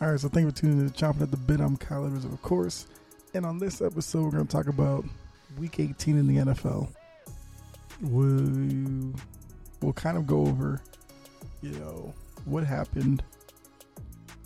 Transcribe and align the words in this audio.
All 0.00 0.08
right, 0.08 0.20
so 0.20 0.28
thank 0.28 0.44
you 0.44 0.50
for 0.52 0.56
tuning 0.56 0.78
in 0.78 0.88
to 0.88 0.94
Chomping 0.94 1.22
at 1.22 1.32
the 1.32 1.36
Bit. 1.36 1.58
I'm 1.58 1.76
Kyle 1.76 2.06
Edwards, 2.06 2.24
of 2.24 2.40
course. 2.40 2.86
And 3.34 3.44
on 3.44 3.58
this 3.58 3.82
episode, 3.82 4.22
we're 4.22 4.30
going 4.30 4.46
to 4.46 4.52
talk 4.52 4.68
about 4.68 5.04
Week 5.58 5.80
18 5.80 6.16
in 6.16 6.28
the 6.28 6.36
NFL. 6.36 6.88
We'll, 8.02 9.12
we'll 9.82 9.92
kind 9.94 10.16
of 10.16 10.24
go 10.24 10.42
over, 10.42 10.80
you 11.62 11.72
know, 11.72 12.14
what 12.44 12.62
happened. 12.62 13.24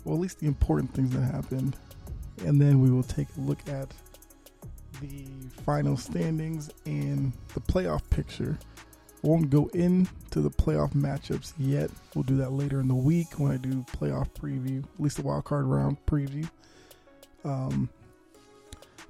Well, 0.03 0.15
at 0.15 0.21
least 0.21 0.39
the 0.39 0.47
important 0.47 0.91
things 0.91 1.11
that 1.11 1.21
happened. 1.21 1.75
And 2.43 2.59
then 2.59 2.81
we 2.81 2.89
will 2.89 3.03
take 3.03 3.27
a 3.37 3.41
look 3.41 3.59
at 3.69 3.93
the 5.01 5.27
final 5.67 5.97
standings 5.97 6.71
and 6.87 7.31
the 7.53 7.59
playoff 7.59 8.01
picture. 8.09 8.57
Won't 9.23 9.49
go 9.49 9.67
into 9.73 10.41
the 10.41 10.51
playoff 10.51 10.91
matchups 10.91 11.53
yet. 11.57 11.89
We'll 12.13 12.23
do 12.23 12.37
that 12.37 12.51
later 12.51 12.81
in 12.81 12.89
the 12.89 12.95
week 12.95 13.39
when 13.39 13.51
I 13.51 13.57
do 13.57 13.85
playoff 13.97 14.29
preview, 14.31 14.83
at 14.83 14.99
least 14.99 15.15
the 15.15 15.23
wild 15.23 15.45
card 15.45 15.65
round 15.65 15.97
preview. 16.05 16.47
Um, 17.45 17.89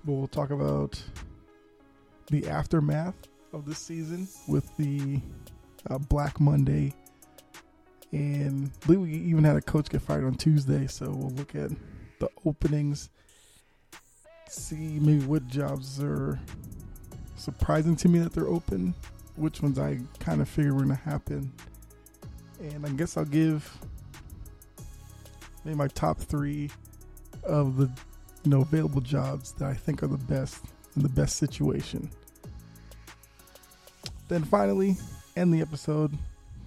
but 0.05 0.13
we'll 0.13 0.27
talk 0.27 0.51
about 0.51 1.01
the 2.27 2.47
aftermath 2.47 3.15
of 3.53 3.65
this 3.65 3.79
season 3.79 4.27
with 4.47 4.75
the 4.77 5.19
uh, 5.89 5.97
Black 5.97 6.39
Monday, 6.39 6.93
and 8.11 8.69
I 8.83 8.85
believe 8.85 9.01
we 9.01 9.11
even 9.13 9.43
had 9.43 9.55
a 9.55 9.61
coach 9.61 9.89
get 9.89 10.01
fired 10.01 10.25
on 10.25 10.35
Tuesday. 10.35 10.87
So 10.87 11.09
we'll 11.09 11.31
look 11.31 11.55
at 11.55 11.71
the 12.19 12.29
openings, 12.45 13.09
see 14.47 14.99
maybe 14.99 15.25
what 15.25 15.47
jobs 15.47 16.01
are 16.03 16.39
surprising 17.35 17.95
to 17.97 18.07
me 18.07 18.19
that 18.19 18.33
they're 18.33 18.47
open, 18.47 18.93
which 19.35 19.61
ones 19.61 19.79
I 19.79 19.99
kind 20.19 20.41
of 20.41 20.49
figure 20.49 20.73
were 20.73 20.83
going 20.83 20.95
to 20.95 21.03
happen, 21.03 21.51
and 22.59 22.85
I 22.85 22.89
guess 22.89 23.17
I'll 23.17 23.25
give 23.25 23.71
maybe 25.65 25.77
my 25.77 25.87
top 25.87 26.19
three 26.19 26.69
of 27.43 27.77
the 27.77 27.89
you 28.43 28.51
know 28.51 28.61
available 28.61 29.01
jobs 29.01 29.53
that 29.53 29.67
I 29.67 29.73
think 29.73 30.03
are 30.03 30.07
the 30.07 30.17
best 30.17 30.63
in 30.95 31.03
the 31.03 31.09
best 31.09 31.37
situation. 31.37 32.09
Then 34.27 34.43
finally, 34.43 34.97
end 35.35 35.53
the 35.53 35.61
episode. 35.61 36.17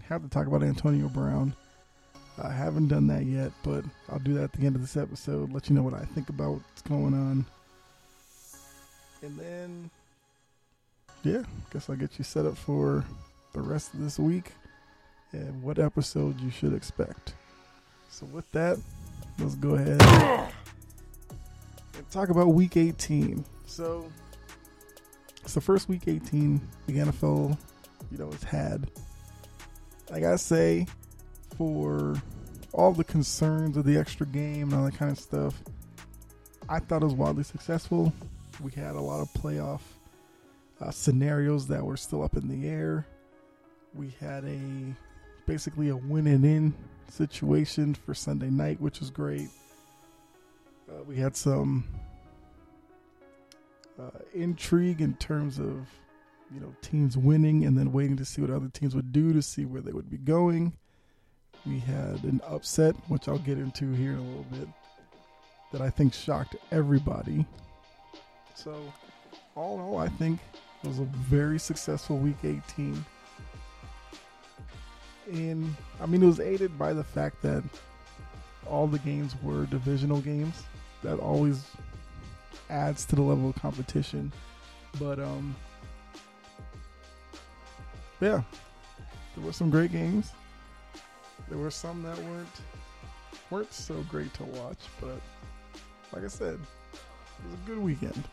Have 0.09 0.23
to 0.23 0.29
talk 0.29 0.47
about 0.47 0.63
Antonio 0.63 1.09
Brown. 1.09 1.55
I 2.43 2.53
haven't 2.53 2.89
done 2.89 3.07
that 3.07 3.25
yet, 3.25 3.51
but 3.63 3.85
I'll 4.11 4.19
do 4.19 4.35
that 4.35 4.45
at 4.45 4.53
the 4.53 4.67
end 4.67 4.77
of 4.77 4.83
this 4.83 4.97
episode. 4.97 5.53
Let 5.53 5.69
you 5.69 5.75
know 5.75 5.83
what 5.83 5.95
I 5.95 6.05
think 6.05 6.29
about 6.29 6.53
what's 6.53 6.83
going 6.83 7.15
on. 7.15 7.47
And 9.23 9.39
then, 9.39 9.91
yeah, 11.23 11.43
guess 11.73 11.91
I'll 11.91 11.97
get 11.97 12.19
you 12.19 12.25
set 12.25 12.47
up 12.47 12.57
for 12.57 13.05
the 13.53 13.61
rest 13.61 13.95
of 13.95 14.01
this 14.01 14.19
week 14.19 14.53
and 15.33 15.63
what 15.63 15.79
episode 15.79 16.41
you 16.41 16.51
should 16.51 16.73
expect. 16.73 17.35
So, 18.11 18.27
with 18.27 18.51
that, 18.53 18.79
let's 19.39 19.55
go 19.57 19.75
ahead 19.75 20.03
and 20.03 20.53
talk 22.11 22.29
about 22.29 22.49
week 22.49 22.77
18. 22.77 23.45
So, 23.67 24.11
it's 25.43 25.55
the 25.55 25.61
first 25.61 25.89
week 25.89 26.03
18 26.07 26.61
the 26.87 26.93
NFL, 26.93 27.57
you 28.11 28.19
know, 28.19 28.31
has 28.31 28.43
had. 28.43 28.91
I 30.13 30.21
gotta 30.21 30.39
say, 30.39 30.87
for 31.57 32.15
all 32.73 32.93
the 32.93 33.05
concerns 33.05 33.77
of 33.77 33.85
the 33.85 33.97
extra 33.97 34.27
game 34.27 34.65
and 34.65 34.75
all 34.75 34.85
that 34.85 34.97
kind 34.97 35.11
of 35.11 35.19
stuff, 35.19 35.61
I 36.69 36.79
thought 36.79 37.03
it 37.03 37.07
was 37.07 37.15
wildly 37.15 37.45
successful. 37.45 38.13
We 38.63 38.71
had 38.73 38.95
a 38.95 39.01
lot 39.01 39.21
of 39.21 39.29
playoff 39.33 39.81
uh, 40.81 40.91
scenarios 40.91 41.67
that 41.69 41.85
were 41.85 41.97
still 41.97 42.23
up 42.23 42.37
in 42.37 42.49
the 42.49 42.69
air. 42.69 43.07
We 43.95 44.15
had 44.21 44.45
a 44.45 44.61
basically 45.47 45.89
a 45.89 45.97
win 45.97 46.27
and 46.27 46.45
in 46.45 46.75
situation 47.09 47.95
for 47.95 48.15
Sunday 48.15 48.51
night, 48.51 48.81
which 48.81 49.01
was 49.01 49.11
great. 49.11 49.49
Uh, 50.89 51.03
we 51.05 51.17
had 51.17 51.37
some 51.37 51.85
uh, 53.99 54.19
intrigue 54.35 55.01
in 55.01 55.15
terms 55.15 55.59
of 55.59 55.89
you 56.53 56.61
know 56.61 56.75
teams 56.83 57.17
winning 57.17 57.65
and 57.65 57.77
then 57.77 57.93
waiting 57.93 58.17
to 58.17 58.25
see 58.25 58.41
what 58.41 58.51
other 58.51 58.69
teams 58.69 58.95
would 58.95 59.13
do 59.13 59.33
to 59.33 59.43
see 59.43 59.65
where 59.65 59.81
they 59.81 59.93
would 59.93 60.11
be 60.11 60.19
going. 60.19 60.73
We 61.65 61.81
had 61.81 62.23
an 62.23 62.41
upset, 62.47 62.95
which 63.09 63.27
I'll 63.27 63.39
get 63.39 63.59
into 63.59 63.93
here 63.93 64.13
in 64.13 64.19
a 64.19 64.23
little 64.23 64.47
bit, 64.53 64.69
that 65.73 65.81
I 65.81 65.91
think 65.91 66.15
shocked 66.15 66.55
everybody. 66.71 67.45
So, 68.55 68.93
all 69.57 69.75
in 69.75 69.81
all, 69.81 69.99
I 69.99 70.09
think 70.09 70.39
it 70.87 70.91
was 70.91 71.01
a 71.01 71.05
very 71.05 71.59
successful 71.59 72.17
week 72.17 72.37
18. 72.45 73.05
And 75.33 75.75
I 76.01 76.07
mean, 76.07 76.23
it 76.23 76.27
was 76.27 76.39
aided 76.39 76.79
by 76.79 76.93
the 76.93 77.03
fact 77.03 77.43
that 77.43 77.65
all 78.69 78.87
the 78.87 79.01
games 79.01 79.35
were 79.43 79.67
divisional 79.67 80.21
games. 80.21 80.63
That 81.03 81.19
always 81.19 81.65
adds 82.71 83.05
to 83.07 83.17
the 83.17 83.23
level 83.23 83.51
of 83.51 83.57
competition. 83.57 84.33
But 84.99 85.19
um 85.19 85.57
yeah, 88.21 88.43
there 89.35 89.45
were 89.45 89.53
some 89.53 89.71
great 89.71 89.91
games. 89.91 90.31
There 91.49 91.59
were 91.59 91.73
some 91.73 92.05
that 92.05 92.17
weren't 92.19 92.61
weren't 93.51 93.73
so 93.73 93.95
great 94.09 94.33
to 94.35 94.45
watch, 94.45 94.79
but 95.01 95.21
like 96.13 96.25
I 96.25 96.29
said, 96.29 96.61
it 96.95 97.45
was 97.45 97.55
a 97.55 97.67
good 97.67 97.79
weekend. 97.79 98.29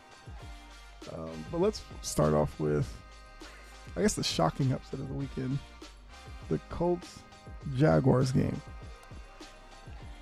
Um, 1.12 1.44
but 1.50 1.60
let's 1.60 1.82
start 2.02 2.34
off 2.34 2.58
with, 2.58 2.90
I 3.96 4.02
guess, 4.02 4.14
the 4.14 4.24
shocking 4.24 4.72
upset 4.72 5.00
of 5.00 5.08
the 5.08 5.14
weekend: 5.14 5.58
the 6.48 6.58
Colts 6.70 7.18
Jaguars 7.76 8.32
game. 8.32 8.60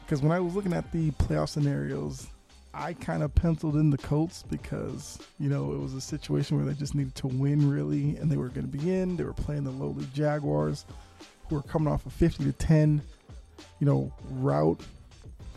Because 0.04 0.22
when 0.22 0.32
I 0.32 0.40
was 0.40 0.54
looking 0.54 0.72
at 0.72 0.90
the 0.92 1.10
playoff 1.12 1.48
scenarios, 1.48 2.26
I 2.74 2.94
kind 2.94 3.22
of 3.22 3.34
penciled 3.34 3.76
in 3.76 3.90
the 3.90 3.98
Colts 3.98 4.42
because, 4.42 5.18
you 5.38 5.48
know, 5.48 5.72
it 5.72 5.78
was 5.78 5.94
a 5.94 6.00
situation 6.00 6.56
where 6.56 6.66
they 6.66 6.78
just 6.78 6.94
needed 6.94 7.14
to 7.16 7.26
win 7.26 7.70
really 7.70 8.16
and 8.16 8.30
they 8.30 8.36
were 8.36 8.48
going 8.48 8.70
to 8.70 8.78
be 8.78 8.92
in. 8.92 9.16
They 9.16 9.24
were 9.24 9.34
playing 9.34 9.64
the 9.64 9.70
lowly 9.70 10.06
Jaguars 10.14 10.86
who 11.48 11.56
were 11.56 11.62
coming 11.62 11.92
off 11.92 12.06
a 12.06 12.10
50 12.10 12.44
to 12.44 12.52
10, 12.52 13.02
you 13.78 13.86
know, 13.86 14.12
route 14.30 14.80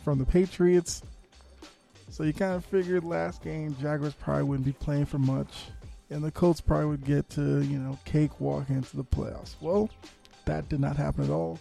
from 0.03 0.19
the 0.19 0.25
Patriots. 0.25 1.01
So 2.15 2.23
you 2.23 2.31
kind 2.33 2.53
of 2.53 2.63
figured 2.63 3.03
last 3.03 3.43
game 3.43 3.75
Jaguars 3.81 4.13
probably 4.13 4.43
wouldn't 4.43 4.65
be 4.65 4.71
playing 4.71 5.05
for 5.05 5.19
much 5.19 5.65
and 6.09 6.23
the 6.23 6.31
Colts 6.31 6.61
probably 6.61 6.85
would 6.85 7.03
get 7.03 7.29
to, 7.31 7.61
you 7.61 7.77
know, 7.77 7.99
cakewalk 8.05 8.69
into 8.69 8.95
the 8.95 9.03
playoffs. 9.03 9.55
Well, 9.59 9.89
that 10.45 10.69
did 10.69 10.79
not 10.79 10.95
happen 10.95 11.25
at 11.25 11.29
all. 11.29 11.59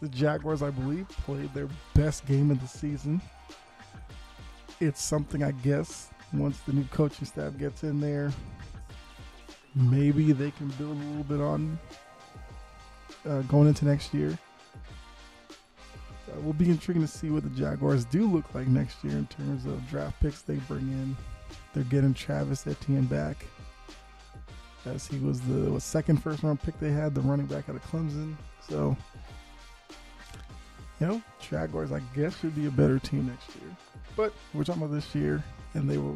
The 0.00 0.08
Jaguars, 0.08 0.62
I 0.62 0.70
believe, 0.70 1.08
played 1.08 1.52
their 1.54 1.68
best 1.94 2.26
game 2.26 2.50
of 2.50 2.60
the 2.60 2.66
season 2.66 3.20
it's 4.82 5.00
something 5.00 5.44
I 5.44 5.52
guess 5.52 6.10
once 6.32 6.58
the 6.60 6.72
new 6.72 6.84
coaching 6.84 7.24
staff 7.24 7.56
gets 7.56 7.84
in 7.84 8.00
there, 8.00 8.32
maybe 9.76 10.32
they 10.32 10.50
can 10.50 10.68
build 10.70 10.96
a 10.96 11.00
little 11.00 11.24
bit 11.24 11.40
on 11.40 11.78
uh, 13.26 13.42
going 13.42 13.68
into 13.68 13.84
next 13.84 14.12
year. 14.12 14.36
Uh, 16.32 16.40
will 16.40 16.52
be 16.52 16.70
intriguing 16.70 17.02
to 17.02 17.08
see 17.08 17.30
what 17.30 17.42
the 17.42 17.50
Jaguars 17.50 18.04
do 18.04 18.26
look 18.26 18.54
like 18.54 18.66
next 18.68 19.02
year 19.04 19.16
in 19.16 19.26
terms 19.26 19.66
of 19.66 19.88
draft 19.88 20.20
picks 20.20 20.42
they 20.42 20.56
bring 20.56 20.88
in. 20.88 21.16
They're 21.74 21.84
getting 21.84 22.14
Travis 22.14 22.66
Etienne 22.66 23.06
back, 23.06 23.44
as 24.86 25.06
he 25.06 25.18
was 25.18 25.40
the 25.40 25.80
second 25.80 26.22
first 26.22 26.42
round 26.42 26.62
pick 26.62 26.78
they 26.80 26.90
had, 26.92 27.14
the 27.14 27.20
running 27.20 27.46
back 27.46 27.68
out 27.68 27.76
of 27.76 27.82
Clemson. 27.84 28.34
So, 28.68 28.96
you 31.00 31.06
know, 31.06 31.22
Jaguars, 31.40 31.92
I 31.92 32.00
guess, 32.14 32.38
should 32.38 32.54
be 32.54 32.66
a 32.66 32.70
better 32.70 32.98
team 32.98 33.26
next 33.26 33.48
year. 33.56 33.76
But 34.16 34.32
we're 34.54 34.64
talking 34.64 34.82
about 34.82 34.94
this 34.94 35.14
year, 35.14 35.42
and 35.74 35.88
they 35.88 35.98
were 35.98 36.14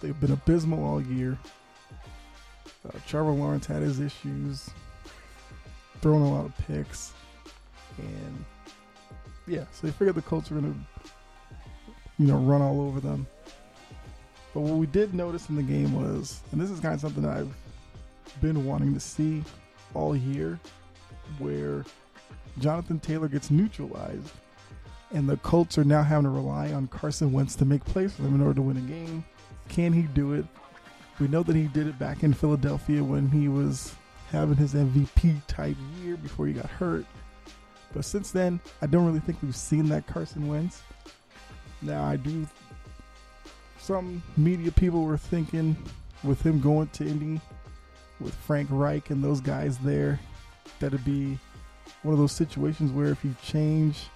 they've 0.00 0.18
been 0.20 0.32
abysmal 0.32 0.84
all 0.84 1.00
year. 1.02 1.38
Uh, 2.86 2.98
Trevor 3.06 3.32
Lawrence 3.32 3.66
had 3.66 3.82
his 3.82 4.00
issues, 4.00 4.70
throwing 6.00 6.22
a 6.22 6.32
lot 6.32 6.46
of 6.46 6.56
picks, 6.66 7.12
and 7.98 8.44
yeah, 9.48 9.64
so 9.72 9.86
they 9.86 9.92
figured 9.92 10.14
the 10.14 10.22
Colts 10.22 10.50
were 10.50 10.60
gonna, 10.60 10.74
you 12.18 12.26
know, 12.26 12.38
run 12.38 12.62
all 12.62 12.80
over 12.80 13.00
them. 13.00 13.26
But 14.54 14.60
what 14.60 14.78
we 14.78 14.86
did 14.86 15.14
notice 15.14 15.48
in 15.48 15.56
the 15.56 15.62
game 15.62 15.94
was, 15.94 16.40
and 16.52 16.60
this 16.60 16.70
is 16.70 16.80
kind 16.80 16.94
of 16.94 17.00
something 17.00 17.24
I've 17.24 17.54
been 18.40 18.64
wanting 18.64 18.94
to 18.94 19.00
see 19.00 19.42
all 19.94 20.16
year, 20.16 20.58
where 21.38 21.84
Jonathan 22.58 22.98
Taylor 22.98 23.28
gets 23.28 23.50
neutralized, 23.50 24.32
and 25.12 25.28
the 25.28 25.36
Colts 25.38 25.78
are 25.78 25.84
now 25.84 26.02
having 26.02 26.24
to 26.24 26.30
rely 26.30 26.72
on 26.72 26.88
Carson 26.88 27.32
Wentz 27.32 27.56
to 27.56 27.64
make 27.64 27.84
plays 27.84 28.12
for 28.12 28.22
them 28.22 28.34
in 28.34 28.40
order 28.40 28.54
to 28.54 28.62
win 28.62 28.76
a 28.76 28.80
game. 28.80 29.24
Can 29.68 29.92
he 29.92 30.02
do 30.02 30.32
it? 30.34 30.44
We 31.20 31.28
know 31.28 31.42
that 31.42 31.56
he 31.56 31.66
did 31.68 31.86
it 31.86 31.98
back 31.98 32.22
in 32.22 32.32
Philadelphia 32.32 33.02
when 33.02 33.28
he 33.28 33.48
was 33.48 33.94
having 34.30 34.56
his 34.56 34.74
MVP 34.74 35.46
type 35.46 35.76
year 36.02 36.16
before 36.16 36.46
he 36.46 36.52
got 36.52 36.66
hurt. 36.66 37.04
But 37.92 38.04
since 38.04 38.30
then, 38.30 38.60
I 38.82 38.86
don't 38.86 39.06
really 39.06 39.20
think 39.20 39.38
we've 39.42 39.56
seen 39.56 39.88
that 39.88 40.06
Carson 40.06 40.46
Wentz. 40.46 40.82
Now, 41.80 42.04
I 42.04 42.16
do. 42.16 42.46
Some 43.78 44.22
media 44.36 44.70
people 44.72 45.04
were 45.04 45.16
thinking 45.16 45.76
with 46.22 46.42
him 46.42 46.60
going 46.60 46.88
to 46.88 47.06
Indy, 47.06 47.40
with 48.20 48.34
Frank 48.34 48.68
Reich 48.70 49.10
and 49.10 49.22
those 49.22 49.40
guys 49.40 49.78
there, 49.78 50.18
that'd 50.80 51.04
be 51.04 51.38
one 52.02 52.12
of 52.12 52.18
those 52.18 52.32
situations 52.32 52.92
where 52.92 53.06
if 53.06 53.24
you 53.24 53.34
change 53.42 54.08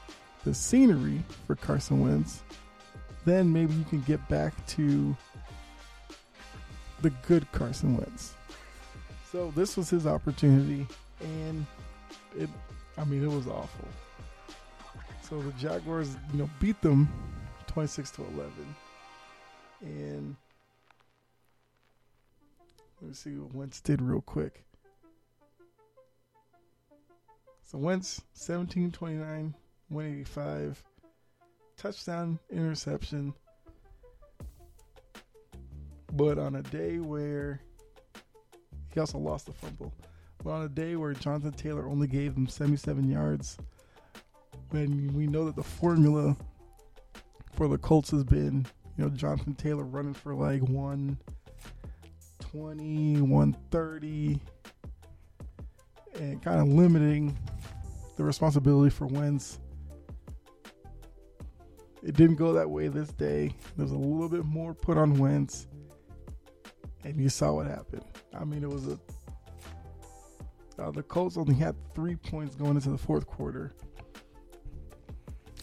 the 0.45 0.53
scenery 0.53 1.23
for 1.47 1.55
Carson 1.55 2.01
Wentz, 2.01 2.43
then 3.25 3.53
maybe 3.53 3.75
you 3.75 3.85
can 3.85 4.01
get 4.03 4.27
back 4.29 4.55
to 4.67 5.17
the 7.01 7.11
good 7.27 7.51
Carson 7.53 7.97
Wentz. 7.97 8.35
So 9.31 9.53
this 9.57 9.77
was 9.77 9.89
his 9.89 10.07
opportunity, 10.07 10.87
and 11.21 11.65
it, 12.37 12.51
I 12.99 13.05
mean, 13.05 13.25
it 13.25 13.31
was 13.31 13.47
awful. 13.47 13.89
So 15.23 15.41
the 15.41 15.53
Jaguars, 15.53 16.17
you 16.33 16.41
know, 16.41 16.51
beat 16.61 16.81
them 16.83 17.09
26 17.69 18.11
to 18.13 18.23
11. 18.23 18.53
And 19.83 20.37
let 23.01 23.09
me 23.09 23.15
see 23.15 23.31
what 23.31 23.55
Wentz 23.55 23.81
did 23.81 24.03
real 24.03 24.21
quick. 24.21 24.65
So 27.65 27.79
Wentz, 27.79 28.21
17 28.35 28.93
29, 28.93 29.55
185, 29.89 30.83
touchdown, 31.79 32.39
interception. 32.51 33.33
But 36.13 36.39
on 36.39 36.57
a 36.57 36.63
day 36.63 36.99
where 36.99 37.61
he 38.93 39.01
also 39.01 39.17
lost 39.17 39.47
the 39.47 39.53
fumble, 39.53 39.93
but 40.43 40.51
on 40.51 40.63
a 40.63 40.69
day 40.69 40.97
where 40.97 41.13
Jonathan 41.15 41.53
Taylor 41.53 41.89
only 41.89 42.07
gave 42.07 42.35
them 42.35 42.47
77 42.47 43.11
yards, 43.11 43.57
when 44.71 45.13
we 45.15 45.27
know 45.27 45.45
that 45.45 45.57
the 45.57 45.63
formula 45.63 46.37
for 47.53 47.69
the 47.69 47.79
Colts 47.79 48.11
has 48.11 48.25
been, 48.25 48.67
you 48.97 49.05
know, 49.05 49.11
Jonathan 49.11 49.55
Taylor 49.55 49.85
running 49.85 50.15
for 50.15 50.35
like 50.35 50.63
120, 50.63 53.21
130, 53.21 54.41
and 56.19 56.43
kind 56.43 56.61
of 56.61 56.67
limiting 56.69 57.39
the 58.17 58.25
responsibility 58.25 58.91
for 58.91 59.07
Wentz. 59.07 59.61
It 62.03 62.17
didn't 62.17 62.37
go 62.37 62.55
that 62.55 62.69
way 62.69 62.89
this 62.89 63.13
day. 63.13 63.55
There 63.77 63.85
was 63.85 63.93
a 63.93 63.97
little 63.97 64.29
bit 64.29 64.45
more 64.45 64.75
put 64.75 64.99
on 64.99 65.19
Wentz, 65.19 65.69
and 67.05 67.17
you 67.17 67.29
saw 67.29 67.53
what 67.53 67.67
happened. 67.67 68.05
I 68.35 68.45
mean, 68.45 68.65
it 68.65 68.71
was 68.71 68.89
a 68.89 68.99
uh, 70.83 70.91
the 70.91 71.03
Colts 71.03 71.37
only 71.37 71.55
had 71.55 71.77
three 71.95 72.17
points 72.17 72.57
going 72.57 72.75
into 72.75 72.91
the 72.91 72.99
fourth 72.99 73.27
quarter, 73.27 73.73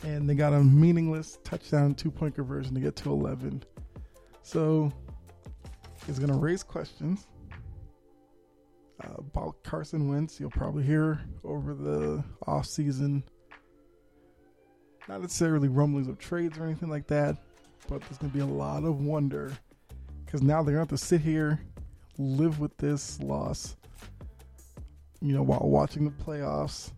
and 0.03 0.29
they 0.29 0.35
got 0.35 0.53
a 0.53 0.63
meaningless 0.63 1.39
touchdown 1.43 1.93
two 1.93 2.09
point 2.09 2.35
conversion 2.35 2.73
to 2.73 2.79
get 2.79 2.95
to 2.97 3.11
11. 3.11 3.63
So 4.43 4.91
it's 6.07 6.19
going 6.19 6.31
to 6.31 6.37
raise 6.37 6.63
questions 6.63 7.27
uh, 9.03 9.15
about 9.17 9.61
Carson 9.63 10.07
Wentz. 10.07 10.39
You'll 10.39 10.51
probably 10.51 10.83
hear 10.83 11.19
over 11.43 11.73
the 11.73 12.23
off 12.47 12.65
season, 12.65 13.23
not 15.09 15.21
necessarily 15.21 15.67
rumblings 15.67 16.07
of 16.07 16.17
trades 16.17 16.57
or 16.57 16.63
anything 16.63 16.89
like 16.89 17.07
that, 17.07 17.35
but 17.89 18.01
there's 18.01 18.17
going 18.17 18.31
to 18.31 18.37
be 18.37 18.43
a 18.43 18.45
lot 18.45 18.85
of 18.85 19.01
wonder 19.01 19.51
because 20.25 20.41
now 20.41 20.63
they're 20.63 20.75
going 20.75 20.87
to 20.87 20.93
have 20.93 20.99
to 20.99 21.05
sit 21.05 21.19
here, 21.19 21.59
live 22.17 22.59
with 22.59 22.77
this 22.77 23.19
loss, 23.19 23.75
you 25.21 25.33
know, 25.33 25.43
while 25.43 25.61
watching 25.63 26.05
the 26.05 26.23
playoffs, 26.23 26.91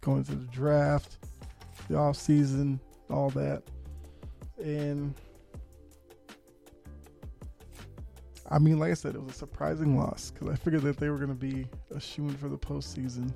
going 0.00 0.24
to 0.24 0.34
the 0.34 0.46
draft, 0.46 1.18
the 1.88 1.96
off 1.96 2.16
season, 2.16 2.80
all 3.10 3.30
that, 3.30 3.62
and. 4.62 5.14
I 8.48 8.60
mean, 8.60 8.78
like 8.78 8.92
I 8.92 8.94
said, 8.94 9.16
it 9.16 9.20
was 9.20 9.34
a 9.34 9.38
surprising 9.38 9.98
loss 9.98 10.30
because 10.30 10.48
I 10.48 10.54
figured 10.54 10.82
that 10.82 10.98
they 10.98 11.10
were 11.10 11.16
going 11.16 11.30
to 11.30 11.34
be 11.34 11.66
a 11.92 11.98
shoe 11.98 12.28
in 12.28 12.36
for 12.36 12.48
the 12.48 12.56
postseason. 12.56 13.32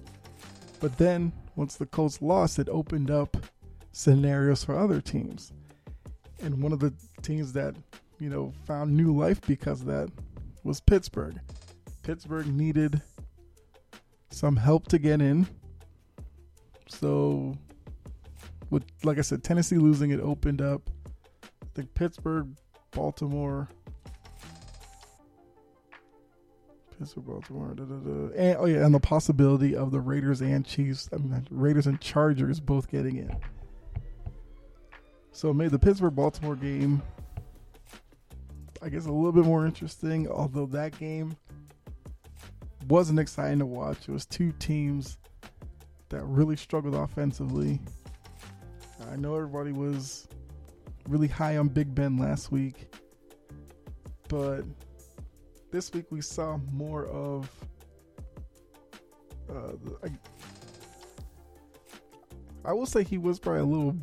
But 0.78 0.96
then, 0.98 1.32
once 1.56 1.74
the 1.74 1.86
Colts 1.86 2.22
lost, 2.22 2.60
it 2.60 2.68
opened 2.68 3.10
up 3.10 3.36
scenarios 3.92 4.62
for 4.64 4.78
other 4.78 5.00
teams. 5.00 5.52
And 6.42 6.62
one 6.62 6.72
of 6.72 6.78
the 6.78 6.92
teams 7.22 7.52
that, 7.52 7.74
you 8.18 8.30
know, 8.30 8.52
found 8.64 8.96
new 8.96 9.14
life 9.14 9.40
because 9.42 9.80
of 9.80 9.88
that 9.88 10.10
was 10.64 10.80
Pittsburgh. 10.80 11.38
Pittsburgh 12.02 12.46
needed 12.46 13.02
some 14.30 14.56
help 14.56 14.88
to 14.88 14.98
get 14.98 15.20
in. 15.20 15.46
So, 16.88 17.56
with, 18.70 18.84
like 19.04 19.18
I 19.18 19.22
said, 19.22 19.44
Tennessee 19.44 19.76
losing, 19.76 20.10
it 20.10 20.20
opened 20.20 20.62
up. 20.62 20.88
I 21.44 21.66
think 21.74 21.94
Pittsburgh, 21.94 22.48
Baltimore, 22.90 23.68
Pittsburgh, 27.00 27.24
Baltimore, 27.24 27.74
da, 27.74 27.84
da, 27.84 27.94
da. 27.94 28.34
and 28.36 28.56
oh 28.58 28.66
yeah, 28.66 28.84
and 28.84 28.94
the 28.94 29.00
possibility 29.00 29.74
of 29.74 29.90
the 29.90 30.00
Raiders 30.00 30.42
and 30.42 30.66
Chiefs, 30.66 31.08
I 31.12 31.16
mean 31.16 31.46
Raiders 31.50 31.86
and 31.86 31.98
Chargers 31.98 32.60
both 32.60 32.90
getting 32.90 33.16
in. 33.16 33.34
So 35.32 35.48
it 35.48 35.54
made 35.54 35.70
the 35.70 35.78
Pittsburgh 35.78 36.14
Baltimore 36.14 36.56
game, 36.56 37.02
I 38.82 38.90
guess, 38.90 39.06
a 39.06 39.12
little 39.12 39.32
bit 39.32 39.46
more 39.46 39.64
interesting. 39.64 40.28
Although 40.28 40.66
that 40.66 40.98
game 40.98 41.36
wasn't 42.90 43.18
exciting 43.20 43.60
to 43.60 43.66
watch. 43.66 44.08
It 44.08 44.12
was 44.12 44.26
two 44.26 44.52
teams 44.58 45.16
that 46.08 46.22
really 46.24 46.56
struggled 46.56 46.94
offensively. 46.94 47.80
I 49.10 49.16
know 49.16 49.36
everybody 49.36 49.72
was 49.72 50.28
really 51.08 51.28
high 51.28 51.56
on 51.56 51.68
Big 51.68 51.94
Ben 51.94 52.18
last 52.18 52.50
week, 52.50 52.92
but 54.28 54.62
this 55.70 55.92
week 55.92 56.06
we 56.10 56.20
saw 56.20 56.58
more 56.72 57.06
of 57.06 57.48
uh, 59.48 59.72
I, 60.04 60.10
I 62.64 62.72
will 62.72 62.86
say 62.86 63.02
he 63.02 63.18
was 63.18 63.38
probably 63.38 63.62
a 63.62 63.64
little 63.64 63.96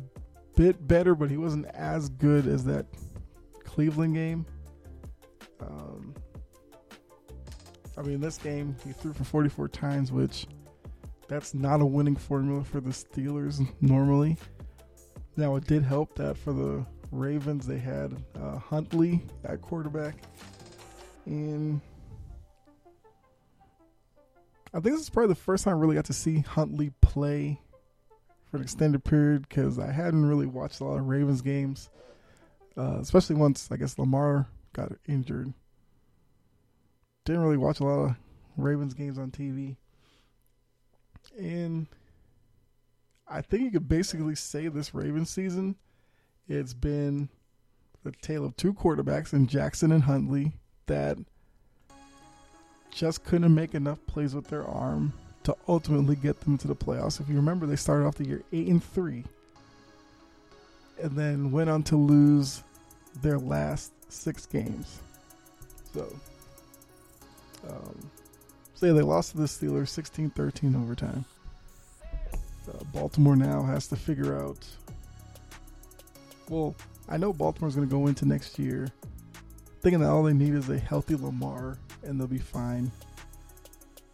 bit 0.56 0.86
better, 0.88 1.14
but 1.14 1.30
he 1.30 1.36
wasn't 1.36 1.66
as 1.66 2.08
good 2.08 2.46
as 2.46 2.64
that 2.64 2.86
Cleveland 3.64 4.14
game. 4.14 4.46
Um, 5.60 6.14
I 7.98 8.02
mean, 8.02 8.20
this 8.20 8.38
game 8.38 8.76
he 8.84 8.92
threw 8.92 9.12
for 9.12 9.24
44 9.24 9.68
times, 9.68 10.12
which 10.12 10.46
that's 11.26 11.52
not 11.52 11.80
a 11.80 11.86
winning 11.86 12.16
formula 12.16 12.62
for 12.62 12.80
the 12.80 12.90
Steelers 12.90 13.66
normally. 13.80 14.36
Now 15.36 15.56
it 15.56 15.66
did 15.66 15.82
help 15.82 16.14
that 16.16 16.36
for 16.36 16.52
the 16.52 16.86
Ravens 17.10 17.66
they 17.66 17.78
had 17.78 18.16
uh, 18.40 18.58
Huntley 18.58 19.24
at 19.44 19.62
quarterback 19.62 20.16
and 21.26 21.80
I 24.74 24.80
think 24.80 24.94
this 24.94 25.00
is 25.00 25.10
probably 25.10 25.28
the 25.28 25.40
first 25.40 25.64
time 25.64 25.74
I 25.74 25.80
really 25.80 25.94
got 25.94 26.04
to 26.06 26.12
see 26.12 26.40
Huntley 26.40 26.92
play 27.00 27.60
for 28.50 28.58
an 28.58 28.62
extended 28.62 29.04
period 29.04 29.48
because 29.48 29.78
I 29.78 29.90
hadn't 29.90 30.26
really 30.26 30.46
watched 30.46 30.80
a 30.80 30.84
lot 30.84 30.98
of 30.98 31.06
Ravens 31.06 31.40
games, 31.40 31.88
uh, 32.76 32.98
especially 33.00 33.36
once 33.36 33.68
I 33.70 33.76
guess 33.76 33.98
Lamar 33.98 34.46
got 34.74 34.92
injured. 35.06 35.52
Didn't 37.28 37.42
really 37.42 37.58
watch 37.58 37.80
a 37.80 37.84
lot 37.84 38.08
of 38.08 38.16
Ravens 38.56 38.94
games 38.94 39.18
on 39.18 39.30
TV, 39.30 39.76
and 41.36 41.86
I 43.28 43.42
think 43.42 43.64
you 43.64 43.70
could 43.70 43.86
basically 43.86 44.34
say 44.34 44.68
this 44.68 44.94
Ravens 44.94 45.28
season, 45.28 45.76
it's 46.48 46.72
been 46.72 47.28
the 48.02 48.12
tale 48.22 48.46
of 48.46 48.56
two 48.56 48.72
quarterbacks 48.72 49.34
in 49.34 49.46
Jackson 49.46 49.92
and 49.92 50.04
Huntley 50.04 50.54
that 50.86 51.18
just 52.90 53.24
couldn't 53.24 53.54
make 53.54 53.74
enough 53.74 53.98
plays 54.06 54.34
with 54.34 54.48
their 54.48 54.64
arm 54.64 55.12
to 55.42 55.54
ultimately 55.68 56.16
get 56.16 56.40
them 56.40 56.56
to 56.56 56.66
the 56.66 56.74
playoffs. 56.74 57.20
If 57.20 57.28
you 57.28 57.36
remember, 57.36 57.66
they 57.66 57.76
started 57.76 58.06
off 58.06 58.14
the 58.14 58.26
year 58.26 58.42
eight 58.54 58.68
and 58.68 58.82
three, 58.82 59.22
and 61.02 61.10
then 61.10 61.52
went 61.52 61.68
on 61.68 61.82
to 61.82 61.96
lose 61.96 62.62
their 63.20 63.38
last 63.38 63.92
six 64.10 64.46
games. 64.46 65.02
So, 65.92 66.10
um, 67.68 68.10
so 68.74 68.86
yeah, 68.86 68.92
they 68.92 69.02
lost 69.02 69.32
to 69.32 69.38
the 69.38 69.44
Steelers 69.44 69.88
16-13 69.88 70.80
overtime. 70.80 71.24
Uh, 72.68 72.84
Baltimore 72.92 73.36
now 73.36 73.62
has 73.62 73.88
to 73.88 73.96
figure 73.96 74.38
out. 74.38 74.66
Well, 76.48 76.76
I 77.08 77.16
know 77.16 77.32
Baltimore's 77.32 77.74
going 77.74 77.88
to 77.88 77.94
go 77.94 78.06
into 78.06 78.26
next 78.26 78.58
year 78.58 78.88
thinking 79.80 80.00
that 80.00 80.10
all 80.10 80.22
they 80.22 80.32
need 80.32 80.54
is 80.54 80.68
a 80.68 80.78
healthy 80.78 81.16
Lamar 81.16 81.78
and 82.02 82.18
they'll 82.18 82.26
be 82.26 82.38
fine. 82.38 82.90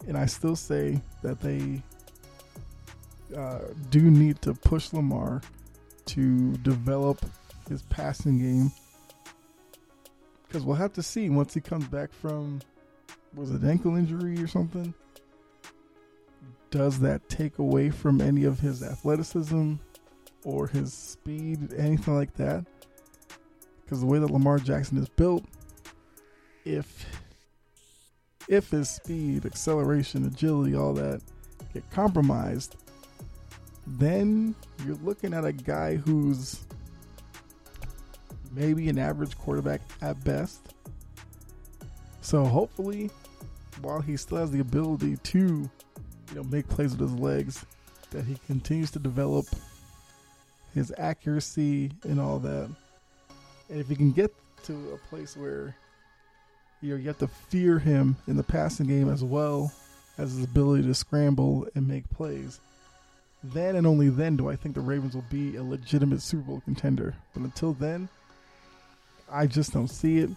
And 0.07 0.17
I 0.17 0.25
still 0.25 0.55
say 0.55 1.01
that 1.21 1.39
they 1.41 1.81
uh, 3.35 3.59
do 3.89 4.01
need 4.01 4.41
to 4.43 4.53
push 4.53 4.93
Lamar 4.93 5.41
to 6.07 6.51
develop 6.57 7.25
his 7.67 7.81
passing 7.83 8.37
game 8.37 8.71
because 10.47 10.63
we'll 10.63 10.75
have 10.75 10.93
to 10.93 11.03
see 11.03 11.29
once 11.29 11.53
he 11.53 11.61
comes 11.61 11.87
back 11.87 12.13
from 12.13 12.61
was 13.35 13.51
it 13.51 13.63
ankle 13.63 13.95
injury 13.95 14.41
or 14.41 14.47
something 14.47 14.93
does 16.71 16.99
that 16.99 17.27
take 17.29 17.59
away 17.59 17.89
from 17.89 18.21
any 18.21 18.43
of 18.43 18.59
his 18.59 18.83
athleticism 18.83 19.75
or 20.43 20.67
his 20.67 20.93
speed 20.93 21.73
anything 21.73 22.15
like 22.15 22.33
that 22.35 22.65
because 23.83 23.99
the 23.99 24.05
way 24.05 24.19
that 24.19 24.31
Lamar 24.31 24.59
Jackson 24.59 24.97
is 24.97 25.09
built 25.09 25.43
if 26.65 27.05
if 28.47 28.69
his 28.69 28.89
speed 28.89 29.45
acceleration 29.45 30.25
agility 30.25 30.75
all 30.75 30.93
that 30.93 31.21
get 31.73 31.89
compromised 31.91 32.75
then 33.87 34.55
you're 34.85 34.95
looking 34.97 35.33
at 35.33 35.45
a 35.45 35.51
guy 35.51 35.95
who's 35.95 36.65
maybe 38.51 38.89
an 38.89 38.97
average 38.97 39.37
quarterback 39.37 39.81
at 40.01 40.21
best. 40.23 40.73
So 42.21 42.45
hopefully, 42.45 43.11
while 43.81 44.01
he 44.01 44.17
still 44.17 44.37
has 44.37 44.51
the 44.51 44.59
ability 44.59 45.17
to, 45.17 45.37
you 45.37 45.69
know, 46.35 46.43
make 46.43 46.67
plays 46.67 46.91
with 46.91 47.01
his 47.09 47.19
legs, 47.19 47.65
that 48.11 48.25
he 48.25 48.37
continues 48.47 48.91
to 48.91 48.99
develop 48.99 49.45
his 50.73 50.93
accuracy 50.97 51.91
and 52.03 52.19
all 52.19 52.39
that. 52.39 52.69
And 53.69 53.79
if 53.79 53.87
he 53.87 53.95
can 53.95 54.11
get 54.11 54.33
to 54.63 54.93
a 54.93 55.09
place 55.09 55.35
where 55.37 55.75
you 56.81 56.91
know 56.91 56.95
you 56.97 57.07
have 57.07 57.17
to 57.19 57.27
fear 57.27 57.79
him 57.79 58.15
in 58.27 58.35
the 58.35 58.43
passing 58.43 58.87
game 58.87 59.09
as 59.09 59.23
well 59.23 59.71
as 60.17 60.33
his 60.33 60.43
ability 60.43 60.83
to 60.83 60.93
scramble 60.93 61.67
and 61.75 61.87
make 61.87 62.07
plays, 62.09 62.59
then 63.43 63.75
and 63.75 63.87
only 63.87 64.09
then 64.09 64.35
do 64.37 64.49
I 64.49 64.55
think 64.55 64.75
the 64.75 64.81
Ravens 64.81 65.15
will 65.15 65.25
be 65.29 65.55
a 65.55 65.63
legitimate 65.63 66.21
Super 66.21 66.43
Bowl 66.43 66.61
contender. 66.65 67.15
But 67.33 67.43
until 67.43 67.73
then, 67.73 68.07
I 69.31 69.47
just 69.47 69.73
don't 69.73 69.87
see 69.87 70.19
it. 70.19 70.29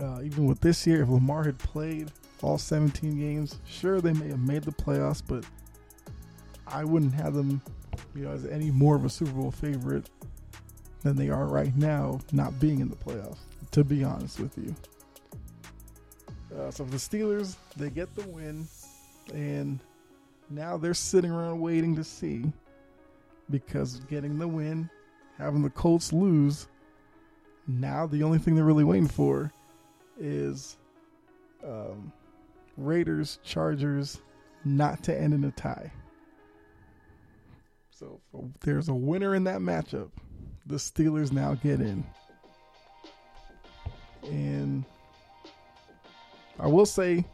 Uh, 0.00 0.20
even 0.22 0.46
with 0.46 0.60
this 0.60 0.86
year, 0.86 1.02
if 1.02 1.08
Lamar 1.08 1.44
had 1.44 1.58
played 1.58 2.10
all 2.42 2.58
17 2.58 3.18
games, 3.18 3.58
sure 3.66 4.00
they 4.00 4.12
may 4.12 4.28
have 4.28 4.40
made 4.40 4.62
the 4.62 4.72
playoffs, 4.72 5.22
but 5.26 5.44
I 6.66 6.84
wouldn't 6.84 7.14
have 7.14 7.34
them, 7.34 7.62
you 8.14 8.24
know, 8.24 8.32
as 8.32 8.44
any 8.46 8.70
more 8.70 8.96
of 8.96 9.04
a 9.04 9.08
Super 9.08 9.32
Bowl 9.32 9.50
favorite 9.50 10.10
than 11.02 11.16
they 11.16 11.30
are 11.30 11.46
right 11.46 11.74
now, 11.76 12.20
not 12.32 12.58
being 12.58 12.80
in 12.80 12.88
the 12.88 12.96
playoffs. 12.96 13.38
To 13.72 13.84
be 13.84 14.04
honest 14.04 14.40
with 14.40 14.56
you. 14.56 14.74
Uh, 16.56 16.70
so 16.70 16.84
the 16.84 16.96
Steelers, 16.96 17.56
they 17.76 17.90
get 17.90 18.14
the 18.14 18.26
win, 18.28 18.66
and 19.34 19.80
now 20.48 20.76
they're 20.76 20.94
sitting 20.94 21.30
around 21.30 21.60
waiting 21.60 21.94
to 21.96 22.04
see 22.04 22.44
because 23.50 23.96
getting 24.08 24.38
the 24.38 24.48
win, 24.48 24.88
having 25.36 25.62
the 25.62 25.70
Colts 25.70 26.12
lose 26.12 26.68
now 27.68 28.06
the 28.06 28.22
only 28.22 28.38
thing 28.38 28.54
they're 28.54 28.64
really 28.64 28.84
waiting 28.84 29.08
for 29.08 29.52
is 30.18 30.76
um, 31.64 32.12
Raiders 32.76 33.38
Chargers 33.42 34.20
not 34.64 35.02
to 35.04 35.18
end 35.18 35.34
in 35.34 35.44
a 35.44 35.50
tie. 35.52 35.92
So 37.90 38.20
there's 38.60 38.88
a 38.88 38.94
winner 38.94 39.34
in 39.34 39.44
that 39.44 39.60
matchup. 39.60 40.10
The 40.66 40.76
Steelers 40.76 41.32
now 41.32 41.54
get 41.54 41.80
in. 41.80 42.04
And 44.24 44.84
I 46.58 46.66
will 46.66 46.86
say, 46.86 47.24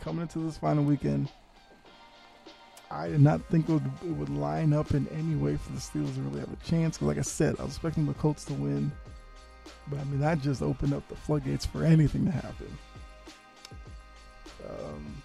coming 0.00 0.22
into 0.22 0.40
this 0.40 0.58
final 0.58 0.82
weekend, 0.82 1.28
I 2.90 3.08
did 3.08 3.20
not 3.20 3.44
think 3.50 3.68
it 3.68 3.72
would, 3.72 3.90
it 4.02 4.12
would 4.12 4.30
line 4.30 4.72
up 4.72 4.92
in 4.92 5.06
any 5.08 5.36
way 5.36 5.56
for 5.56 5.72
the 5.72 5.78
Steelers 5.78 6.14
to 6.14 6.22
really 6.22 6.40
have 6.40 6.52
a 6.52 6.64
chance. 6.64 6.96
Because, 6.96 7.08
like 7.08 7.18
I 7.18 7.22
said, 7.22 7.56
I 7.60 7.62
was 7.62 7.72
expecting 7.72 8.06
the 8.06 8.14
Colts 8.14 8.44
to 8.46 8.54
win. 8.54 8.90
But 9.90 10.00
I 10.00 10.04
mean, 10.04 10.20
that 10.20 10.40
just 10.40 10.62
opened 10.62 10.92
up 10.92 11.06
the 11.08 11.16
floodgates 11.16 11.64
for 11.64 11.84
anything 11.84 12.24
to 12.26 12.30
happen. 12.30 12.78
Um, 14.68 15.22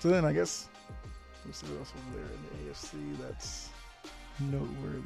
so 0.00 0.08
then 0.08 0.24
I 0.24 0.32
guess 0.32 0.68
let's 1.44 1.58
see 1.58 1.66
what 1.66 1.78
else 1.78 1.92
was 1.94 2.14
there 2.14 2.24
in 2.24 2.66
the 2.66 2.72
AFC 2.72 3.18
that's 3.22 3.70
noteworthy. 4.40 5.00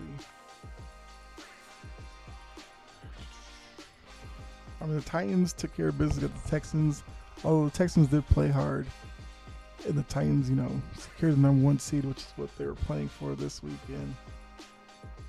I 4.80 4.86
mean, 4.86 4.96
the 4.96 5.02
Titans 5.02 5.52
took 5.52 5.76
care 5.76 5.88
of 5.88 5.98
business 5.98 6.24
against 6.24 6.42
the 6.44 6.50
Texans, 6.50 7.02
although 7.44 7.66
the 7.66 7.76
Texans 7.76 8.08
did 8.08 8.26
play 8.28 8.48
hard. 8.48 8.86
And 9.86 9.94
the 9.94 10.02
Titans, 10.04 10.48
you 10.48 10.56
know, 10.56 10.70
secured 10.96 11.34
the 11.34 11.40
number 11.40 11.64
one 11.64 11.78
seed, 11.78 12.04
which 12.04 12.18
is 12.18 12.32
what 12.36 12.50
they 12.58 12.66
were 12.66 12.74
playing 12.74 13.08
for 13.08 13.34
this 13.34 13.62
weekend. 13.62 14.14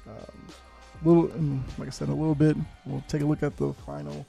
Um, 0.08 0.48
little, 1.04 1.30
like 1.78 1.88
I 1.88 1.92
said, 1.92 2.10
a 2.10 2.14
little 2.14 2.36
bit. 2.36 2.56
We'll 2.86 3.04
take 3.08 3.22
a 3.22 3.26
look 3.26 3.44
at 3.44 3.58
the 3.58 3.74
final 3.74 4.26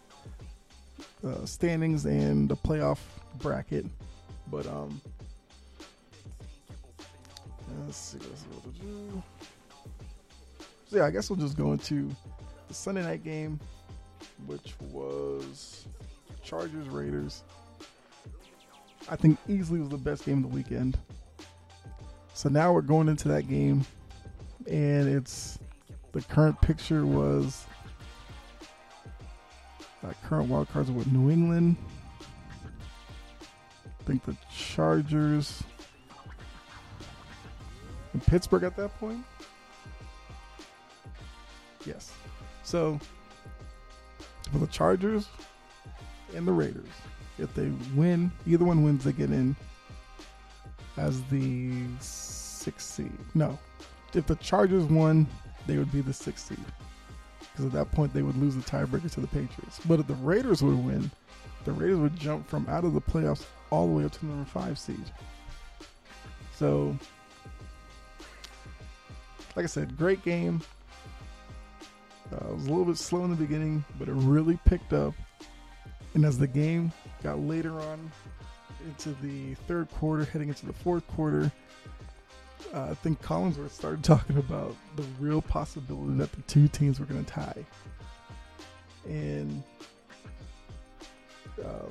uh, 1.24 1.44
standings 1.44 2.04
and 2.06 2.48
the 2.48 2.56
playoff 2.56 2.98
bracket. 3.38 3.86
But 4.50 4.66
um, 4.66 5.00
let's 7.84 7.96
see 7.96 8.18
what 8.18 8.74
to 8.74 8.80
do. 8.80 9.22
So 10.90 10.96
yeah, 10.98 11.06
I 11.06 11.10
guess 11.10 11.30
we'll 11.30 11.38
just 11.38 11.56
go 11.56 11.72
into 11.72 12.10
the 12.68 12.74
Sunday 12.74 13.02
night 13.02 13.24
game, 13.24 13.58
which 14.46 14.74
was 14.90 15.86
Chargers 16.42 16.88
Raiders. 16.88 17.42
I 19.08 19.16
think 19.16 19.38
easily 19.48 19.80
was 19.80 19.88
the 19.88 19.96
best 19.96 20.24
game 20.24 20.44
of 20.44 20.50
the 20.50 20.56
weekend. 20.56 20.98
So 22.34 22.48
now 22.48 22.72
we're 22.72 22.82
going 22.82 23.08
into 23.08 23.28
that 23.28 23.48
game, 23.48 23.84
and 24.66 25.08
it's 25.08 25.58
the 26.12 26.22
current 26.22 26.60
picture 26.60 27.06
was 27.06 27.66
uh, 30.04 30.12
current 30.24 30.48
wild 30.48 30.68
cards 30.70 30.90
with 30.90 31.06
New 31.06 31.30
England. 31.30 31.76
I 33.86 34.04
think 34.04 34.24
the 34.24 34.36
Chargers 34.54 35.62
and 38.12 38.22
Pittsburgh 38.22 38.64
at 38.64 38.76
that 38.76 38.98
point. 38.98 39.24
Yes. 41.86 42.12
So 42.62 42.98
for 44.50 44.58
the 44.58 44.66
Chargers 44.66 45.28
and 46.34 46.46
the 46.46 46.52
Raiders, 46.52 46.88
if 47.38 47.52
they 47.54 47.70
win, 47.94 48.30
either 48.46 48.64
one 48.64 48.82
wins, 48.82 49.04
they 49.04 49.12
get 49.12 49.30
in 49.30 49.56
as 50.96 51.22
the 51.24 51.72
sixth 52.00 52.90
seed. 52.90 53.12
No, 53.34 53.58
if 54.14 54.26
the 54.26 54.36
Chargers 54.36 54.84
won, 54.84 55.26
they 55.66 55.78
would 55.78 55.92
be 55.92 56.00
the 56.00 56.12
sixth 56.12 56.48
seed. 56.48 56.64
Because 57.40 57.66
at 57.66 57.72
that 57.72 57.90
point, 57.92 58.14
they 58.14 58.22
would 58.22 58.36
lose 58.36 58.54
the 58.54 58.62
tiebreaker 58.62 59.10
to 59.12 59.20
the 59.20 59.26
Patriots. 59.26 59.80
But 59.86 60.00
if 60.00 60.06
the 60.06 60.14
Raiders 60.14 60.62
would 60.62 60.84
win, 60.84 61.10
the 61.64 61.72
Raiders 61.72 61.98
would 61.98 62.16
jump 62.16 62.48
from 62.48 62.66
out 62.68 62.84
of 62.84 62.94
the 62.94 63.00
playoffs 63.00 63.44
all 63.70 63.86
the 63.86 63.92
way 63.92 64.04
up 64.04 64.12
to 64.12 64.20
the 64.20 64.26
number 64.26 64.48
five 64.48 64.78
seed. 64.78 65.04
So, 66.54 66.96
like 69.56 69.64
I 69.64 69.66
said, 69.66 69.96
great 69.96 70.22
game. 70.24 70.62
Uh, 72.32 72.36
it 72.36 72.54
was 72.54 72.66
a 72.66 72.70
little 72.70 72.84
bit 72.86 72.96
slow 72.96 73.24
in 73.24 73.30
the 73.30 73.36
beginning, 73.36 73.84
but 73.98 74.08
it 74.08 74.14
really 74.14 74.58
picked 74.64 74.92
up. 74.92 75.12
And 76.14 76.24
as 76.24 76.38
the 76.38 76.46
game 76.46 76.92
got 77.22 77.38
later 77.40 77.78
on 77.80 78.10
into 78.86 79.14
the 79.22 79.54
third 79.66 79.90
quarter, 79.90 80.24
heading 80.24 80.48
into 80.48 80.66
the 80.66 80.72
fourth 80.72 81.06
quarter, 81.08 81.52
uh, 82.72 82.88
I 82.90 82.94
think 82.94 83.22
Collinsworth 83.22 83.70
started 83.70 84.02
talking 84.04 84.38
about 84.38 84.74
the 84.96 85.04
real 85.20 85.42
possibility 85.42 86.16
that 86.18 86.32
the 86.32 86.42
two 86.42 86.68
teams 86.68 86.98
were 86.98 87.06
going 87.06 87.24
to 87.24 87.30
tie. 87.30 87.64
And, 89.04 89.62
um, 91.64 91.90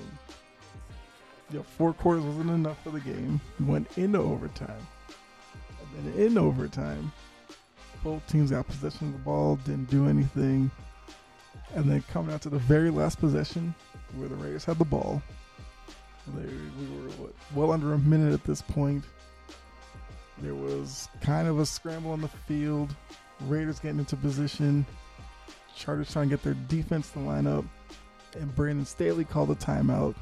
you 1.51 1.57
know, 1.57 1.63
four 1.63 1.93
quarters 1.93 2.23
wasn't 2.23 2.51
enough 2.51 2.81
for 2.83 2.91
the 2.91 2.99
game. 3.01 3.39
We 3.59 3.65
went 3.65 3.97
into 3.97 4.19
overtime. 4.19 4.87
And 5.97 6.13
then 6.13 6.21
in 6.21 6.37
overtime, 6.37 7.11
both 8.03 8.25
teams 8.27 8.51
got 8.51 8.67
possession 8.67 9.07
of 9.07 9.13
the 9.13 9.19
ball, 9.19 9.57
didn't 9.57 9.89
do 9.89 10.07
anything. 10.07 10.71
And 11.75 11.89
then 11.89 12.03
coming 12.11 12.33
out 12.33 12.41
to 12.43 12.49
the 12.49 12.57
very 12.57 12.89
last 12.89 13.19
possession, 13.19 13.75
where 14.15 14.29
the 14.29 14.35
Raiders 14.35 14.65
had 14.65 14.79
the 14.79 14.85
ball, 14.85 15.21
they, 16.35 16.45
we 16.45 17.01
were 17.01 17.09
what, 17.11 17.33
well 17.55 17.71
under 17.71 17.93
a 17.93 17.97
minute 17.97 18.33
at 18.33 18.43
this 18.43 18.61
point 18.61 19.03
there 20.41 20.55
was 20.55 21.07
kind 21.21 21.47
of 21.47 21.59
a 21.59 21.65
scramble 21.65 22.11
on 22.11 22.21
the 22.21 22.27
field. 22.27 22.95
Raiders 23.41 23.79
getting 23.79 23.99
into 23.99 24.15
position. 24.15 24.85
Chargers 25.75 26.11
trying 26.11 26.29
to 26.29 26.35
get 26.35 26.43
their 26.43 26.55
defense 26.67 27.09
to 27.11 27.19
line 27.19 27.47
up. 27.47 27.65
And 28.39 28.53
Brandon 28.55 28.85
Staley 28.85 29.25
called 29.25 29.51
a 29.51 29.55
timeout. 29.55 30.15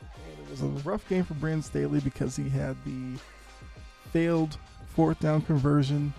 And 0.00 0.38
it 0.44 0.50
was 0.50 0.62
a 0.62 0.66
rough 0.88 1.08
game 1.08 1.24
for 1.24 1.34
Brandon 1.34 1.62
Staley 1.62 2.00
because 2.00 2.36
he 2.36 2.48
had 2.48 2.76
the 2.84 3.18
failed 4.12 4.56
fourth 4.86 5.20
down 5.20 5.42
conversion 5.42 6.12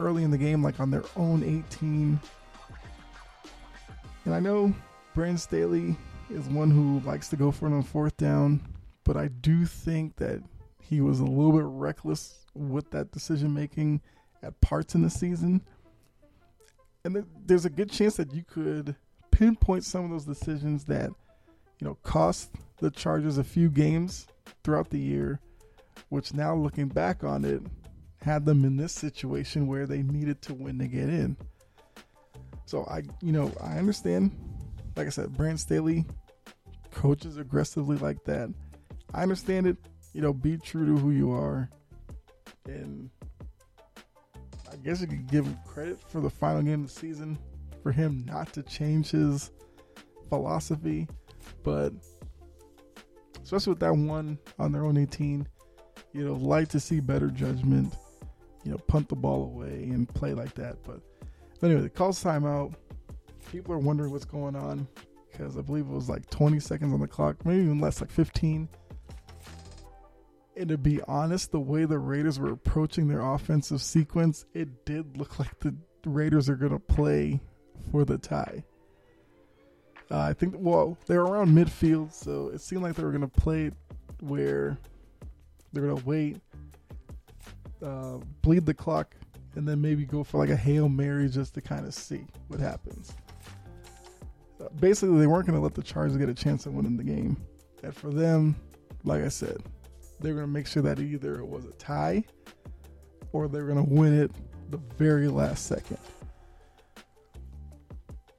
early 0.00 0.22
in 0.22 0.30
the 0.30 0.38
game, 0.38 0.62
like 0.62 0.80
on 0.80 0.90
their 0.90 1.04
own 1.16 1.42
18. 1.42 2.20
And 4.24 4.34
I 4.34 4.40
know 4.40 4.74
Brandon 5.14 5.38
Staley 5.38 5.96
is 6.30 6.46
one 6.48 6.70
who 6.70 7.00
likes 7.08 7.28
to 7.28 7.36
go 7.36 7.50
for 7.50 7.66
it 7.66 7.72
on 7.72 7.82
fourth 7.82 8.16
down, 8.16 8.60
but 9.04 9.16
I 9.16 9.28
do 9.28 9.64
think 9.64 10.16
that 10.16 10.42
he 10.80 11.00
was 11.00 11.20
a 11.20 11.24
little 11.24 11.52
bit 11.52 11.64
reckless 11.64 12.45
with 12.56 12.90
that 12.90 13.12
decision 13.12 13.54
making 13.54 14.00
at 14.42 14.60
parts 14.60 14.94
in 14.94 15.02
the 15.02 15.10
season. 15.10 15.62
And 17.04 17.24
there's 17.44 17.64
a 17.64 17.70
good 17.70 17.90
chance 17.90 18.16
that 18.16 18.34
you 18.34 18.42
could 18.42 18.96
pinpoint 19.30 19.84
some 19.84 20.04
of 20.04 20.10
those 20.10 20.24
decisions 20.24 20.84
that, 20.84 21.10
you 21.78 21.86
know, 21.86 21.96
cost 22.02 22.50
the 22.78 22.90
Chargers 22.90 23.38
a 23.38 23.44
few 23.44 23.68
games 23.68 24.26
throughout 24.64 24.90
the 24.90 24.98
year, 24.98 25.40
which 26.08 26.34
now 26.34 26.54
looking 26.54 26.88
back 26.88 27.22
on 27.22 27.44
it, 27.44 27.62
had 28.20 28.44
them 28.44 28.64
in 28.64 28.76
this 28.76 28.92
situation 28.92 29.68
where 29.68 29.86
they 29.86 30.02
needed 30.02 30.42
to 30.42 30.54
win 30.54 30.78
to 30.78 30.88
get 30.88 31.08
in. 31.08 31.36
So 32.64 32.84
I, 32.86 33.02
you 33.22 33.30
know, 33.32 33.52
I 33.62 33.78
understand. 33.78 34.36
Like 34.96 35.06
I 35.06 35.10
said, 35.10 35.36
Brand 35.36 35.60
Staley 35.60 36.04
coaches 36.90 37.36
aggressively 37.36 37.98
like 37.98 38.24
that. 38.24 38.48
I 39.14 39.22
understand 39.22 39.66
it. 39.66 39.76
You 40.12 40.22
know, 40.22 40.32
be 40.32 40.56
true 40.56 40.86
to 40.86 40.96
who 40.96 41.10
you 41.10 41.30
are, 41.30 41.68
and 42.68 43.10
I 44.70 44.76
guess 44.76 45.00
you 45.00 45.06
could 45.06 45.30
give 45.30 45.46
him 45.46 45.56
credit 45.66 45.98
for 46.10 46.20
the 46.20 46.30
final 46.30 46.62
game 46.62 46.84
of 46.84 46.88
the 46.88 47.00
season 47.00 47.38
for 47.82 47.92
him 47.92 48.24
not 48.26 48.52
to 48.54 48.62
change 48.62 49.10
his 49.10 49.50
philosophy, 50.28 51.06
but 51.62 51.92
especially 53.42 53.72
with 53.72 53.80
that 53.80 53.94
one 53.94 54.38
on 54.58 54.72
their 54.72 54.84
own 54.84 54.96
18, 54.96 55.46
you 56.12 56.24
know, 56.24 56.34
like 56.34 56.68
to 56.68 56.80
see 56.80 56.98
better 56.98 57.28
judgment, 57.28 57.94
you 58.64 58.72
know, 58.72 58.78
punt 58.88 59.08
the 59.08 59.14
ball 59.14 59.44
away 59.44 59.84
and 59.84 60.08
play 60.08 60.34
like 60.34 60.54
that. 60.54 60.76
But, 60.84 61.00
anyway, 61.62 61.82
the 61.82 61.88
calls 61.88 62.22
timeout. 62.22 62.74
People 63.52 63.72
are 63.72 63.78
wondering 63.78 64.10
what's 64.10 64.24
going 64.24 64.56
on 64.56 64.88
because 65.30 65.56
I 65.56 65.60
believe 65.60 65.86
it 65.86 65.92
was 65.92 66.08
like 66.08 66.28
20 66.30 66.58
seconds 66.58 66.92
on 66.92 67.00
the 67.00 67.06
clock, 67.06 67.46
maybe 67.46 67.62
even 67.62 67.78
less, 67.78 68.00
like 68.00 68.10
15. 68.10 68.68
And 70.56 70.70
to 70.70 70.78
be 70.78 71.02
honest, 71.02 71.52
the 71.52 71.60
way 71.60 71.84
the 71.84 71.98
Raiders 71.98 72.38
were 72.38 72.52
approaching 72.52 73.08
their 73.08 73.20
offensive 73.20 73.82
sequence, 73.82 74.46
it 74.54 74.86
did 74.86 75.18
look 75.18 75.38
like 75.38 75.58
the 75.60 75.74
Raiders 76.06 76.48
are 76.48 76.56
going 76.56 76.72
to 76.72 76.78
play 76.78 77.40
for 77.90 78.04
the 78.04 78.16
tie. 78.16 78.64
Uh, 80.10 80.20
I 80.20 80.32
think, 80.32 80.54
well, 80.56 80.96
they 81.06 81.16
were 81.18 81.24
around 81.24 81.50
midfield, 81.50 82.12
so 82.12 82.48
it 82.48 82.60
seemed 82.60 82.82
like 82.82 82.94
they 82.94 83.02
were 83.02 83.10
going 83.10 83.28
to 83.28 83.40
play 83.40 83.70
where 84.20 84.78
they're 85.72 85.82
going 85.82 85.96
to 85.96 86.06
wait, 86.06 86.40
uh, 87.84 88.18
bleed 88.40 88.64
the 88.64 88.72
clock, 88.74 89.14
and 89.56 89.66
then 89.66 89.80
maybe 89.80 90.04
go 90.04 90.22
for 90.22 90.38
like 90.38 90.48
a 90.48 90.56
Hail 90.56 90.88
Mary 90.88 91.28
just 91.28 91.54
to 91.54 91.60
kind 91.60 91.84
of 91.84 91.92
see 91.92 92.24
what 92.48 92.60
happens. 92.60 93.12
Uh, 94.60 94.68
basically, 94.80 95.18
they 95.18 95.26
weren't 95.26 95.46
going 95.46 95.58
to 95.58 95.62
let 95.62 95.74
the 95.74 95.82
Chargers 95.82 96.16
get 96.16 96.28
a 96.28 96.34
chance 96.34 96.66
at 96.66 96.72
winning 96.72 96.96
the 96.96 97.04
game. 97.04 97.36
And 97.82 97.94
for 97.94 98.10
them, 98.10 98.56
like 99.04 99.22
I 99.22 99.28
said, 99.28 99.62
they're 100.20 100.34
going 100.34 100.46
to 100.46 100.52
make 100.52 100.66
sure 100.66 100.82
that 100.82 100.98
either 100.98 101.38
it 101.38 101.46
was 101.46 101.64
a 101.64 101.72
tie 101.72 102.24
or 103.32 103.48
they're 103.48 103.66
going 103.66 103.84
to 103.84 103.94
win 103.94 104.18
it 104.18 104.30
the 104.70 104.78
very 104.96 105.28
last 105.28 105.66
second. 105.66 105.98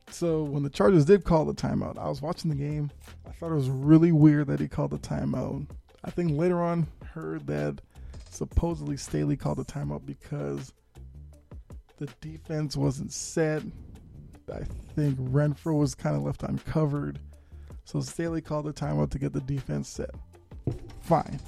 So 0.09 0.43
when 0.43 0.63
the 0.63 0.69
Chargers 0.69 1.05
did 1.05 1.23
call 1.23 1.45
the 1.45 1.53
timeout, 1.53 1.97
I 1.97 2.09
was 2.09 2.21
watching 2.21 2.49
the 2.49 2.57
game. 2.57 2.89
I 3.27 3.31
thought 3.31 3.51
it 3.51 3.55
was 3.55 3.69
really 3.69 4.11
weird 4.11 4.47
that 4.47 4.59
he 4.59 4.67
called 4.67 4.91
the 4.91 4.97
timeout. 4.97 5.67
I 6.03 6.09
think 6.09 6.31
later 6.31 6.61
on 6.61 6.87
heard 7.13 7.45
that 7.47 7.81
supposedly 8.29 8.97
Staley 8.97 9.35
called 9.35 9.57
the 9.57 9.65
timeout 9.65 10.05
because 10.05 10.73
the 11.97 12.07
defense 12.21 12.75
wasn't 12.75 13.11
set. 13.11 13.63
I 14.51 14.63
think 14.95 15.19
Renfrow 15.19 15.77
was 15.77 15.93
kind 15.93 16.15
of 16.15 16.23
left 16.23 16.43
uncovered. 16.43 17.19
So 17.83 17.99
Staley 17.99 18.41
called 18.41 18.65
the 18.65 18.73
timeout 18.73 19.11
to 19.11 19.19
get 19.19 19.33
the 19.33 19.41
defense 19.41 19.89
set. 19.89 20.11
Fine. 21.01 21.39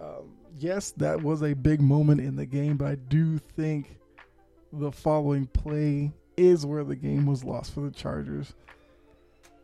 Um, 0.00 0.36
yes, 0.58 0.92
that 0.92 1.22
was 1.22 1.42
a 1.42 1.54
big 1.54 1.80
moment 1.80 2.20
in 2.20 2.36
the 2.36 2.46
game, 2.46 2.76
but 2.76 2.88
I 2.88 2.94
do 2.94 3.38
think 3.38 3.98
the 4.72 4.92
following 4.92 5.46
play 5.46 6.12
is 6.36 6.64
where 6.64 6.84
the 6.84 6.96
game 6.96 7.26
was 7.26 7.44
lost 7.44 7.74
for 7.74 7.80
the 7.80 7.90
Chargers. 7.90 8.54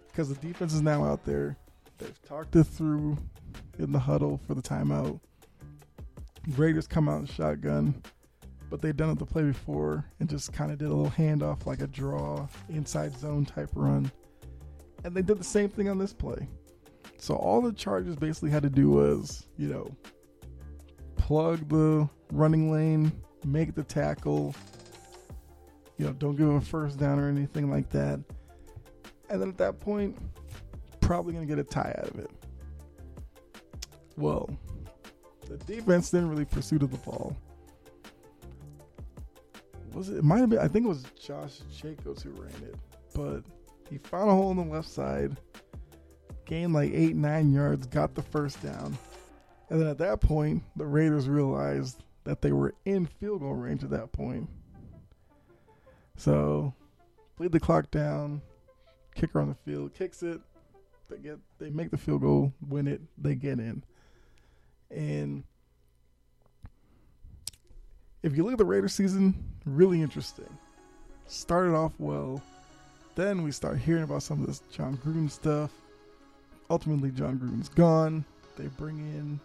Because 0.09 0.29
the 0.29 0.47
defense 0.47 0.73
is 0.73 0.83
now 0.83 1.05
out 1.05 1.25
there. 1.25 1.57
They've 1.99 2.23
talked 2.23 2.57
it 2.57 2.65
through 2.65 3.17
in 3.79 3.93
the 3.93 3.99
huddle 3.99 4.41
for 4.47 4.55
the 4.55 4.63
timeout. 4.63 5.21
Raiders 6.57 6.87
come 6.87 7.09
out 7.09 7.21
in 7.21 7.27
shotgun, 7.27 8.03
but 8.71 8.83
they've 8.83 8.97
done 8.97 9.11
it 9.11 9.19
the 9.19 9.27
play 9.27 9.43
before 9.43 10.05
and 10.21 10.29
just 10.29 10.53
kind 10.53 10.71
of 10.71 10.79
did 10.79 10.89
a 10.89 10.95
little 10.95 11.11
handoff 11.11 11.67
like 11.67 11.81
a 11.81 11.87
draw, 11.87 12.47
inside 12.69 13.17
zone 13.19 13.45
type 13.45 13.71
run. 13.75 14.11
And 15.05 15.15
they 15.15 15.23
did 15.23 15.39
the 15.39 15.45
same 15.45 15.69
thing 15.69 15.89
on 15.89 15.99
this 15.99 16.13
play. 16.13 16.49
So 17.19 17.37
all 17.37 17.61
the 17.61 17.73
Chargers 17.73 18.17
basically 18.17 18.51
had 18.51 18.63
to 18.65 18.71
do 18.71 18.91
was, 18.91 19.47
you 19.57 19.69
know, 19.69 19.91
plug 21.25 21.67
the 21.71 22.07
running 22.33 22.71
lane, 22.71 23.11
make 23.47 23.75
the 23.75 23.83
tackle, 23.83 24.55
you 25.97 26.05
know, 26.05 26.13
don't 26.13 26.37
give 26.37 26.47
him 26.47 26.57
a 26.57 26.61
first 26.61 26.99
down 26.99 27.19
or 27.19 27.31
anything 27.31 27.71
like 27.71 27.89
that. 27.89 28.21
And 29.31 29.41
then 29.41 29.49
at 29.49 29.57
that 29.57 29.81
point, 29.81 30.19
probably 31.01 31.33
going 31.33 31.49
to 31.49 31.51
get 31.51 31.59
a 31.59 31.65
tie 31.65 31.95
out 31.99 32.09
of 32.09 32.19
it. 32.19 32.31
Well, 34.19 34.51
the 35.49 35.57
defense 35.57 36.11
didn't 36.11 36.29
really 36.29 36.45
pursue 36.45 36.77
the 36.77 36.89
ball. 36.89 37.35
Was 39.95 40.11
it? 40.11 40.19
It 40.19 40.25
might 40.25 40.41
have 40.41 40.51
been. 40.51 40.59
I 40.59 40.69
think 40.69 40.85
it 40.85 40.89
was 40.89 41.05
Josh 41.19 41.61
Jacobs 41.75 42.23
who 42.23 42.33
ran 42.33 42.53
it, 42.65 42.77
but 43.15 43.45
he 43.89 43.97
found 43.97 44.29
a 44.29 44.35
hole 44.35 44.51
on 44.51 44.57
the 44.57 44.65
left 44.65 44.91
side, 44.91 45.39
gained 46.45 46.75
like 46.75 46.93
eight, 46.93 47.17
nine 47.17 47.51
yards, 47.51 47.87
got 47.87 48.15
the 48.15 48.23
first 48.23 48.63
down, 48.63 48.99
and 49.71 49.81
then 49.81 49.89
at 49.89 49.99
that 49.99 50.21
point, 50.21 50.63
the 50.77 50.87
Raiders 50.87 51.29
realized 51.29 52.03
that 52.25 52.43
they 52.43 52.53
were 52.53 52.75
in 52.85 53.07
field 53.07 53.41
goal 53.41 53.55
range 53.55 53.83
at 53.85 53.91
that 53.91 54.13
point. 54.13 54.49
So, 56.17 56.75
bleed 57.37 57.53
the 57.53 57.61
clock 57.61 57.91
down, 57.91 58.43
kicker 59.15 59.41
on 59.41 59.49
the 59.49 59.55
field, 59.55 59.95
kicks 59.95 60.23
it. 60.23 60.41
They 61.11 61.19
get 61.19 61.39
they 61.59 61.71
make 61.71 61.91
the 61.91 61.99
field 61.99 62.23
goal, 62.23 62.53
win 62.69 62.87
it, 62.87 63.01
they 63.19 63.35
get 63.35 63.59
in. 63.59 63.83
And 64.91 65.45
if 68.23 68.37
you 68.37 68.43
look 68.43 68.53
at 68.53 68.59
the 68.59 68.65
Raiders 68.65 68.95
season, 68.95 69.35
really 69.67 70.01
interesting. 70.01 70.49
Started 71.27 71.75
off 71.75 71.93
well. 71.99 72.43
Then 73.15 73.43
we 73.43 73.53
start 73.53 73.79
hearing 73.79 74.03
about 74.03 74.23
some 74.23 74.41
of 74.41 74.47
this 74.47 74.61
Jon 74.73 74.97
Gruden 74.99 75.31
stuff. 75.31 75.71
Ultimately, 76.71 77.11
Jon 77.11 77.39
Gruden's 77.39 77.69
gone. 77.69 78.25
They 78.57 78.67
bring 78.67 78.99
in 78.99 79.41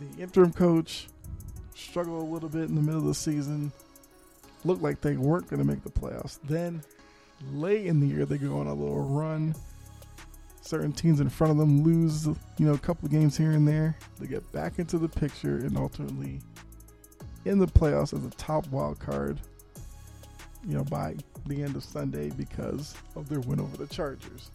the 0.00 0.22
interim 0.22 0.52
coach, 0.52 1.08
struggle 1.74 2.20
a 2.20 2.28
little 2.28 2.48
bit 2.48 2.68
in 2.68 2.74
the 2.74 2.82
middle 2.82 3.00
of 3.00 3.06
the 3.06 3.14
season 3.14 3.72
looked 4.64 4.82
like 4.82 5.00
they 5.00 5.16
weren't 5.16 5.48
going 5.48 5.60
to 5.60 5.66
make 5.66 5.82
the 5.82 5.90
playoffs. 5.90 6.38
Then, 6.44 6.82
late 7.52 7.86
in 7.86 8.00
the 8.00 8.06
year, 8.06 8.24
they 8.24 8.38
go 8.38 8.58
on 8.58 8.66
a 8.66 8.74
little 8.74 9.02
run. 9.02 9.54
Certain 10.62 10.92
teams 10.92 11.20
in 11.20 11.28
front 11.28 11.50
of 11.50 11.58
them 11.58 11.82
lose, 11.82 12.26
you 12.26 12.66
know, 12.66 12.72
a 12.72 12.78
couple 12.78 13.04
of 13.04 13.12
games 13.12 13.36
here 13.36 13.50
and 13.50 13.68
there. 13.68 13.96
They 14.18 14.26
get 14.26 14.50
back 14.52 14.78
into 14.78 14.98
the 14.98 15.08
picture 15.08 15.58
and 15.58 15.76
ultimately 15.76 16.40
in 17.44 17.58
the 17.58 17.66
playoffs 17.66 18.14
as 18.14 18.24
a 18.24 18.30
top 18.30 18.66
wild 18.68 18.98
card, 18.98 19.38
you 20.66 20.74
know, 20.74 20.84
by 20.84 21.16
the 21.46 21.62
end 21.62 21.76
of 21.76 21.84
Sunday 21.84 22.30
because 22.30 22.94
of 23.16 23.28
their 23.28 23.40
win 23.40 23.60
over 23.60 23.76
the 23.76 23.86
Chargers. 23.86 24.50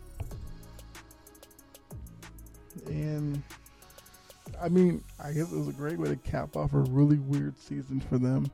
And 2.88 3.44
I 4.62 4.70
mean, 4.70 5.04
I 5.24 5.32
guess 5.32 5.52
it 5.52 5.58
was 5.58 5.68
a 5.68 5.74
great 5.74 5.98
way 5.98 6.10
to 6.10 6.16
cap 6.18 6.56
off 6.56 6.74
a 6.74 6.80
really 6.80 7.18
weird 7.18 7.58
season 7.58 8.00
for 8.02 8.18
them 8.18 8.52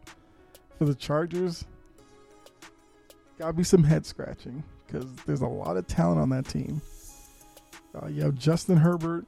for 0.77 0.85
the 0.85 0.95
Chargers, 0.95 1.65
gotta 3.37 3.53
be 3.53 3.63
some 3.63 3.83
head 3.83 4.05
scratching 4.05 4.63
because 4.85 5.05
there's 5.25 5.41
a 5.41 5.47
lot 5.47 5.77
of 5.77 5.87
talent 5.87 6.19
on 6.19 6.29
that 6.29 6.47
team. 6.47 6.81
Uh, 8.01 8.07
you 8.07 8.21
have 8.21 8.35
Justin 8.35 8.77
Herbert, 8.77 9.25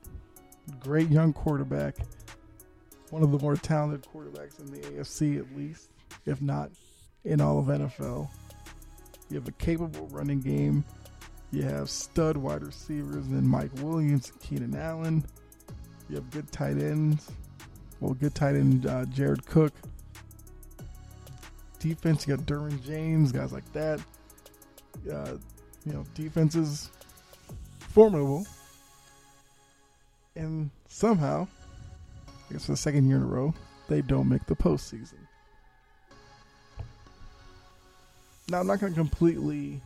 great 0.79 1.09
young 1.09 1.33
quarterback, 1.33 1.95
one 3.09 3.23
of 3.23 3.31
the 3.31 3.39
more 3.39 3.55
talented 3.55 4.05
quarterbacks 4.13 4.59
in 4.59 4.71
the 4.71 4.79
AFC 4.79 5.39
at 5.39 5.57
least, 5.57 5.89
if 6.25 6.41
not 6.41 6.69
in 7.23 7.39
all 7.41 7.59
of 7.59 7.65
NFL. 7.65 8.29
You 9.29 9.35
have 9.35 9.47
a 9.47 9.53
capable 9.53 10.07
running 10.07 10.39
game. 10.39 10.83
You 11.51 11.63
have 11.63 11.89
stud 11.89 12.35
wide 12.35 12.63
receivers 12.63 13.27
in 13.27 13.47
Mike 13.47 13.71
Williams 13.75 14.31
and 14.31 14.41
Keenan 14.41 14.75
Allen. 14.75 15.25
You 16.09 16.15
have 16.15 16.29
good 16.31 16.51
tight 16.51 16.77
ends. 16.77 17.31
Well, 17.99 18.13
good 18.13 18.35
tight 18.35 18.55
end 18.55 18.85
uh, 18.85 19.05
Jared 19.05 19.45
Cook 19.45 19.73
defense. 21.79 22.27
You 22.27 22.35
got 22.35 22.45
Derwin 22.45 22.83
James, 22.83 23.31
guys 23.31 23.51
like 23.51 23.71
that. 23.73 23.99
Uh, 25.11 25.37
you 25.85 25.93
know, 25.93 26.03
defense 26.15 26.55
is 26.55 26.89
formidable. 27.79 28.45
And 30.35 30.69
somehow, 30.87 31.47
I 32.27 32.53
guess 32.53 32.65
for 32.65 32.73
the 32.73 32.77
second 32.77 33.07
year 33.07 33.17
in 33.17 33.23
a 33.23 33.27
row, 33.27 33.53
they 33.87 34.01
don't 34.01 34.29
make 34.29 34.45
the 34.45 34.55
postseason. 34.55 35.13
Now 38.49 38.59
I'm 38.61 38.67
not 38.67 38.79
going 38.79 38.93
to 38.93 38.99
completely, 38.99 39.81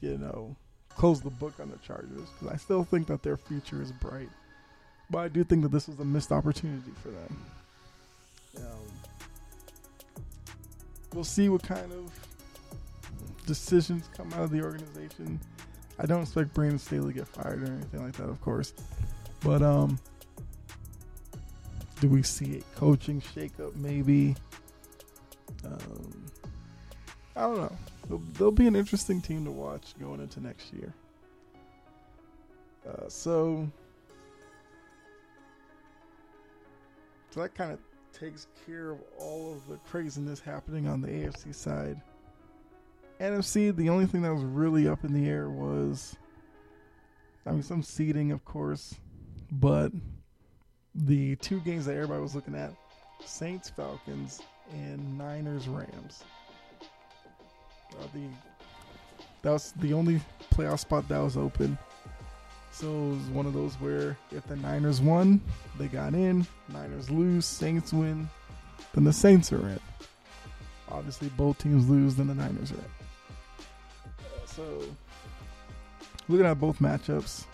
you 0.00 0.16
know, 0.16 0.54
close 0.96 1.20
the 1.20 1.30
book 1.30 1.54
on 1.60 1.70
the 1.70 1.76
Chargers 1.78 2.28
because 2.38 2.54
I 2.54 2.56
still 2.56 2.84
think 2.84 3.06
that 3.08 3.22
their 3.22 3.36
future 3.36 3.82
is 3.82 3.92
bright. 3.92 4.30
But 5.10 5.18
I 5.18 5.28
do 5.28 5.44
think 5.44 5.62
that 5.62 5.70
this 5.70 5.88
was 5.88 5.98
a 6.00 6.04
missed 6.04 6.32
opportunity 6.32 6.90
for 7.02 7.08
them. 7.08 7.44
Um, 8.58 8.64
we'll 11.14 11.24
see 11.24 11.48
what 11.48 11.62
kind 11.62 11.92
of 11.92 12.12
decisions 13.46 14.08
come 14.16 14.32
out 14.32 14.42
of 14.42 14.50
the 14.50 14.62
organization. 14.62 15.40
I 15.98 16.06
don't 16.06 16.22
expect 16.22 16.52
Brandon 16.52 16.78
Staley 16.78 17.12
to 17.12 17.18
get 17.20 17.28
fired 17.28 17.62
or 17.62 17.72
anything 17.72 18.02
like 18.02 18.14
that, 18.14 18.28
of 18.28 18.40
course. 18.40 18.74
But 19.42 19.62
um, 19.62 19.98
do 22.00 22.08
we 22.08 22.22
see 22.22 22.58
a 22.58 22.78
coaching 22.78 23.20
shakeup? 23.20 23.74
Maybe. 23.76 24.36
Um, 25.64 26.26
I 27.34 27.42
don't 27.42 27.56
know. 27.56 27.76
They'll, 28.08 28.22
they'll, 28.34 28.50
be 28.50 28.66
an 28.66 28.76
interesting 28.76 29.20
team 29.20 29.44
to 29.44 29.50
watch 29.50 29.94
going 29.98 30.20
into 30.20 30.40
next 30.40 30.72
year. 30.72 30.92
Uh, 32.88 33.08
so, 33.08 33.68
so 37.36 37.42
that 37.42 37.54
kind 37.54 37.70
of 37.70 37.78
takes 38.18 38.46
care 38.64 38.92
of 38.92 38.98
all 39.18 39.52
of 39.52 39.68
the 39.68 39.76
craziness 39.90 40.40
happening 40.40 40.88
on 40.88 41.02
the 41.02 41.08
AFC 41.08 41.54
side. 41.54 42.00
NFC, 43.20 43.76
the 43.76 43.90
only 43.90 44.06
thing 44.06 44.22
that 44.22 44.32
was 44.32 44.42
really 44.42 44.88
up 44.88 45.04
in 45.04 45.12
the 45.12 45.28
air 45.28 45.50
was, 45.50 46.16
I 47.44 47.50
mean, 47.52 47.62
some 47.62 47.82
seeding, 47.82 48.32
of 48.32 48.42
course, 48.46 48.94
but 49.52 49.92
the 50.94 51.36
two 51.36 51.60
games 51.60 51.84
that 51.84 51.94
everybody 51.94 52.22
was 52.22 52.34
looking 52.34 52.54
at 52.54 52.72
Saints, 53.22 53.68
Falcons, 53.68 54.40
and 54.72 55.18
Niners, 55.18 55.68
Rams. 55.68 56.24
Uh, 56.80 58.06
the 58.14 58.28
that 59.42 59.50
was 59.52 59.72
the 59.76 59.92
only 59.92 60.20
playoff 60.52 60.80
spot 60.80 61.06
that 61.08 61.18
was 61.18 61.36
open. 61.36 61.78
So 62.76 62.88
it 62.88 63.08
was 63.14 63.28
one 63.28 63.46
of 63.46 63.54
those 63.54 63.72
where 63.76 64.18
if 64.30 64.46
the 64.46 64.56
Niners 64.56 65.00
won, 65.00 65.40
they 65.78 65.86
got 65.86 66.12
in. 66.12 66.46
Niners 66.68 67.10
lose, 67.10 67.46
Saints 67.46 67.90
win, 67.90 68.28
then 68.92 69.04
the 69.04 69.14
Saints 69.14 69.50
are 69.50 69.66
in. 69.66 69.80
Obviously, 70.90 71.30
both 71.30 71.56
teams 71.56 71.88
lose, 71.88 72.16
then 72.16 72.26
the 72.26 72.34
Niners 72.34 72.72
are 72.72 72.74
in. 72.74 74.44
So, 74.44 74.82
looking 76.28 76.44
at 76.44 76.60
both 76.60 76.78
matchups, 76.80 77.46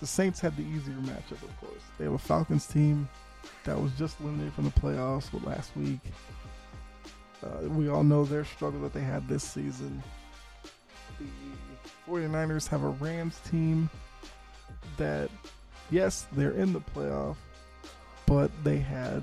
the 0.00 0.06
Saints 0.06 0.38
had 0.38 0.54
the 0.54 0.64
easier 0.64 0.96
matchup, 0.96 1.42
of 1.42 1.58
course. 1.58 1.82
They 1.96 2.04
have 2.04 2.12
a 2.12 2.18
Falcons 2.18 2.66
team 2.66 3.08
that 3.64 3.80
was 3.80 3.90
just 3.92 4.20
eliminated 4.20 4.52
from 4.52 4.64
the 4.64 4.70
playoffs 4.72 5.32
last 5.46 5.74
week. 5.74 6.00
Uh, 7.42 7.66
we 7.70 7.88
all 7.88 8.04
know 8.04 8.26
their 8.26 8.44
struggle 8.44 8.80
that 8.82 8.92
they 8.92 9.00
had 9.00 9.26
this 9.28 9.44
season. 9.44 10.02
The 11.18 11.24
49ers 12.06 12.68
have 12.68 12.82
a 12.82 12.88
Rams 12.88 13.40
team 13.50 13.88
that, 15.00 15.30
yes, 15.90 16.26
they're 16.32 16.52
in 16.52 16.72
the 16.74 16.80
playoff, 16.80 17.36
but 18.26 18.50
they 18.62 18.76
had 18.76 19.22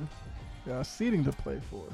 uh, 0.69 0.83
seeding 0.83 1.23
to 1.23 1.31
play 1.31 1.61
for. 1.69 1.85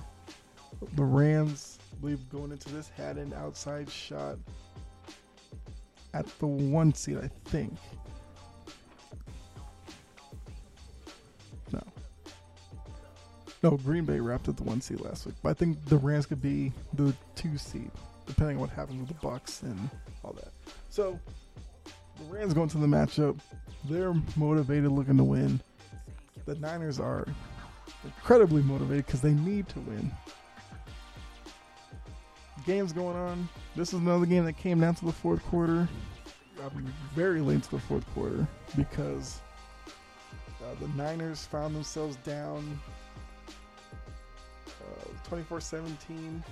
The 0.96 1.04
Rams, 1.04 1.78
I 1.92 1.96
believe, 2.02 2.30
going 2.30 2.52
into 2.52 2.74
this, 2.74 2.90
had 2.90 3.18
an 3.18 3.34
outside 3.34 3.90
shot 3.90 4.38
at 6.14 6.26
the 6.40 6.48
one 6.48 6.94
seed, 6.94 7.18
I 7.18 7.30
think. 7.50 7.74
No. 11.72 11.82
No, 13.64 13.72
Green 13.72 14.06
Bay 14.06 14.20
wrapped 14.20 14.48
at 14.48 14.56
the 14.56 14.64
one 14.64 14.80
seed 14.80 15.02
last 15.02 15.26
week. 15.26 15.36
But 15.44 15.50
I 15.50 15.54
think 15.54 15.84
the 15.86 15.98
Rams 15.98 16.26
could 16.26 16.42
be 16.42 16.72
the 16.94 17.14
two 17.36 17.58
seed, 17.58 17.92
depending 18.28 18.56
on 18.58 18.62
what 18.62 18.70
happens 18.70 19.00
with 19.00 19.20
the 19.20 19.28
Bucs 19.28 19.62
and 19.64 19.90
all 20.24 20.34
that. 20.34 20.52
So 20.90 21.20
the 22.28 22.36
Rams 22.36 22.54
going 22.54 22.70
to 22.70 22.78
the 22.78 22.88
matchup. 22.88 23.40
They're 23.90 24.14
motivated, 24.36 24.92
looking 24.92 25.18
to 25.18 25.24
win. 25.24 25.60
The 26.46 26.56
Niners 26.56 27.00
are 27.00 27.28
incredibly 28.04 28.62
motivated 28.62 29.06
because 29.06 29.22
they 29.22 29.34
need 29.34 29.68
to 29.70 29.80
win 29.82 30.12
games 32.66 32.94
going 32.94 33.18
on. 33.18 33.48
This 33.76 33.90
is 33.90 34.00
another 34.00 34.26
game 34.26 34.46
that 34.46 34.58
came 34.58 34.80
down 34.80 34.96
to 34.96 35.06
the 35.06 35.12
fourth 35.12 35.44
quarter. 35.46 35.88
I'm 36.64 36.94
very 37.14 37.42
late 37.42 37.64
to 37.64 37.72
the 37.72 37.80
fourth 37.80 38.06
quarter 38.14 38.48
because 38.78 39.42
uh, 40.62 40.76
the 40.80 40.88
Niners 40.90 41.46
found 41.46 41.76
themselves 41.76 42.16
down 42.18 42.80
uh, 44.68 45.28
24 45.28 45.58
uh, 45.58 45.60
17, 45.60 46.44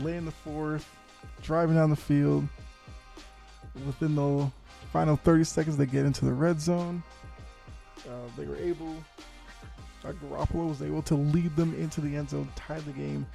late 0.00 0.16
in 0.16 0.24
the 0.24 0.32
fourth, 0.32 0.88
driving 1.42 1.76
down 1.76 1.90
the 1.90 1.96
field. 1.96 2.46
Within 3.86 4.14
the 4.14 4.50
final 4.94 5.16
30 5.16 5.42
seconds, 5.42 5.76
they 5.76 5.86
get 5.86 6.06
into 6.06 6.24
the 6.24 6.32
red 6.32 6.60
zone. 6.60 7.02
Uh, 8.08 8.28
they 8.38 8.46
were 8.46 8.56
able, 8.58 8.94
Garoppolo 10.04 10.68
was 10.68 10.82
able 10.82 11.02
to 11.02 11.16
lead 11.16 11.56
them 11.56 11.74
into 11.74 12.00
the 12.00 12.14
end 12.14 12.30
zone, 12.30 12.48
tie 12.54 12.78
the 12.78 12.92
game 12.92 13.26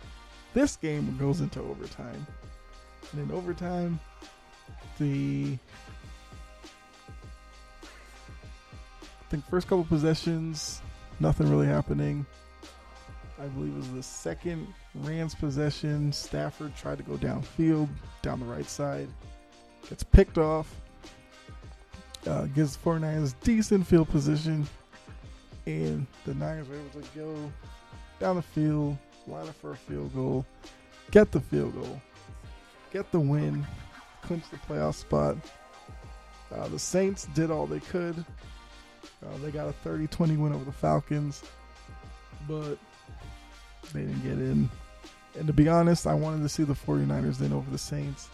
this 0.54 0.78
game 0.78 1.16
goes 1.18 1.42
into 1.42 1.60
overtime. 1.60 2.26
And 3.12 3.30
in 3.30 3.36
overtime, 3.36 4.00
the 4.98 5.58
I 7.84 9.30
think 9.30 9.46
first 9.50 9.68
couple 9.68 9.84
possessions, 9.84 10.82
nothing 11.20 11.50
really 11.50 11.68
happening. 11.68 12.26
I 13.38 13.48
believe 13.48 13.74
it 13.74 13.78
was 13.78 13.92
the 13.92 14.04
second 14.04 14.74
Rams 14.96 15.36
possession. 15.36 16.14
Stafford 16.14 16.76
tried 16.76 16.98
to 17.00 17.04
go 17.04 17.14
downfield, 17.14 17.90
down 18.22 18.40
the 18.40 18.46
right 18.46 18.66
side. 18.66 19.10
Gets 19.90 20.04
picked 20.04 20.38
off. 20.38 20.74
Uh, 22.28 22.46
gives 22.48 22.78
49ers 22.78 23.34
decent 23.44 23.88
field 23.88 24.10
position. 24.10 24.68
And 25.66 26.06
the 26.26 26.34
Niners 26.34 26.68
were 26.68 26.76
able 26.76 27.02
to 27.02 27.18
go 27.18 27.52
down 28.20 28.36
the 28.36 28.42
field, 28.42 28.98
line 29.28 29.48
up 29.48 29.56
for 29.56 29.72
a 29.72 29.78
field 29.78 30.14
goal, 30.14 30.46
get 31.12 31.32
the 31.32 31.40
field 31.40 31.76
goal, 31.76 32.02
get 32.92 33.12
the 33.12 33.20
win, 33.20 33.66
clinch 34.22 34.44
the 34.52 34.58
playoff 34.58 34.96
spot. 34.96 35.38
Uh, 36.54 36.68
the 36.68 36.80
Saints 36.80 37.28
did 37.36 37.52
all 37.52 37.68
they 37.68 37.80
could. 37.80 38.26
Uh, 39.24 39.38
they 39.44 39.52
got 39.52 39.68
a 39.68 39.74
30 39.74 40.08
20 40.08 40.38
win 40.38 40.54
over 40.54 40.66
the 40.66 40.72
Falcons, 40.72 41.44
but 42.48 42.78
they 43.94 44.02
didn't 44.02 44.24
get 44.24 44.34
in. 44.34 44.70
And 45.38 45.48
to 45.48 45.54
be 45.54 45.70
honest, 45.70 46.08
I 46.08 46.14
wanted 46.14 46.42
to 46.42 46.50
see 46.50 46.64
the 46.64 46.74
49ers 46.74 47.42
in 47.42 47.54
over 47.54 47.70
the 47.70 47.78
Saints 47.78 48.30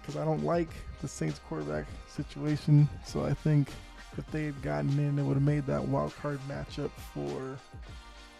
because 0.00 0.16
uh, 0.16 0.22
I 0.22 0.24
don't 0.24 0.44
like 0.44 0.68
the 1.00 1.08
Saints 1.08 1.40
quarterback 1.48 1.86
situation. 2.08 2.88
So 3.04 3.24
I 3.24 3.32
think 3.32 3.68
if 4.16 4.30
they 4.30 4.44
had 4.44 4.60
gotten 4.62 4.98
in, 4.98 5.18
it 5.18 5.22
would 5.22 5.34
have 5.34 5.42
made 5.42 5.66
that 5.66 5.86
wild 5.86 6.14
card 6.16 6.40
matchup 6.48 6.90
for 7.12 7.58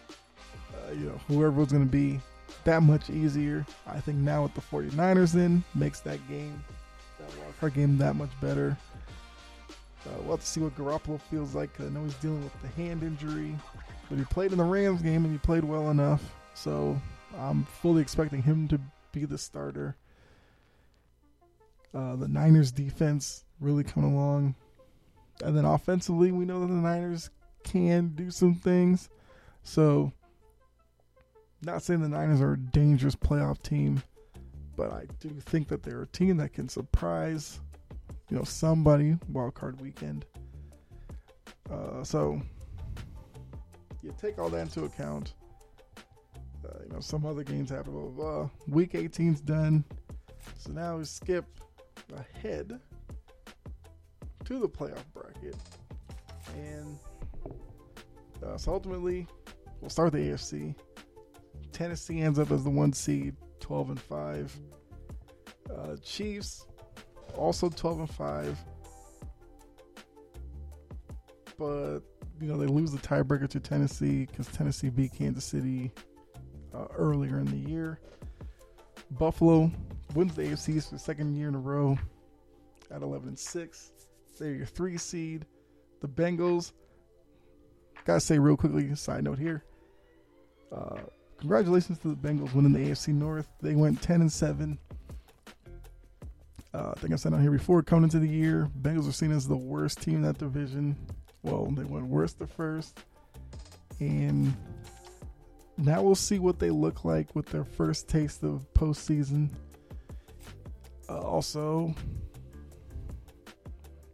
uh, 0.09 0.91
you 0.91 1.07
know, 1.07 1.19
whoever 1.27 1.51
was 1.51 1.71
going 1.71 1.85
to 1.85 1.91
be 1.91 2.19
that 2.63 2.83
much 2.83 3.09
easier. 3.09 3.65
I 3.87 3.99
think 3.99 4.17
now 4.17 4.43
with 4.43 4.53
the 4.53 4.61
49ers 4.61 5.35
in, 5.35 5.63
makes 5.73 5.99
that 6.01 6.25
game, 6.27 6.63
that 7.19 7.37
wild 7.39 7.59
card 7.59 7.73
game, 7.73 7.97
that 7.97 8.15
much 8.15 8.31
better. 8.41 8.77
Uh, 10.05 10.21
we'll 10.21 10.31
have 10.31 10.41
to 10.41 10.45
see 10.45 10.59
what 10.59 10.75
Garoppolo 10.77 11.19
feels 11.19 11.55
like. 11.55 11.69
I 11.79 11.85
know 11.85 12.03
he's 12.03 12.13
dealing 12.15 12.43
with 12.43 12.53
the 12.61 12.67
hand 12.69 13.01
injury, 13.01 13.55
but 14.09 14.19
he 14.19 14.25
played 14.25 14.51
in 14.51 14.59
the 14.59 14.63
Rams 14.63 15.01
game 15.01 15.25
and 15.25 15.33
he 15.33 15.39
played 15.39 15.63
well 15.63 15.89
enough. 15.89 16.21
So 16.53 16.99
I'm 17.39 17.65
fully 17.65 18.01
expecting 18.01 18.43
him 18.43 18.67
to 18.67 18.79
be 19.11 19.25
the 19.25 19.37
starter. 19.37 19.95
Uh, 21.95 22.17
the 22.17 22.27
Niners 22.27 22.73
defense 22.73 23.45
really 23.61 23.83
coming 23.83 24.13
along. 24.13 24.53
And 25.41 25.55
then 25.55 25.63
offensively, 25.63 26.31
we 26.31 26.43
know 26.43 26.59
that 26.59 26.67
the 26.67 26.73
Niners 26.73 27.29
can 27.63 28.09
do 28.15 28.29
some 28.29 28.53
things. 28.53 29.09
So 29.63 30.11
not 31.61 31.83
saying 31.83 32.01
the 32.01 32.09
Niners 32.09 32.41
are 32.41 32.53
a 32.53 32.57
dangerous 32.57 33.15
playoff 33.15 33.61
team, 33.61 34.03
but 34.75 34.91
I 34.91 35.05
do 35.21 35.29
think 35.39 35.69
that 35.69 35.83
they're 35.83 36.01
a 36.01 36.07
team 36.07 36.37
that 36.37 36.53
can 36.53 36.67
surprise, 36.67 37.61
you 38.29 38.37
know, 38.37 38.43
somebody 38.43 39.17
wild 39.29 39.55
card 39.55 39.79
weekend. 39.79 40.25
Uh, 41.71 42.03
so 42.03 42.41
you 44.03 44.13
take 44.21 44.37
all 44.37 44.49
that 44.49 44.59
into 44.59 44.83
account. 44.83 45.33
Uh, 46.63 46.79
you 46.83 46.93
know, 46.93 46.99
some 46.99 47.25
other 47.25 47.43
games 47.43 47.69
happen. 47.69 47.93
Blah, 47.93 48.01
blah, 48.09 48.39
blah. 48.39 48.49
Week 48.67 48.93
18's 48.93 49.39
done. 49.39 49.83
So 50.57 50.71
now 50.71 50.97
we 50.97 51.05
skip 51.05 51.45
ahead 52.13 52.79
to 54.45 54.59
the 54.59 54.69
playoff 54.69 55.03
bracket. 55.13 55.55
And 56.55 56.99
uh, 58.45 58.57
so 58.57 58.73
ultimately, 58.73 59.27
we'll 59.81 59.89
start 59.89 60.11
the 60.11 60.19
AFC. 60.19 60.75
Tennessee 61.71 62.21
ends 62.21 62.39
up 62.39 62.51
as 62.51 62.63
the 62.63 62.69
one 62.69 62.93
seed, 62.93 63.35
12 63.59 63.89
and 63.89 63.99
5. 63.99 64.59
Uh, 65.69 65.95
Chiefs 66.03 66.67
also 67.35 67.69
12 67.69 67.99
and 67.99 68.09
5. 68.09 68.59
But, 71.57 71.99
you 72.39 72.47
know, 72.47 72.57
they 72.57 72.67
lose 72.67 72.91
the 72.91 72.99
tiebreaker 72.99 73.49
to 73.49 73.59
Tennessee 73.59 74.25
because 74.25 74.47
Tennessee 74.47 74.89
beat 74.89 75.13
Kansas 75.13 75.45
City 75.45 75.91
uh, 76.73 76.85
earlier 76.95 77.39
in 77.39 77.45
the 77.45 77.69
year. 77.69 77.99
Buffalo 79.11 79.71
wins 80.15 80.35
the 80.35 80.43
AFC 80.43 80.77
East 80.77 80.89
for 80.89 80.95
the 80.95 80.99
second 80.99 81.35
year 81.35 81.49
in 81.49 81.55
a 81.55 81.59
row 81.59 81.97
at 82.91 83.01
11 83.01 83.27
and 83.29 83.39
6. 83.39 83.91
They're 84.39 84.53
your 84.53 84.65
three 84.65 84.97
seed. 84.97 85.45
The 86.01 86.07
Bengals, 86.07 86.71
gotta 88.05 88.19
say 88.19 88.39
real 88.39 88.57
quickly, 88.57 88.93
side 88.95 89.23
note 89.23 89.39
here. 89.39 89.63
Uh, 90.71 90.97
congratulations 91.37 91.99
to 91.99 92.09
the 92.09 92.15
Bengals 92.15 92.53
winning 92.53 92.73
the 92.73 92.91
AFC 92.91 93.13
North. 93.13 93.47
They 93.61 93.75
went 93.75 94.01
10 94.01 94.21
and 94.21 94.31
7. 94.31 94.77
Uh, 96.73 96.91
I 96.95 96.99
think 96.99 97.13
I 97.13 97.15
said 97.15 97.33
on 97.33 97.41
here 97.41 97.51
before, 97.51 97.81
coming 97.83 98.03
into 98.03 98.19
the 98.19 98.27
year, 98.27 98.69
Bengals 98.81 99.07
are 99.07 99.13
seen 99.13 99.31
as 99.31 99.47
the 99.47 99.55
worst 99.55 100.01
team 100.01 100.15
in 100.15 100.21
that 100.23 100.37
division. 100.37 100.97
Well, 101.43 101.67
they 101.67 101.83
went 101.83 102.05
worst 102.07 102.39
to 102.39 102.47
first. 102.47 102.99
And 103.99 104.53
now 105.77 106.01
we'll 106.01 106.15
see 106.15 106.39
what 106.39 106.59
they 106.59 106.69
look 106.69 107.05
like 107.05 107.33
with 107.33 107.45
their 107.47 107.63
first 107.63 108.09
taste 108.09 108.43
of 108.43 108.65
postseason. 108.73 109.49
Also, 111.09 111.93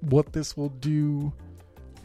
what 0.02 0.34
this 0.34 0.58
will 0.58 0.70
do 0.70 1.32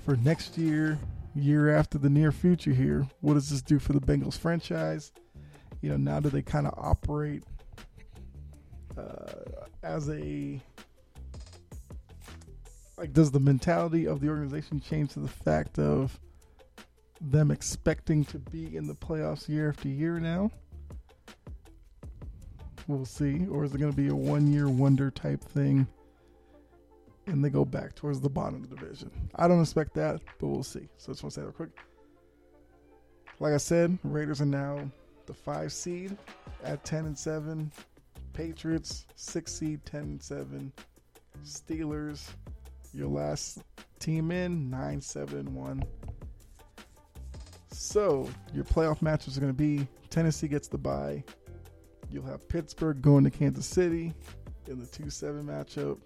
for 0.04 0.16
next 0.16 0.56
year, 0.56 0.98
year 1.34 1.76
after 1.76 1.98
the 1.98 2.10
near 2.10 2.32
future 2.32 2.72
here. 2.72 3.06
What 3.20 3.34
does 3.34 3.50
this 3.50 3.62
do 3.62 3.78
for 3.78 3.92
the 3.92 4.00
Bengals 4.00 4.38
franchise? 4.38 5.12
You 5.80 5.90
know, 5.90 5.96
now 5.96 6.20
do 6.20 6.30
they 6.30 6.42
kind 6.42 6.66
of 6.66 6.74
operate 6.76 7.42
uh, 8.96 9.32
as 9.82 10.08
a 10.08 10.60
like 12.96 13.12
does 13.12 13.30
the 13.30 13.40
mentality 13.40 14.06
of 14.06 14.20
the 14.20 14.28
organization 14.28 14.80
change 14.80 15.12
to 15.12 15.20
the 15.20 15.28
fact 15.28 15.78
of 15.78 16.18
them 17.20 17.50
expecting 17.50 18.24
to 18.24 18.38
be 18.38 18.76
in 18.76 18.86
the 18.86 18.94
playoffs 18.94 19.48
year 19.48 19.68
after 19.68 19.88
year 19.88 20.18
now? 20.18 20.50
We'll 22.88 23.04
see. 23.04 23.46
Or 23.46 23.64
is 23.64 23.74
it 23.74 23.78
going 23.78 23.90
to 23.90 23.96
be 23.96 24.08
a 24.08 24.14
one 24.14 24.52
year 24.52 24.68
wonder 24.68 25.10
type 25.10 25.42
thing 25.42 25.86
and 27.26 27.44
they 27.44 27.50
go 27.50 27.64
back 27.64 27.94
towards 27.94 28.20
the 28.20 28.28
bottom 28.28 28.62
of 28.62 28.70
the 28.70 28.76
division? 28.76 29.10
I 29.34 29.48
don't 29.48 29.60
expect 29.60 29.94
that, 29.94 30.20
but 30.38 30.46
we'll 30.46 30.62
see. 30.62 30.88
So 30.96 31.10
I 31.10 31.12
just 31.12 31.22
want 31.22 31.34
to 31.34 31.40
say 31.40 31.40
that 31.40 31.46
real 31.46 31.52
quick. 31.52 31.70
Like 33.38 33.52
I 33.52 33.58
said, 33.58 33.98
Raiders 34.02 34.40
are 34.40 34.46
now 34.46 34.80
the 35.26 35.34
five 35.34 35.72
seed 35.72 36.16
at 36.64 36.84
10 36.84 37.06
and 37.06 37.18
7. 37.18 37.70
Patriots, 38.32 39.06
six 39.14 39.52
seed, 39.52 39.84
10 39.84 40.00
and 40.00 40.22
7. 40.22 40.72
Steelers, 41.44 42.30
your 42.92 43.08
last 43.08 43.58
team 43.98 44.30
in, 44.30 44.70
9 44.70 45.00
7 45.00 45.38
and 45.38 45.54
1. 45.54 45.82
So, 47.72 48.28
your 48.54 48.64
playoff 48.64 49.02
matches 49.02 49.36
are 49.36 49.40
going 49.40 49.52
to 49.52 49.56
be 49.56 49.86
Tennessee 50.08 50.48
gets 50.48 50.68
the 50.68 50.78
bye. 50.78 51.22
You'll 52.10 52.24
have 52.26 52.48
Pittsburgh 52.48 53.00
going 53.02 53.24
to 53.24 53.30
Kansas 53.30 53.66
City 53.66 54.14
in 54.68 54.78
the 54.78 54.86
2 54.86 55.10
7 55.10 55.44
matchup. 55.44 55.98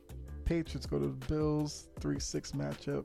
Patriots 0.45 0.87
go 0.87 0.99
to 0.99 1.07
the 1.07 1.27
Bills, 1.27 1.89
3 2.01 2.19
6 2.19 2.53
matchup. 2.53 3.05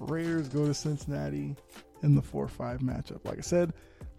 Raiders 0.00 0.48
go 0.48 0.66
to 0.66 0.74
Cincinnati 0.74 1.56
in 2.02 2.14
the 2.14 2.22
4 2.22 2.48
5 2.48 2.80
matchup. 2.80 3.24
Like 3.24 3.38
I 3.38 3.42
said, 3.42 3.72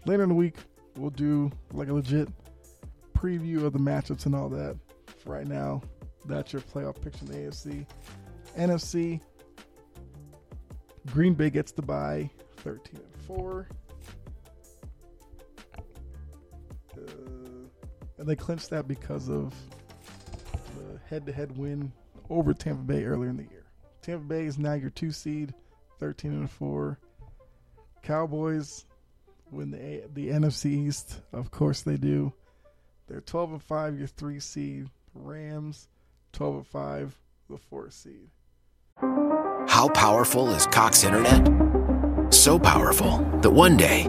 later 0.04 0.22
in 0.22 0.28
the 0.28 0.34
week, 0.34 0.56
we'll 0.96 1.10
do 1.10 1.50
like 1.72 1.88
a 1.88 1.92
legit 1.94 2.28
preview 3.16 3.64
of 3.64 3.72
the 3.72 3.78
matchups 3.78 4.26
and 4.26 4.34
all 4.34 4.48
that. 4.50 4.76
For 5.18 5.32
right 5.32 5.46
now, 5.46 5.82
that's 6.26 6.52
your 6.52 6.62
playoff 6.62 7.00
picture 7.00 7.24
in 7.24 7.32
the 7.32 7.38
AFC. 7.38 7.86
NFC, 8.58 9.20
Green 11.12 11.34
Bay 11.34 11.50
gets 11.50 11.72
the 11.72 11.82
bye, 11.82 12.30
13 12.58 13.00
and 13.00 13.22
4. 13.26 13.68
And 18.18 18.26
they 18.26 18.36
clinched 18.36 18.70
that 18.70 18.88
because 18.88 19.28
of 19.28 19.54
the 20.76 20.98
head 21.08 21.26
to 21.26 21.32
head 21.32 21.56
win 21.56 21.92
over 22.30 22.54
Tampa 22.54 22.82
Bay 22.82 23.04
earlier 23.04 23.30
in 23.30 23.36
the 23.36 23.44
year. 23.44 23.64
Tampa 24.02 24.24
Bay 24.24 24.46
is 24.46 24.58
now 24.58 24.74
your 24.74 24.90
two 24.90 25.10
seed, 25.10 25.54
13 25.98 26.32
and 26.32 26.50
4. 26.50 26.98
Cowboys 28.02 28.84
win 29.50 29.70
the 29.70 30.04
the 30.14 30.28
NFC 30.28 30.66
East. 30.66 31.20
Of 31.32 31.50
course 31.50 31.82
they 31.82 31.96
do. 31.96 32.32
They're 33.08 33.20
12 33.20 33.52
and 33.52 33.62
5, 33.62 33.98
your 33.98 34.08
3 34.08 34.40
seed. 34.40 34.90
Rams 35.14 35.88
12 36.32 36.56
and 36.56 36.66
5, 36.66 37.20
the 37.48 37.58
4 37.58 37.90
seed. 37.90 38.28
How 39.68 39.88
powerful 39.88 40.50
is 40.50 40.66
Cox 40.66 41.04
Internet? 41.04 42.32
So 42.32 42.58
powerful 42.58 43.18
that 43.42 43.50
one 43.50 43.76
day 43.76 44.08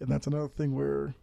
And 0.00 0.08
that's 0.08 0.26
another 0.26 0.48
thing 0.48 0.74
where 0.74 1.14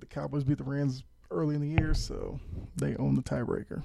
the 0.00 0.06
Cowboys 0.06 0.44
beat 0.44 0.58
the 0.58 0.64
Rams 0.64 1.02
early 1.30 1.54
in 1.54 1.60
the 1.60 1.80
year, 1.80 1.94
so 1.94 2.38
they 2.76 2.94
own 2.96 3.14
the 3.14 3.22
tiebreaker. 3.22 3.82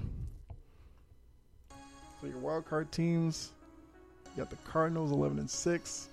So 2.20 2.26
your 2.26 2.38
wild 2.38 2.66
card 2.66 2.90
teams, 2.92 3.52
you 4.36 4.42
got 4.42 4.50
the 4.50 4.56
Cardinals 4.70 5.12
11 5.12 5.38
and 5.38 5.50
6. 5.50 6.08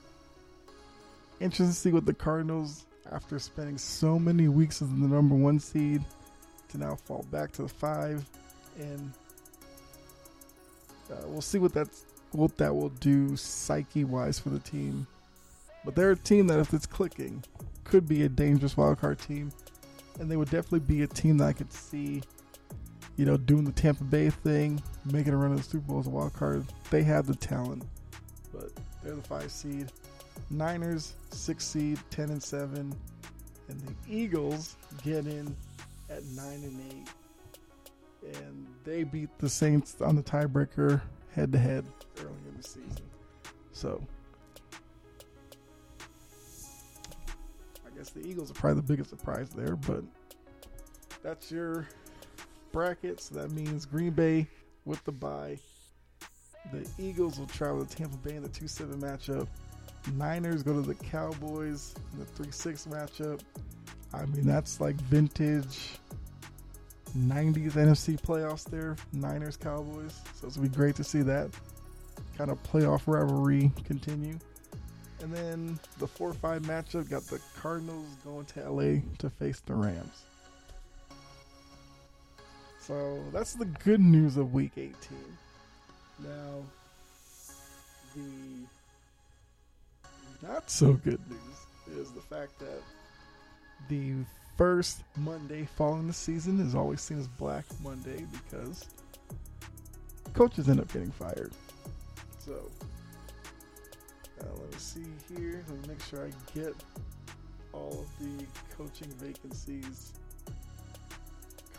Interesting 1.40 1.68
to 1.68 1.74
see 1.74 1.92
what 1.92 2.06
the 2.06 2.14
Cardinals, 2.14 2.86
after 3.12 3.38
spending 3.40 3.78
so 3.78 4.18
many 4.18 4.48
weeks 4.48 4.82
as 4.82 4.90
the 4.90 4.96
number 4.96 5.36
one 5.36 5.60
seed, 5.60 6.04
to 6.70 6.78
now 6.78 6.96
fall 6.96 7.26
back 7.32 7.52
to 7.54 7.64
the 7.64 7.68
five, 7.68 8.26
and 8.80 9.12
uh, 11.12 11.16
we'll 11.28 11.42
see 11.42 11.58
what 11.58 11.74
that's 11.74 12.06
what 12.32 12.58
that 12.58 12.76
will 12.76 12.90
do 12.90 13.36
psyche 13.38 14.04
wise 14.04 14.40
for 14.40 14.50
the 14.50 14.60
team. 14.60 15.08
But 15.84 15.96
they're 15.96 16.12
a 16.12 16.16
team 16.16 16.48
that, 16.48 16.60
if 16.60 16.74
it's 16.74 16.86
clicking, 16.86 17.44
could 17.86 18.08
be 18.08 18.24
a 18.24 18.30
dangerous 18.30 18.76
wild 18.76 19.00
card 19.00 19.20
team, 19.20 19.52
and 20.20 20.30
they 20.30 20.36
would 20.36 20.50
definitely 20.50 20.80
be 20.80 21.04
a 21.04 21.08
team 21.08 21.38
that 21.38 21.46
I 21.46 21.54
could 21.54 21.72
see, 21.72 22.22
you 23.16 23.26
know, 23.26 23.38
doing 23.38 23.64
the 23.64 23.72
Tampa 23.72 24.04
Bay 24.04 24.30
thing, 24.30 24.84
making 25.06 25.34
a 25.34 25.38
run 25.38 25.52
of 25.52 25.58
the 25.58 25.64
Super 25.64 25.88
Bowl 25.88 26.00
as 26.00 26.08
a 26.08 26.10
wild 26.10 26.34
card. 26.34 26.66
They 26.90 27.04
have 27.04 27.26
the 27.26 27.36
talent, 27.36 27.84
but 28.54 28.72
they're 29.02 29.16
the 29.16 29.22
five 29.22 29.52
seed. 29.52 29.92
Niners 30.50 31.14
six 31.32 31.66
seed, 31.66 31.98
ten 32.10 32.30
and 32.30 32.44
seven, 32.44 32.94
and 33.70 33.80
the 33.82 33.94
Eagles 34.10 34.76
get 35.04 35.26
in 35.26 35.56
at 36.10 36.24
nine 36.26 36.62
and 36.64 36.82
eight, 36.92 38.36
and 38.42 38.68
they 38.84 39.04
beat 39.04 39.30
the 39.38 39.50
Saints 39.50 40.02
on 40.02 40.16
the 40.16 40.24
tiebreaker 40.24 41.02
head 41.34 41.52
to 41.52 41.58
head 41.58 41.86
early 42.20 42.36
in 42.50 42.58
the 42.58 42.64
season. 42.64 43.06
So 43.72 44.02
I 47.96 47.98
guess 47.98 48.10
the 48.10 48.28
Eagles 48.28 48.52
are 48.52 48.56
probably 48.56 48.82
the 48.82 48.88
biggest 48.88 49.10
surprise 49.10 49.50
there, 49.52 49.76
but 49.76 50.04
that's 51.24 51.52
your 51.52 51.88
bracket. 52.72 53.22
So 53.22 53.36
that 53.36 53.52
means 53.52 53.86
Green 53.86 54.12
Bay 54.12 54.48
with 54.84 55.04
the 55.06 55.12
bye. 55.12 55.58
The 56.74 56.88
Eagles 56.98 57.40
will 57.40 57.48
travel 57.48 57.86
to 57.86 57.96
Tampa 57.96 58.18
Bay 58.18 58.36
in 58.36 58.44
the 58.44 58.50
2 58.50 58.68
7 58.68 59.00
matchup. 59.00 59.48
Niners 60.14 60.62
go 60.62 60.74
to 60.74 60.82
the 60.82 60.96
Cowboys 60.96 61.96
in 62.14 62.20
the 62.20 62.26
3 62.26 62.52
6 62.52 62.88
matchup. 62.88 63.42
I 64.14 64.26
mean, 64.26 64.46
that's 64.46 64.82
like 64.82 64.96
vintage 64.96 65.98
90s 67.18 67.72
NFC 67.72 68.20
playoffs 68.20 68.66
there. 68.66 68.98
Niners 69.14 69.58
Cowboys. 69.58 70.22
So 70.34 70.48
it's 70.48 70.58
going 70.58 70.70
to 70.70 70.72
be 70.72 70.76
great 70.76 70.96
to 70.96 71.04
see 71.04 71.22
that 71.22 71.50
kind 72.38 72.52
of 72.52 72.62
playoff 72.64 73.04
rivalry 73.08 73.72
continue. 73.86 74.38
And 75.22 75.34
then 75.34 75.80
the 75.98 76.08
4 76.08 76.30
or 76.30 76.34
5 76.34 76.62
matchup 76.64 77.10
got 77.10 77.24
the 77.24 77.40
Cardinals 77.60 78.08
going 78.24 78.46
to 78.46 78.70
LA 78.70 79.02
to 79.20 79.30
face 79.30 79.62
the 79.66 79.74
Rams. 79.74 80.24
So 82.80 83.24
that's 83.34 83.54
the 83.54 83.66
good 83.66 84.00
news 84.00 84.38
of 84.38 84.54
week 84.54 84.74
18. 84.78 84.94
Now, 86.20 86.64
the 88.16 88.68
not 90.46 90.70
so 90.70 90.94
good 90.94 91.20
news 91.30 91.98
is 91.98 92.12
the 92.12 92.22
fact 92.22 92.60
that 92.60 92.82
the 93.90 94.14
first 94.58 95.02
Monday 95.18 95.68
following 95.76 96.08
the 96.08 96.14
season 96.14 96.60
is 96.60 96.76
always 96.76 97.02
seen 97.02 97.20
as 97.20 97.28
Black 97.28 97.66
Monday 97.84 98.26
because 98.32 98.86
coaches 100.34 100.70
end 100.70 100.80
up 100.80 100.92
getting 100.94 101.12
fired. 101.12 101.52
So, 102.40 102.54
uh, 104.46 104.50
let 104.60 104.72
me 104.72 104.78
see 104.78 105.06
here. 105.34 105.64
Let 105.68 105.82
me 105.82 105.88
make 105.90 106.02
sure 106.04 106.26
I 106.26 106.58
get 106.58 106.76
all 107.74 108.06
of 108.06 108.20
the 108.20 108.46
coaching 108.78 109.12
vacancies 109.20 110.14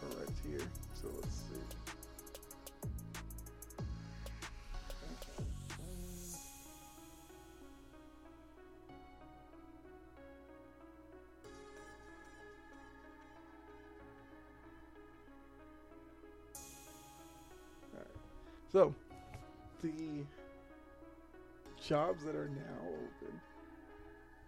correct 0.00 0.32
here. 0.46 0.60
So 1.00 1.08
let's 1.20 1.34
see. 1.34 1.76
So, 18.76 18.94
the 19.80 19.88
jobs 21.86 22.24
that 22.24 22.34
are 22.34 22.48
now 22.48 22.88
open. 22.88 23.40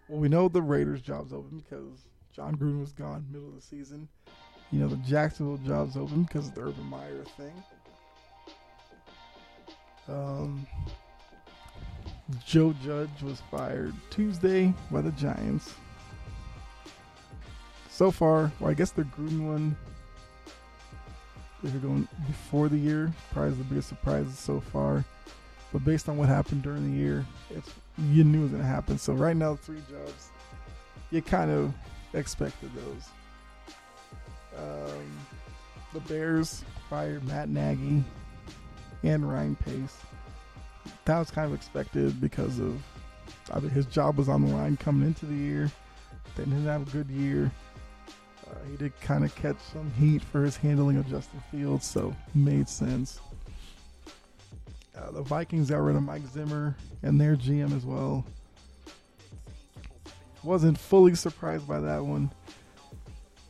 Well, 0.08 0.18
we 0.18 0.28
know 0.28 0.48
the 0.48 0.62
Raiders' 0.62 1.02
job's 1.02 1.32
open 1.32 1.62
because 1.68 2.06
Jon 2.32 2.56
Gruden 2.56 2.80
was 2.80 2.92
gone 2.92 3.26
middle 3.30 3.48
of 3.48 3.54
the 3.54 3.60
season. 3.60 4.08
You 4.70 4.80
know, 4.80 4.88
the 4.88 4.96
Jacksonville 4.96 5.58
job's 5.66 5.96
open 5.96 6.24
because 6.24 6.48
of 6.48 6.54
the 6.54 6.62
Urban 6.62 6.84
Meyer 6.84 7.24
thing. 7.36 7.52
Um, 10.08 10.66
Joe 12.46 12.74
Judge 12.84 13.22
was 13.22 13.42
fired 13.50 13.94
Tuesday 14.10 14.72
by 14.90 15.00
the 15.00 15.12
Giants. 15.12 15.74
So 17.90 18.10
far, 18.10 18.52
well, 18.60 18.70
I 18.70 18.74
guess 18.74 18.90
the 18.90 19.02
Gruden 19.04 19.46
one 19.46 19.76
if 21.64 21.72
you're 21.72 21.82
going 21.82 22.06
before 22.26 22.68
the 22.68 22.76
year, 22.76 23.12
probably 23.32 23.54
the 23.54 23.64
biggest 23.64 23.88
surprises 23.88 24.38
so 24.38 24.60
far. 24.60 25.04
But 25.72 25.84
based 25.84 26.08
on 26.08 26.16
what 26.16 26.28
happened 26.28 26.62
during 26.62 26.90
the 26.90 26.96
year, 26.96 27.26
it's 27.50 27.70
you 27.98 28.24
knew 28.24 28.40
it 28.40 28.42
was 28.44 28.52
gonna 28.52 28.64
happen. 28.64 28.98
So 28.98 29.12
right 29.12 29.36
now, 29.36 29.56
three 29.56 29.82
jobs, 29.90 30.30
you 31.10 31.20
kind 31.22 31.50
of 31.50 31.72
expected 32.14 32.70
those. 32.74 33.08
Um, 34.56 35.18
the 35.92 36.00
Bears 36.00 36.64
fired 36.88 37.26
Matt 37.26 37.48
Nagy 37.48 38.02
and 39.02 39.30
Ryan 39.30 39.56
Pace. 39.56 39.96
That 41.04 41.18
was 41.18 41.30
kind 41.30 41.46
of 41.46 41.54
expected 41.54 42.20
because 42.20 42.58
of 42.58 42.82
I 43.52 43.60
mean 43.60 43.70
his 43.70 43.86
job 43.86 44.16
was 44.16 44.28
on 44.28 44.44
the 44.44 44.54
line 44.54 44.76
coming 44.76 45.06
into 45.06 45.26
the 45.26 45.34
year. 45.34 45.70
They 46.36 46.44
didn't 46.44 46.64
have 46.64 46.88
a 46.88 46.90
good 46.90 47.10
year. 47.10 47.50
Uh, 48.46 48.54
he 48.70 48.76
did 48.76 48.98
kind 49.00 49.24
of 49.24 49.34
catch 49.34 49.58
some 49.72 49.90
heat 49.92 50.22
for 50.22 50.42
his 50.42 50.56
handling 50.56 50.96
of 50.96 51.08
Justin 51.08 51.42
Fields, 51.50 51.84
so 51.84 52.14
made 52.34 52.68
sense. 52.68 53.20
Uh, 54.98 55.10
the 55.12 55.22
Vikings 55.22 55.70
got 55.70 55.78
rid 55.78 55.96
of 55.96 56.02
Mike 56.02 56.26
Zimmer 56.26 56.76
and 57.02 57.20
their 57.20 57.36
GM 57.36 57.74
as 57.76 57.86
well. 57.86 58.24
Wasn't 60.42 60.78
fully 60.78 61.14
surprised 61.14 61.68
by 61.68 61.80
that 61.80 62.04
one 62.04 62.30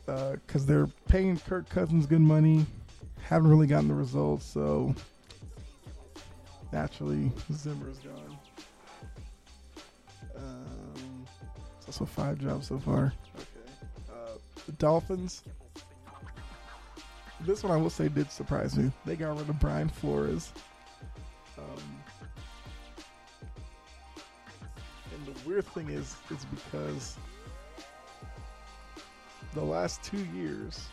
because 0.07 0.63
uh, 0.63 0.67
they're 0.67 0.87
paying 1.09 1.39
Kirk 1.39 1.69
Cousins 1.69 2.07
good 2.07 2.21
money, 2.21 2.67
haven't 3.23 3.51
really 3.51 3.67
gotten 3.67 3.89
the 3.89 3.95
results, 3.95 4.47
so 4.47 4.95
naturally 6.73 7.31
Zimmer's 7.53 7.99
gone. 7.99 8.39
Um, 10.37 11.27
it's 11.77 11.87
also 11.87 12.05
five 12.05 12.39
jobs 12.39 12.69
so 12.69 12.79
far 12.79 13.13
the 14.69 14.73
Dolphins. 14.73 15.43
This 17.41 17.63
one 17.63 17.73
I 17.73 17.77
will 17.77 17.91
say 17.91 18.09
did 18.09 18.31
surprise 18.31 18.77
me. 18.77 18.93
They 19.07 19.17
got 19.17 19.39
rid 19.39 19.49
of 19.49 19.59
Brian 19.59 19.89
Flores. 19.89 20.53
Thing 25.62 25.88
is, 25.90 26.16
is 26.31 26.44
because 26.47 27.16
the 29.55 29.62
last 29.62 30.03
two 30.03 30.25
years, 30.35 30.88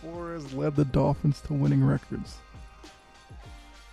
Flores 0.00 0.52
led 0.54 0.76
the 0.76 0.84
Dolphins 0.84 1.40
to 1.42 1.54
winning 1.54 1.84
records. 1.84 2.38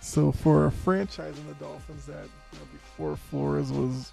So 0.00 0.32
for 0.32 0.66
a 0.66 0.70
franchise 0.70 1.38
in 1.38 1.46
the 1.46 1.54
Dolphins 1.54 2.06
that 2.06 2.28
you 2.52 2.58
know, 2.58 2.66
before 2.72 3.16
Flores 3.16 3.72
was 3.72 4.12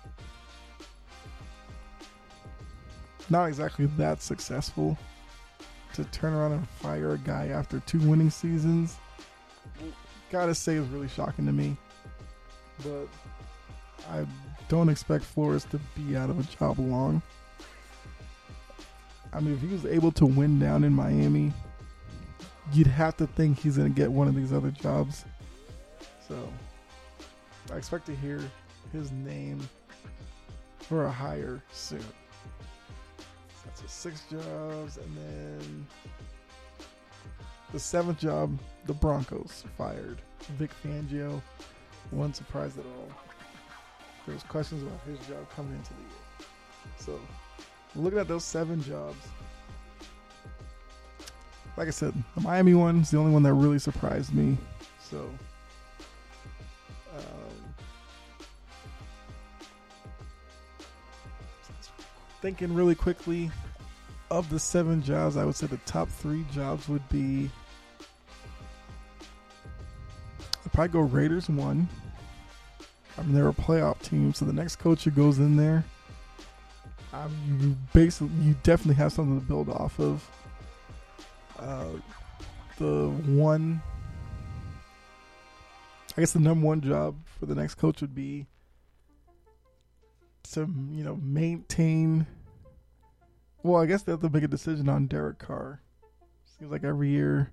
not 3.29 3.45
exactly 3.45 3.85
that 3.97 4.21
successful 4.21 4.97
to 5.93 6.03
turn 6.05 6.33
around 6.33 6.53
and 6.53 6.67
fire 6.67 7.11
a 7.11 7.17
guy 7.17 7.47
after 7.47 7.79
two 7.81 7.99
winning 7.99 8.29
seasons. 8.29 8.97
Gotta 10.31 10.55
say, 10.55 10.75
is 10.75 10.87
really 10.87 11.09
shocking 11.09 11.45
to 11.45 11.51
me. 11.51 11.75
But 12.83 13.07
I 14.09 14.25
don't 14.71 14.87
expect 14.87 15.25
Flores 15.25 15.65
to 15.65 15.77
be 15.97 16.15
out 16.15 16.29
of 16.29 16.39
a 16.39 16.43
job 16.43 16.79
long. 16.79 17.21
I 19.33 19.41
mean, 19.41 19.53
if 19.53 19.59
he 19.59 19.67
was 19.67 19.85
able 19.85 20.13
to 20.13 20.25
win 20.25 20.59
down 20.59 20.85
in 20.85 20.93
Miami, 20.93 21.51
you'd 22.71 22.87
have 22.87 23.17
to 23.17 23.27
think 23.27 23.59
he's 23.59 23.75
going 23.75 23.93
to 23.93 23.95
get 23.95 24.09
one 24.09 24.29
of 24.29 24.35
these 24.35 24.53
other 24.53 24.71
jobs. 24.71 25.25
So 26.25 26.37
I 27.69 27.75
expect 27.75 28.05
to 28.05 28.15
hear 28.15 28.39
his 28.93 29.11
name 29.11 29.59
for 30.79 31.03
a 31.03 31.11
hire 31.11 31.61
soon. 31.73 32.05
So 33.75 33.83
six 33.87 34.23
jobs, 34.31 34.97
and 34.97 35.17
then 35.17 35.87
the 37.73 37.79
seventh 37.79 38.19
job, 38.19 38.57
the 38.85 38.93
Broncos 38.93 39.65
fired 39.77 40.21
Vic 40.57 40.71
Fangio. 40.81 41.41
One 42.11 42.33
surprise 42.33 42.77
at 42.77 42.85
all. 42.85 43.30
There 44.25 44.35
was 44.35 44.43
questions 44.43 44.83
about 44.83 44.99
his 45.05 45.19
job 45.27 45.49
coming 45.55 45.73
into 45.73 45.93
the 45.93 45.99
year. 45.99 46.47
So, 46.97 47.19
looking 47.95 48.19
at 48.19 48.27
those 48.27 48.45
seven 48.45 48.81
jobs, 48.83 49.27
like 51.77 51.87
I 51.87 51.91
said, 51.91 52.13
the 52.35 52.41
Miami 52.41 52.73
one's 52.73 53.11
the 53.11 53.17
only 53.17 53.31
one 53.31 53.43
that 53.43 53.53
really 53.53 53.79
surprised 53.79 54.33
me. 54.33 54.57
So, 54.99 55.29
um, 57.17 57.73
thinking 62.41 62.73
really 62.73 62.95
quickly, 62.95 63.51
of 64.31 64.49
the 64.49 64.59
seven 64.59 65.03
jobs, 65.03 65.35
I 65.35 65.43
would 65.43 65.55
say 65.55 65.67
the 65.67 65.77
top 65.85 66.09
three 66.09 66.45
jobs 66.53 66.87
would 66.87 67.07
be. 67.09 67.51
I'd 70.65 70.71
probably 70.71 70.93
go 70.93 70.99
Raiders 71.01 71.49
one. 71.49 71.89
I 73.17 73.23
mean, 73.23 73.33
they're 73.33 73.49
a 73.49 73.53
playoff 73.53 74.00
team, 74.11 74.33
so 74.33 74.45
the 74.45 74.53
next 74.53 74.75
coach 74.75 75.03
who 75.03 75.11
goes 75.11 75.39
in 75.39 75.57
there, 75.57 75.83
um, 77.13 77.33
you 77.59 77.75
basically 77.93 78.29
you 78.41 78.55
definitely 78.63 78.95
have 78.95 79.11
something 79.11 79.39
to 79.39 79.45
build 79.45 79.69
off 79.69 79.99
of. 79.99 80.29
Uh, 81.57 81.85
the 82.77 83.09
one, 83.27 83.81
I 86.17 86.21
guess, 86.21 86.33
the 86.33 86.39
number 86.39 86.65
one 86.65 86.81
job 86.81 87.15
for 87.39 87.45
the 87.45 87.55
next 87.55 87.75
coach 87.75 88.01
would 88.01 88.15
be 88.15 88.45
to 90.53 90.61
you 90.91 91.03
know 91.03 91.17
maintain 91.21 92.27
well, 93.63 93.81
I 93.81 93.85
guess 93.85 94.03
they 94.03 94.11
have 94.11 94.21
to 94.21 94.29
make 94.29 94.43
a 94.43 94.47
decision 94.47 94.89
on 94.89 95.07
Derek 95.07 95.37
Carr. 95.37 95.81
Seems 96.57 96.71
like 96.71 96.83
every 96.83 97.09
year 97.09 97.51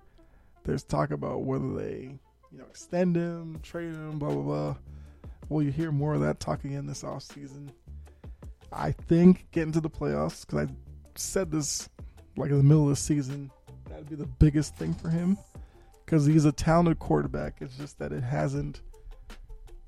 there's 0.65 0.83
talk 0.83 1.11
about 1.11 1.43
whether 1.43 1.75
they, 1.75 2.19
you 2.51 2.59
know, 2.59 2.65
extend 2.71 3.17
him, 3.17 3.61
trade 3.63 3.93
him, 3.93 4.19
blah 4.19 4.31
blah 4.31 4.43
blah. 4.43 4.77
Well, 5.49 5.63
you 5.63 5.71
hear 5.71 5.91
more 5.93 6.15
of 6.15 6.21
that 6.21 6.41
talk 6.41 6.65
again 6.65 6.87
this 6.87 7.03
offseason. 7.03 7.71
I 8.73 8.93
think 8.93 9.51
getting 9.51 9.73
to 9.73 9.81
the 9.81 9.91
playoffs 9.91 10.47
because 10.47 10.69
I 10.69 10.73
said 11.17 11.51
this 11.51 11.89
like 12.37 12.51
in 12.51 12.59
the 12.59 12.63
middle 12.63 12.85
of 12.85 12.91
the 12.91 12.97
season 12.97 13.51
that'd 13.89 14.09
be 14.09 14.15
the 14.15 14.27
biggest 14.27 14.77
thing 14.77 14.95
for 14.95 15.09
him 15.09 15.39
because 16.05 16.27
he's 16.27 16.45
a 16.45 16.53
talented 16.53 16.99
quarterback. 16.99 17.57
It's 17.61 17.77
just 17.77 17.99
that 17.99 18.13
it 18.13 18.23
hasn't 18.23 18.83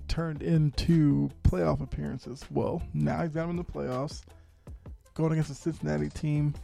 turned 0.09 0.43
into 0.43 1.31
playoff 1.43 1.83
appearances. 1.83 2.45
Well, 2.51 2.83
now 2.95 3.23
he's 3.23 3.31
got 3.31 3.45
him 3.45 3.51
in 3.51 3.57
the 3.57 3.65
playoffs 3.65 4.23
going 5.21 5.33
against 5.33 5.51
a 5.51 5.55
Cincinnati 5.55 6.09
team, 6.09 6.55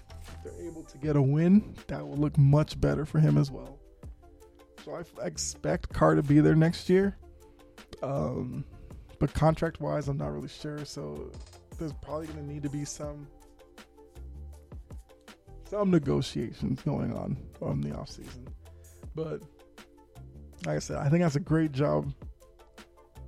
they're 0.42 0.66
able 0.66 0.82
to 0.84 0.98
get 0.98 1.16
a 1.16 1.22
win, 1.22 1.74
that 1.88 2.06
will 2.06 2.16
look 2.16 2.36
much 2.38 2.80
better 2.80 3.04
for 3.04 3.18
him 3.18 3.36
as 3.36 3.50
well. 3.50 3.78
So 4.84 4.94
I 4.94 5.26
expect 5.26 5.92
Carr 5.92 6.14
to 6.14 6.22
be 6.22 6.40
there 6.40 6.54
next 6.54 6.88
year. 6.88 7.16
Um, 8.02 8.64
but 9.18 9.32
contract 9.34 9.80
wise, 9.80 10.08
I'm 10.08 10.18
not 10.18 10.32
really 10.32 10.48
sure. 10.48 10.84
So 10.84 11.30
there's 11.78 11.92
probably 11.94 12.26
going 12.26 12.46
to 12.46 12.52
need 12.52 12.62
to 12.62 12.70
be 12.70 12.84
some 12.84 13.26
some 15.68 15.90
negotiations 15.90 16.80
going 16.82 17.12
on 17.12 17.36
on 17.60 17.80
the 17.80 17.92
off 17.92 18.08
season. 18.08 18.46
But 19.14 19.42
like 20.64 20.76
I 20.76 20.78
said, 20.78 20.98
I 20.98 21.08
think 21.08 21.22
that's 21.22 21.36
a 21.36 21.40
great 21.40 21.72
job. 21.72 22.12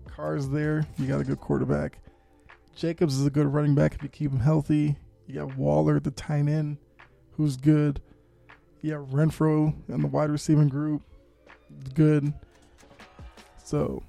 Carr's 0.09 0.49
there. 0.49 0.87
You 0.99 1.07
got 1.07 1.21
a 1.21 1.25
good 1.25 1.41
quarterback. 1.41 1.99
Jacobs 2.77 3.19
is 3.19 3.27
a 3.27 3.31
good 3.31 3.47
running 3.47 3.75
back 3.75 3.95
if 3.95 4.03
you 4.03 4.09
keep 4.09 4.31
him 4.31 4.41
healthy. 4.41 4.97
You 5.27 5.35
got 5.35 5.57
Waller 5.57 5.99
the 6.01 6.13
tight 6.13 6.49
end, 6.49 6.79
who's 7.33 7.57
good. 7.57 8.01
You 8.81 8.93
have 8.93 9.07
Renfrow 9.09 9.75
in 9.89 10.01
the 10.01 10.07
wide 10.07 10.31
receiving 10.31 10.69
group, 10.69 11.03
good. 11.95 12.33
So, 13.65 14.03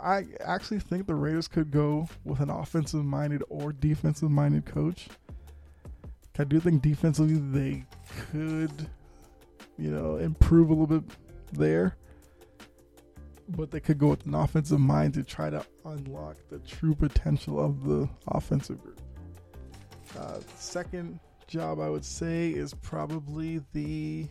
I 0.00 0.24
actually 0.44 0.80
think 0.80 1.06
the 1.06 1.14
Raiders 1.14 1.48
could 1.48 1.70
go 1.70 2.08
with 2.24 2.40
an 2.40 2.50
offensive 2.50 3.04
minded 3.04 3.42
or 3.48 3.72
defensive 3.72 4.30
minded 4.30 4.64
coach. 4.64 5.08
I 6.38 6.44
do 6.44 6.60
think 6.60 6.82
defensively 6.82 7.34
they 7.34 7.84
could, 8.30 8.70
you 9.76 9.90
know, 9.90 10.16
improve 10.16 10.70
a 10.70 10.72
little 10.72 11.00
bit 11.00 11.10
there. 11.52 11.96
But 13.48 13.72
they 13.72 13.80
could 13.80 13.98
go 13.98 14.08
with 14.08 14.24
an 14.26 14.34
offensive 14.34 14.78
mind 14.78 15.14
to 15.14 15.24
try 15.24 15.50
to 15.50 15.64
unlock 15.84 16.36
the 16.48 16.58
true 16.60 16.94
potential 16.94 17.58
of 17.58 17.82
the 17.84 18.08
offensive 18.28 18.80
group. 18.80 19.00
Uh, 20.16 20.38
second 20.54 21.18
job, 21.48 21.80
I 21.80 21.88
would 21.88 22.04
say, 22.04 22.50
is 22.50 22.72
probably 22.74 23.60
the. 23.72 24.28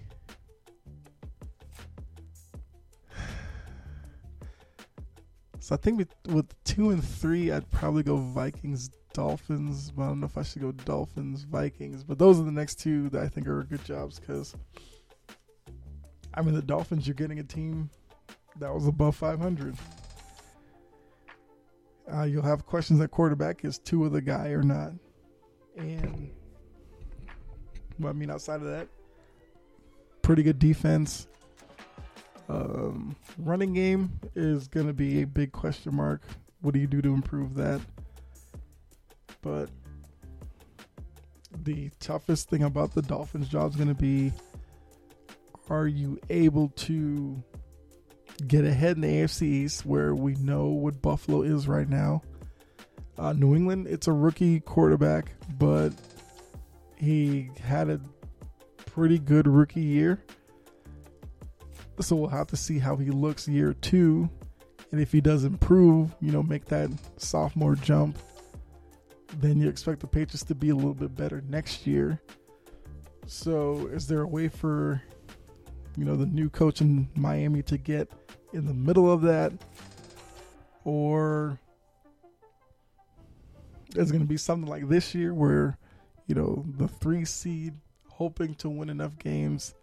So 5.67 5.75
I 5.75 5.77
think 5.79 5.97
with, 5.97 6.15
with 6.33 6.63
two 6.63 6.91
and 6.91 7.03
three, 7.03 7.51
I'd 7.51 7.69
probably 7.69 8.01
go 8.01 8.15
Vikings, 8.15 8.89
Dolphins. 9.11 9.91
But 9.91 10.03
I 10.03 10.07
don't 10.07 10.21
know 10.21 10.25
if 10.25 10.37
I 10.37 10.43
should 10.43 10.61
go 10.61 10.71
Dolphins, 10.71 11.43
Vikings. 11.43 12.05
But 12.05 12.17
those 12.17 12.39
are 12.39 12.43
the 12.43 12.53
next 12.53 12.75
Tua 12.75 13.09
that 13.09 13.21
I 13.21 13.27
think 13.27 13.49
are 13.49 13.63
good 13.63 13.83
jobs 13.83 14.17
because, 14.17 14.55
I 16.33 16.41
mean, 16.41 16.55
the 16.55 16.61
Dolphins, 16.61 17.05
you're 17.05 17.15
getting 17.15 17.39
a 17.39 17.43
team 17.43 17.89
that 18.61 18.73
was 18.73 18.87
above 18.87 19.17
500. 19.17 19.75
Uh, 22.13 22.23
you'll 22.23 22.43
have 22.43 22.65
questions 22.65 23.01
at 23.01 23.11
quarterback: 23.11 23.65
is 23.65 23.77
two 23.77 24.05
of 24.05 24.13
the 24.13 24.21
guy 24.21 24.51
or 24.51 24.63
not? 24.63 24.93
And 25.75 26.31
well, 27.99 28.11
I 28.11 28.13
mean, 28.13 28.31
outside 28.31 28.61
of 28.61 28.67
that, 28.67 28.87
pretty 30.21 30.43
good 30.43 30.59
defense. 30.59 31.27
Um, 32.49 33.15
running 33.37 33.73
game 33.73 34.19
is 34.35 34.67
going 34.67 34.87
to 34.87 34.93
be 34.93 35.21
a 35.21 35.27
big 35.27 35.51
question 35.51 35.95
mark. 35.95 36.21
What 36.61 36.73
do 36.73 36.79
you 36.79 36.87
do 36.87 37.01
to 37.01 37.13
improve 37.13 37.55
that? 37.55 37.81
But 39.41 39.69
the 41.63 41.89
toughest 41.99 42.49
thing 42.49 42.63
about 42.63 42.93
the 42.93 43.01
Dolphins' 43.01 43.49
job 43.49 43.71
is 43.71 43.75
going 43.75 43.89
to 43.89 43.93
be: 43.93 44.31
Are 45.69 45.87
you 45.87 46.19
able 46.29 46.69
to 46.69 47.43
get 48.45 48.65
ahead 48.65 48.97
in 48.97 49.01
the 49.01 49.07
AFC 49.07 49.41
East, 49.43 49.85
where 49.85 50.13
we 50.13 50.35
know 50.35 50.67
what 50.67 51.01
Buffalo 51.01 51.41
is 51.41 51.67
right 51.67 51.89
now. 51.89 52.21
Uh, 53.17 53.33
New 53.33 53.55
England, 53.55 53.87
it's 53.87 54.07
a 54.07 54.11
rookie 54.11 54.59
quarterback, 54.59 55.31
but 55.57 55.91
he 56.97 57.49
had 57.63 57.89
a 57.89 57.99
pretty 58.85 59.17
good 59.17 59.47
rookie 59.47 59.81
year. 59.81 60.23
So 61.99 62.15
we'll 62.15 62.29
have 62.29 62.47
to 62.47 62.57
see 62.57 62.79
how 62.79 62.95
he 62.95 63.09
looks 63.09 63.47
year 63.47 63.73
two. 63.73 64.29
And 64.91 65.01
if 65.01 65.11
he 65.11 65.19
does 65.19 65.43
improve, 65.43 66.15
you 66.21 66.31
know, 66.31 66.43
make 66.43 66.65
that 66.65 66.89
sophomore 67.17 67.75
jump, 67.75 68.17
then 69.39 69.59
you 69.59 69.67
expect 69.67 69.99
the 69.99 70.07
Patriots 70.07 70.43
to 70.43 70.55
be 70.55 70.69
a 70.69 70.75
little 70.75 70.93
bit 70.93 71.15
better 71.15 71.43
next 71.49 71.85
year. 71.85 72.21
So 73.25 73.87
is 73.87 74.07
there 74.07 74.21
a 74.21 74.27
way 74.27 74.47
for, 74.47 75.01
you 75.97 76.05
know, 76.05 76.15
the 76.15 76.25
new 76.25 76.49
coach 76.49 76.79
in 76.79 77.09
Miami 77.15 77.61
to 77.63 77.77
get 77.77 78.09
in 78.53 78.65
the 78.65 78.73
middle 78.73 79.11
of 79.11 79.21
that, 79.23 79.51
or 80.85 81.59
it's 83.95 84.11
going 84.11 84.21
to 84.21 84.27
be 84.27 84.37
something 84.37 84.69
like 84.69 84.87
this 84.87 85.13
year 85.13 85.33
where, 85.33 85.77
you 86.27 86.35
know, 86.35 86.63
the 86.77 86.87
three 86.87 87.25
seed 87.25 87.73
hoping 88.07 88.55
to 88.55 88.69
win 88.69 88.89
enough 88.89 89.17
games 89.19 89.75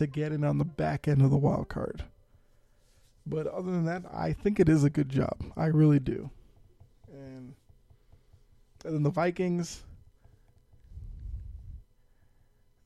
to 0.00 0.06
get 0.06 0.32
in 0.32 0.44
on 0.44 0.58
the 0.58 0.64
back 0.64 1.06
end 1.06 1.22
of 1.22 1.30
the 1.30 1.38
wild 1.38 1.68
card. 1.68 2.04
But 3.26 3.46
other 3.46 3.70
than 3.70 3.84
that, 3.84 4.02
I 4.12 4.32
think 4.32 4.58
it 4.58 4.68
is 4.68 4.82
a 4.82 4.90
good 4.90 5.08
job. 5.08 5.36
I 5.56 5.66
really 5.66 6.00
do. 6.00 6.30
And, 7.12 7.54
and 8.84 8.94
then 8.94 9.02
the 9.02 9.10
Vikings. 9.10 9.82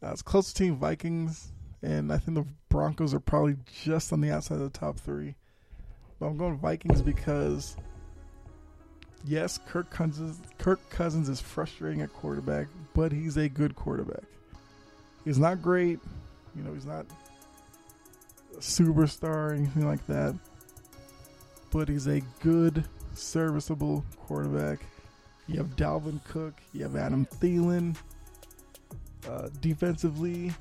Uh, 0.02 0.14
close 0.24 0.52
to 0.52 0.54
team 0.54 0.76
Vikings 0.76 1.52
and 1.84 2.12
I 2.12 2.18
think 2.18 2.36
the 2.36 2.46
Broncos 2.68 3.14
are 3.14 3.20
probably 3.20 3.56
just 3.84 4.12
on 4.12 4.20
the 4.20 4.30
outside 4.30 4.56
of 4.56 4.72
the 4.72 4.78
top 4.78 4.98
three. 4.98 5.34
But 6.18 6.26
I'm 6.26 6.36
going 6.36 6.56
Vikings 6.56 7.02
because, 7.02 7.76
yes, 9.24 9.58
Kirk 9.68 9.90
Cousins, 9.90 10.40
Kirk 10.58 10.80
Cousins 10.90 11.28
is 11.28 11.40
frustrating 11.40 12.00
at 12.00 12.12
quarterback, 12.12 12.68
but 12.94 13.12
he's 13.12 13.36
a 13.36 13.48
good 13.48 13.76
quarterback. 13.76 14.24
He's 15.24 15.38
not 15.38 15.62
great, 15.62 16.00
you 16.56 16.62
know, 16.62 16.72
he's 16.72 16.86
not 16.86 17.06
a 18.56 18.60
superstar 18.60 19.50
or 19.50 19.54
anything 19.54 19.86
like 19.86 20.06
that, 20.06 20.34
but 21.70 21.88
he's 21.88 22.06
a 22.06 22.20
good, 22.40 22.84
serviceable 23.14 24.04
quarterback. 24.18 24.80
You 25.46 25.58
have 25.58 25.76
Dalvin 25.76 26.22
Cook, 26.24 26.54
you 26.72 26.82
have 26.82 26.96
Adam 26.96 27.26
Thielen. 27.26 27.96
Uh, 29.28 29.48
defensively, 29.60 30.52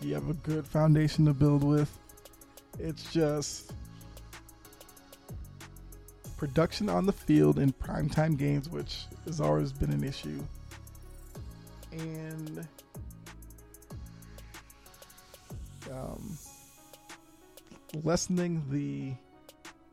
you 0.00 0.14
have 0.14 0.28
a 0.28 0.34
good 0.34 0.66
foundation 0.66 1.24
to 1.26 1.32
build 1.32 1.64
with. 1.64 1.96
It's 2.78 3.10
just 3.12 3.72
production 6.36 6.88
on 6.88 7.06
the 7.06 7.12
field 7.12 7.58
in 7.58 7.72
primetime 7.72 8.36
games, 8.36 8.68
which 8.68 9.06
has 9.24 9.40
always 9.40 9.72
been 9.72 9.90
an 9.90 10.04
issue. 10.04 10.42
And 11.92 12.66
um, 15.92 16.38
lessening 18.02 18.62
the 18.70 19.14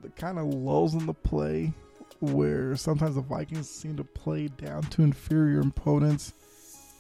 the 0.02 0.10
kind 0.20 0.38
of 0.38 0.46
lulls 0.46 0.94
in 0.94 1.06
the 1.06 1.14
play 1.14 1.72
where 2.20 2.76
sometimes 2.76 3.16
the 3.16 3.22
Vikings 3.22 3.70
seem 3.70 3.96
to 3.98 4.04
play 4.04 4.48
down 4.48 4.84
to 4.84 5.02
inferior 5.02 5.62
opponents 5.62 6.34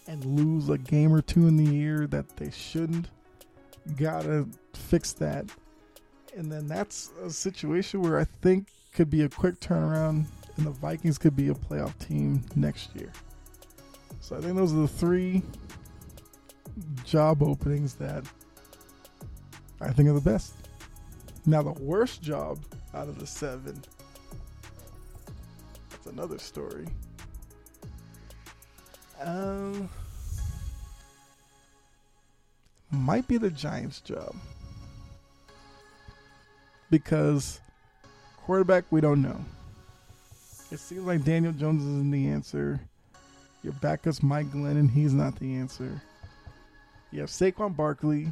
and 0.07 0.23
lose 0.25 0.69
a 0.69 0.77
game 0.77 1.13
or 1.13 1.21
two 1.21 1.47
in 1.47 1.57
the 1.57 1.71
year 1.71 2.07
that 2.07 2.35
they 2.37 2.51
shouldn't. 2.51 3.09
Gotta 3.97 4.47
fix 4.73 5.13
that. 5.13 5.45
And 6.35 6.51
then 6.51 6.67
that's 6.67 7.11
a 7.23 7.29
situation 7.29 8.01
where 8.01 8.19
I 8.19 8.25
think 8.41 8.67
could 8.93 9.09
be 9.09 9.23
a 9.23 9.29
quick 9.29 9.59
turnaround, 9.59 10.25
and 10.57 10.65
the 10.65 10.71
Vikings 10.71 11.17
could 11.17 11.35
be 11.35 11.49
a 11.49 11.53
playoff 11.53 11.97
team 11.99 12.43
next 12.55 12.95
year. 12.95 13.11
So 14.19 14.37
I 14.37 14.41
think 14.41 14.55
those 14.55 14.73
are 14.73 14.77
the 14.77 14.87
three 14.87 15.41
job 17.05 17.43
openings 17.43 17.95
that 17.95 18.23
I 19.83 19.91
think 19.91 20.09
are 20.09 20.13
the 20.13 20.21
best. 20.21 20.53
Now, 21.45 21.61
the 21.61 21.73
worst 21.73 22.21
job 22.21 22.59
out 22.93 23.07
of 23.07 23.19
the 23.19 23.27
seven, 23.27 23.81
that's 25.89 26.05
another 26.07 26.37
story. 26.37 26.87
Um, 29.21 29.89
might 32.91 33.27
be 33.27 33.37
the 33.37 33.49
Giants' 33.49 33.99
job 34.01 34.35
because 36.89 37.59
quarterback 38.45 38.85
we 38.91 39.01
don't 39.01 39.21
know. 39.21 39.39
It 40.71 40.79
seems 40.79 41.01
like 41.01 41.23
Daniel 41.23 41.53
Jones 41.53 41.83
isn't 41.83 42.11
the 42.11 42.27
answer. 42.27 42.79
Your 43.63 43.73
backup's 43.73 44.21
Mike 44.21 44.51
Glennon, 44.51 44.89
he's 44.89 45.13
not 45.13 45.37
the 45.39 45.55
answer. 45.55 46.01
You 47.11 47.21
have 47.21 47.29
Saquon 47.29 47.75
Barkley, 47.75 48.27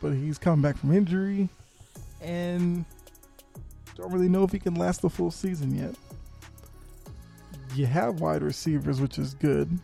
but 0.00 0.12
he's 0.12 0.38
coming 0.38 0.62
back 0.62 0.76
from 0.76 0.94
injury, 0.94 1.48
and 2.20 2.84
don't 3.96 4.12
really 4.12 4.28
know 4.28 4.44
if 4.44 4.52
he 4.52 4.58
can 4.58 4.74
last 4.74 5.02
the 5.02 5.10
full 5.10 5.30
season 5.30 5.76
yet. 5.76 5.94
You 7.74 7.86
have 7.86 8.20
wide 8.20 8.42
receivers, 8.42 9.00
which 9.00 9.18
is 9.18 9.34
good 9.34 9.78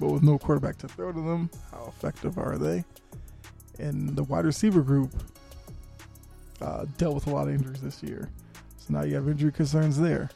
but 0.00 0.08
with 0.10 0.22
no 0.22 0.38
quarterback 0.38 0.76
to 0.78 0.88
throw 0.88 1.12
to 1.12 1.20
them, 1.20 1.50
how 1.70 1.86
effective 1.88 2.38
are 2.38 2.58
they? 2.58 2.84
And 3.78 4.14
the 4.16 4.24
wide 4.24 4.44
receiver 4.44 4.82
group 4.82 5.10
uh, 6.60 6.86
dealt 6.98 7.14
with 7.14 7.26
a 7.26 7.30
lot 7.30 7.48
of 7.48 7.54
injuries 7.54 7.80
this 7.80 8.02
year. 8.02 8.28
So 8.78 8.92
now 8.92 9.02
you 9.02 9.14
have 9.14 9.28
injury 9.28 9.52
concerns 9.52 9.98
there. 9.98 10.30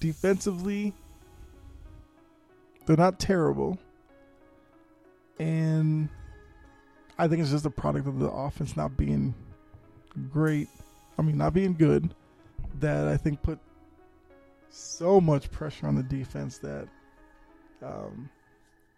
Defensively, 0.00 0.92
they're 2.86 2.96
not 2.96 3.18
terrible. 3.18 3.78
And 5.38 6.08
I 7.18 7.28
think 7.28 7.42
it's 7.42 7.50
just 7.50 7.66
a 7.66 7.70
product 7.70 8.06
of 8.06 8.18
the 8.18 8.30
offense 8.30 8.76
not 8.76 8.96
being 8.96 9.34
great. 10.30 10.68
I 11.18 11.22
mean, 11.22 11.38
not 11.38 11.54
being 11.54 11.74
good. 11.74 12.14
That 12.80 13.08
I 13.08 13.16
think 13.16 13.42
put 13.42 13.58
so 14.68 15.20
much 15.20 15.50
pressure 15.50 15.86
on 15.86 15.94
the 15.94 16.02
defense 16.02 16.58
that 16.58 16.88
um, 17.82 18.28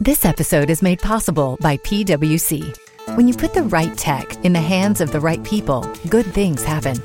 This 0.00 0.24
episode 0.24 0.70
is 0.70 0.82
made 0.82 1.00
possible 1.00 1.56
by 1.60 1.76
PWC. 1.78 2.76
When 3.16 3.28
you 3.28 3.34
put 3.34 3.54
the 3.54 3.62
right 3.64 3.96
tech 3.96 4.44
in 4.44 4.52
the 4.52 4.60
hands 4.60 5.00
of 5.00 5.12
the 5.12 5.20
right 5.20 5.42
people, 5.44 5.82
good 6.08 6.26
things 6.26 6.64
happen. 6.64 6.96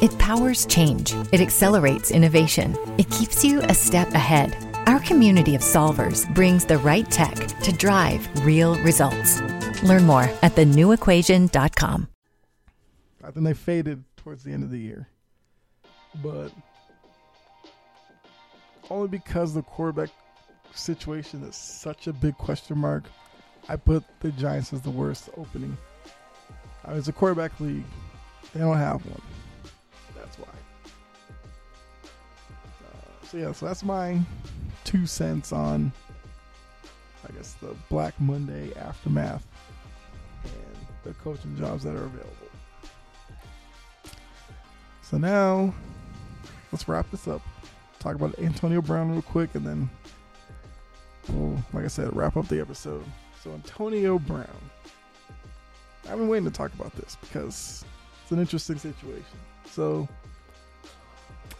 It 0.00 0.16
powers 0.18 0.66
change, 0.66 1.12
it 1.32 1.40
accelerates 1.40 2.10
innovation, 2.10 2.76
it 2.98 3.10
keeps 3.10 3.44
you 3.44 3.60
a 3.62 3.74
step 3.74 4.12
ahead. 4.12 4.56
Our 4.86 5.00
community 5.00 5.54
of 5.54 5.62
solvers 5.62 6.32
brings 6.34 6.64
the 6.64 6.78
right 6.78 7.10
tech 7.10 7.34
to 7.34 7.72
drive 7.72 8.28
real 8.44 8.76
results. 8.82 9.40
Learn 9.82 10.04
more 10.04 10.30
at 10.42 10.54
thenewequation.com. 10.54 12.08
I 13.24 13.30
think 13.30 13.44
they 13.44 13.54
faded 13.54 14.04
towards 14.16 14.44
the 14.44 14.52
end 14.52 14.62
of 14.62 14.70
the 14.70 14.78
year, 14.78 15.08
but 16.22 16.52
only 18.88 19.08
because 19.08 19.54
the 19.54 19.62
quarterback 19.62 20.10
situation 20.76 21.42
is 21.44 21.56
such 21.56 22.06
a 22.06 22.12
big 22.12 22.36
question 22.36 22.78
mark. 22.78 23.04
I 23.68 23.76
put 23.76 24.04
the 24.20 24.30
Giants 24.32 24.72
as 24.72 24.82
the 24.82 24.90
worst 24.90 25.28
opening. 25.36 25.76
I 26.84 26.90
mean, 26.90 26.98
it's 26.98 27.08
a 27.08 27.12
quarterback 27.12 27.58
league; 27.60 27.84
they 28.52 28.60
don't 28.60 28.76
have 28.76 29.04
one. 29.06 29.22
That's 30.14 30.38
why. 30.38 30.48
Uh, 32.04 33.26
so 33.26 33.36
yeah, 33.36 33.52
so 33.52 33.66
that's 33.66 33.82
my 33.82 34.20
two 34.84 35.06
cents 35.06 35.52
on, 35.52 35.92
I 37.28 37.32
guess, 37.32 37.54
the 37.54 37.74
Black 37.88 38.18
Monday 38.20 38.72
aftermath 38.76 39.44
and 40.44 40.76
the 41.02 41.12
coaching 41.14 41.56
jobs 41.56 41.82
that 41.82 41.96
are 41.96 42.04
available. 42.04 42.32
So 45.02 45.18
now, 45.18 45.74
let's 46.72 46.88
wrap 46.88 47.10
this 47.10 47.26
up. 47.28 47.42
Talk 47.98 48.14
about 48.14 48.38
Antonio 48.38 48.80
Brown 48.80 49.10
real 49.10 49.22
quick, 49.22 49.54
and 49.54 49.66
then 49.66 49.90
like 51.72 51.84
I 51.84 51.88
said, 51.88 52.14
wrap 52.14 52.36
up 52.36 52.48
the 52.48 52.60
episode. 52.60 53.04
So 53.42 53.52
Antonio 53.52 54.18
Brown. 54.18 54.46
I've 56.08 56.18
been 56.18 56.28
waiting 56.28 56.48
to 56.48 56.56
talk 56.56 56.72
about 56.74 56.94
this 56.94 57.16
because 57.20 57.84
it's 58.22 58.30
an 58.30 58.38
interesting 58.38 58.78
situation. 58.78 59.24
So, 59.68 60.08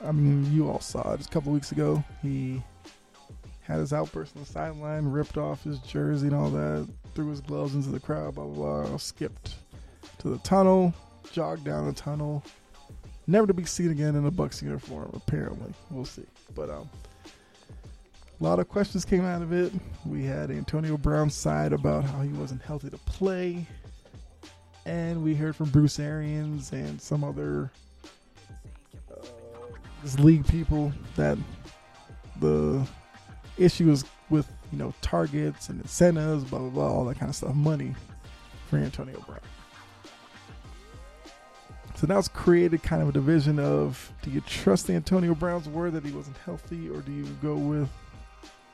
I 0.04 0.12
mean, 0.12 0.52
you 0.52 0.68
all 0.68 0.80
saw 0.80 1.12
it 1.12 1.18
just 1.18 1.30
a 1.30 1.32
couple 1.32 1.52
weeks 1.52 1.72
ago. 1.72 2.02
He 2.22 2.62
had 3.62 3.80
his 3.80 3.92
outburst 3.92 4.36
on 4.36 4.42
the 4.42 4.48
sideline, 4.48 5.06
ripped 5.06 5.36
off 5.36 5.64
his 5.64 5.80
jersey 5.80 6.28
and 6.28 6.36
all 6.36 6.50
that, 6.50 6.88
threw 7.14 7.28
his 7.30 7.40
gloves 7.40 7.74
into 7.74 7.88
the 7.88 7.98
crowd, 7.98 8.36
blah 8.36 8.44
blah 8.44 8.84
blah. 8.84 8.96
Skipped 8.98 9.54
to 10.18 10.28
the 10.28 10.38
tunnel, 10.38 10.94
jogged 11.32 11.64
down 11.64 11.86
the 11.86 11.92
tunnel, 11.92 12.44
never 13.26 13.46
to 13.46 13.54
be 13.54 13.64
seen 13.64 13.90
again 13.90 14.14
in 14.14 14.26
a 14.26 14.30
Bucs 14.30 14.62
uniform. 14.62 15.10
Apparently, 15.14 15.72
we'll 15.90 16.04
see. 16.04 16.26
But 16.54 16.70
um, 16.70 16.88
a 18.38 18.44
lot 18.44 18.58
of 18.58 18.68
questions 18.68 19.04
came 19.04 19.24
out 19.24 19.42
of 19.42 19.52
it. 19.52 19.72
We 20.04 20.24
had 20.24 20.50
Antonio 20.50 20.96
Brown's 20.96 21.34
side 21.34 21.72
about 21.72 22.04
how 22.04 22.20
he 22.20 22.28
wasn't 22.30 22.62
healthy 22.62 22.90
to 22.90 22.98
play, 22.98 23.66
and 24.84 25.22
we 25.24 25.34
heard 25.34 25.56
from 25.56 25.70
Bruce 25.70 25.98
Arians 25.98 26.72
and 26.72 27.00
some 27.00 27.24
other 27.24 27.70
uh, 29.10 30.22
league 30.22 30.46
people 30.46 30.92
that 31.16 31.38
the 32.40 32.86
issue 33.56 33.90
is 33.90 34.04
with 34.28 34.46
you 34.70 34.78
know 34.78 34.92
targets 35.00 35.70
and 35.70 35.80
incentives, 35.80 36.44
blah 36.44 36.58
blah 36.58 36.68
blah, 36.68 36.92
all 36.92 37.04
that 37.06 37.18
kind 37.18 37.30
of 37.30 37.36
stuff, 37.36 37.54
money 37.54 37.94
for 38.68 38.76
Antonio 38.76 39.18
Brown. 39.26 39.40
So 41.94 42.06
now 42.06 42.18
it's 42.18 42.28
created 42.28 42.82
kind 42.82 43.00
of 43.00 43.08
a 43.08 43.12
division 43.12 43.58
of 43.58 44.12
do 44.20 44.30
you 44.30 44.42
trust 44.42 44.90
Antonio 44.90 45.34
Brown's 45.34 45.66
word 45.66 45.94
that 45.94 46.04
he 46.04 46.12
wasn't 46.12 46.36
healthy, 46.38 46.90
or 46.90 47.00
do 47.00 47.12
you 47.12 47.24
go 47.42 47.54
with 47.54 47.88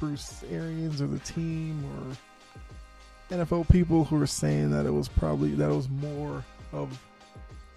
Bruce 0.02 0.42
Arians 0.50 1.00
or 1.00 1.06
the 1.06 1.20
team 1.20 1.84
or 1.84 3.36
NFL 3.36 3.68
people 3.68 4.02
who 4.02 4.20
are 4.20 4.26
saying 4.26 4.72
that 4.72 4.84
it 4.84 4.90
was 4.90 5.06
probably 5.06 5.54
that 5.54 5.70
it 5.70 5.74
was 5.74 5.88
more 5.88 6.44
of 6.72 7.00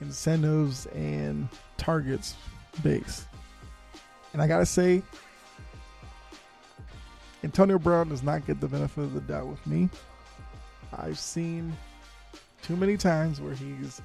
incentives 0.02 0.88
and 0.88 1.48
targets 1.78 2.34
based. 2.82 3.28
And 4.34 4.42
I 4.42 4.48
gotta 4.48 4.66
say, 4.66 5.04
Antonio 7.44 7.78
Brown 7.78 8.10
does 8.10 8.24
not 8.24 8.48
get 8.48 8.60
the 8.60 8.68
benefit 8.68 9.04
of 9.04 9.14
the 9.14 9.22
doubt 9.22 9.46
with 9.46 9.68
me. 9.68 9.88
I've 10.98 11.20
seen 11.20 11.78
too 12.64 12.76
many 12.76 12.98
times 12.98 13.40
where 13.40 13.54
he's 13.54 14.02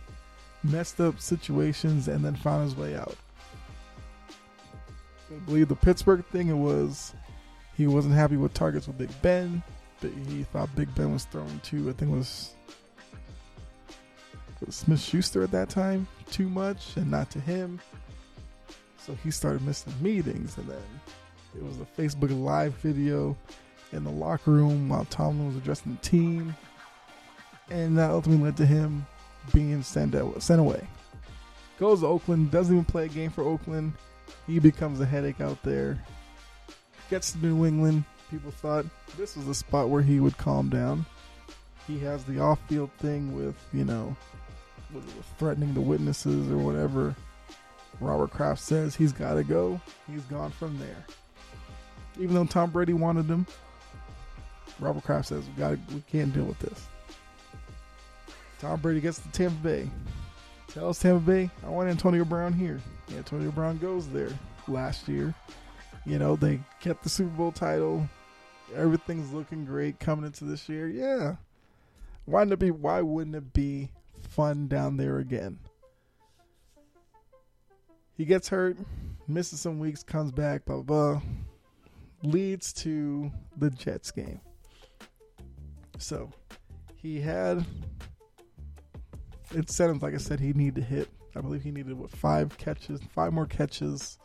messed 0.62 1.00
up 1.00 1.18
situations 1.22 2.06
and 2.06 2.22
then 2.22 2.36
found 2.36 2.64
his 2.64 2.76
way 2.76 2.96
out. 2.96 3.16
I 5.30 5.38
believe 5.46 5.68
the 5.68 5.74
Pittsburgh 5.74 6.22
thing 6.26 6.48
it 6.48 6.52
was 6.52 7.14
he 7.81 7.87
wasn't 7.87 8.12
happy 8.14 8.37
with 8.37 8.53
targets 8.53 8.87
with 8.87 8.99
Big 8.99 9.11
Ben, 9.22 9.62
but 10.03 10.11
he 10.28 10.43
thought 10.43 10.68
Big 10.76 10.95
Ben 10.95 11.14
was 11.14 11.24
throwing 11.24 11.61
to 11.61 11.89
I 11.89 11.93
think 11.95 12.12
it 12.12 12.14
was, 12.14 12.55
was 14.64 14.74
Smith 14.74 15.01
Schuster 15.01 15.43
at 15.43 15.51
that 15.53 15.70
time 15.70 16.07
too 16.31 16.51
much 16.51 16.95
and 16.99 17.11
not 17.11 17.31
to 17.31 17.41
him. 17.41 17.81
So 18.99 19.16
he 19.24 19.31
started 19.31 19.62
missing 19.62 19.95
meetings 20.03 20.59
and 20.59 20.68
then 20.68 20.83
it 21.57 21.64
was 21.64 21.81
a 21.81 21.87
Facebook 21.99 22.39
live 22.39 22.74
video 22.74 23.35
in 23.93 24.05
the 24.05 24.11
locker 24.11 24.51
room 24.51 24.91
while 24.91 25.07
Tomlin 25.07 25.47
was 25.47 25.57
addressing 25.57 25.93
the 25.93 26.07
team. 26.07 26.55
And 27.70 27.97
that 27.97 28.11
ultimately 28.11 28.45
led 28.45 28.59
to 28.59 28.66
him 28.66 29.07
being 29.55 29.83
sent, 29.83 30.14
sent 30.43 30.61
away. 30.61 30.87
Goes 31.78 32.01
to 32.01 32.09
Oakland, 32.09 32.51
doesn't 32.51 32.74
even 32.74 32.85
play 32.85 33.07
a 33.07 33.09
game 33.09 33.31
for 33.31 33.43
Oakland. 33.43 33.95
He 34.47 34.59
becomes 34.59 35.01
a 35.01 35.07
headache 35.07 35.41
out 35.41 35.62
there. 35.62 35.99
Gets 37.11 37.32
to 37.32 37.38
New 37.38 37.66
England. 37.66 38.04
People 38.30 38.52
thought 38.52 38.86
this 39.18 39.36
was 39.36 39.48
a 39.48 39.54
spot 39.54 39.88
where 39.88 40.02
he 40.02 40.20
would 40.20 40.38
calm 40.38 40.68
down. 40.68 41.04
He 41.88 41.98
has 41.98 42.22
the 42.22 42.38
off 42.38 42.61
field 42.68 42.90
thing 42.98 43.34
with, 43.34 43.56
you 43.72 43.84
know, 43.84 44.16
threatening 45.36 45.74
the 45.74 45.80
witnesses 45.80 46.48
or 46.50 46.56
whatever. 46.56 47.16
Robert 48.00 48.30
Kraft 48.30 48.61
says 48.61 48.94
he's 48.94 49.12
got 49.12 49.34
to 49.34 49.42
go. 49.42 49.80
He's 50.06 50.22
gone 50.22 50.52
from 50.52 50.78
there. 50.78 51.04
Even 52.18 52.34
though 52.34 52.44
Tom 52.44 52.70
Brady 52.70 52.92
wanted 52.92 53.26
him, 53.26 53.44
Robert 54.78 55.02
Kraft 55.02 55.28
says 55.28 55.44
we 55.46 55.52
got 55.54 55.78
we 55.92 56.02
can't 56.11 56.32
deal 56.32 56.44
with 56.44 56.61
this. 56.61 56.86
Tom 58.61 58.80
Brady 58.80 59.00
gets 59.00 59.18
to 59.18 59.28
Tampa 59.32 59.56
Bay. 59.62 59.90
Tells 60.68 61.00
Tampa 61.00 61.20
Bay, 61.20 61.50
I 61.66 61.70
want 61.70 61.90
Antonio 61.90 62.24
Brown 62.24 62.52
here. 62.52 62.80
Antonio 63.16 63.50
Brown 63.50 63.78
goes 63.78 64.08
there 64.08 64.30
last 64.68 65.08
year. 65.08 65.34
You 66.07 66.18
know, 66.18 66.36
they 66.36 66.61
kept 66.80 67.03
the 67.03 67.09
Super 67.09 67.30
Bowl 67.30 67.53
title. 67.53 68.09
Everything's 68.74 69.32
looking 69.32 69.64
great 69.64 70.01
coming 70.01 70.24
into 70.24 70.44
this 70.44 70.68
year. 70.68 70.88
Yeah. 70.88 71.36
Why 72.24 72.44
it 72.44 72.59
be 72.59 72.70
why 72.70 73.01
wouldn't 73.01 73.36
it 73.36 73.53
be 73.53 73.90
fun 74.28 74.68
down 74.68 74.96
there 74.96 75.18
again? 75.18 75.59
He 78.16 78.24
gets 78.24 78.48
hurt, 78.48 78.76
misses 79.26 79.61
some 79.61 79.78
weeks, 79.78 80.03
comes 80.03 80.30
back, 80.30 80.64
blah 80.64 80.82
blah 80.82 81.14
blah. 81.14 81.22
Leads 82.22 82.72
to 82.74 83.32
the 83.57 83.70
Jets 83.70 84.11
game. 84.11 84.40
So 85.98 86.30
he 86.96 87.20
had 87.20 87.64
incentives, 89.55 90.03
like 90.03 90.14
I 90.14 90.18
said, 90.18 90.40
he 90.40 90.53
needed 90.53 90.76
to 90.76 90.82
hit. 90.82 91.09
I 91.34 91.40
believe 91.40 91.62
he 91.62 91.70
needed 91.70 91.94
what 91.94 92.11
five 92.11 92.57
catches, 92.59 93.01
five 93.14 93.32
more 93.32 93.46
catches, 93.46 94.18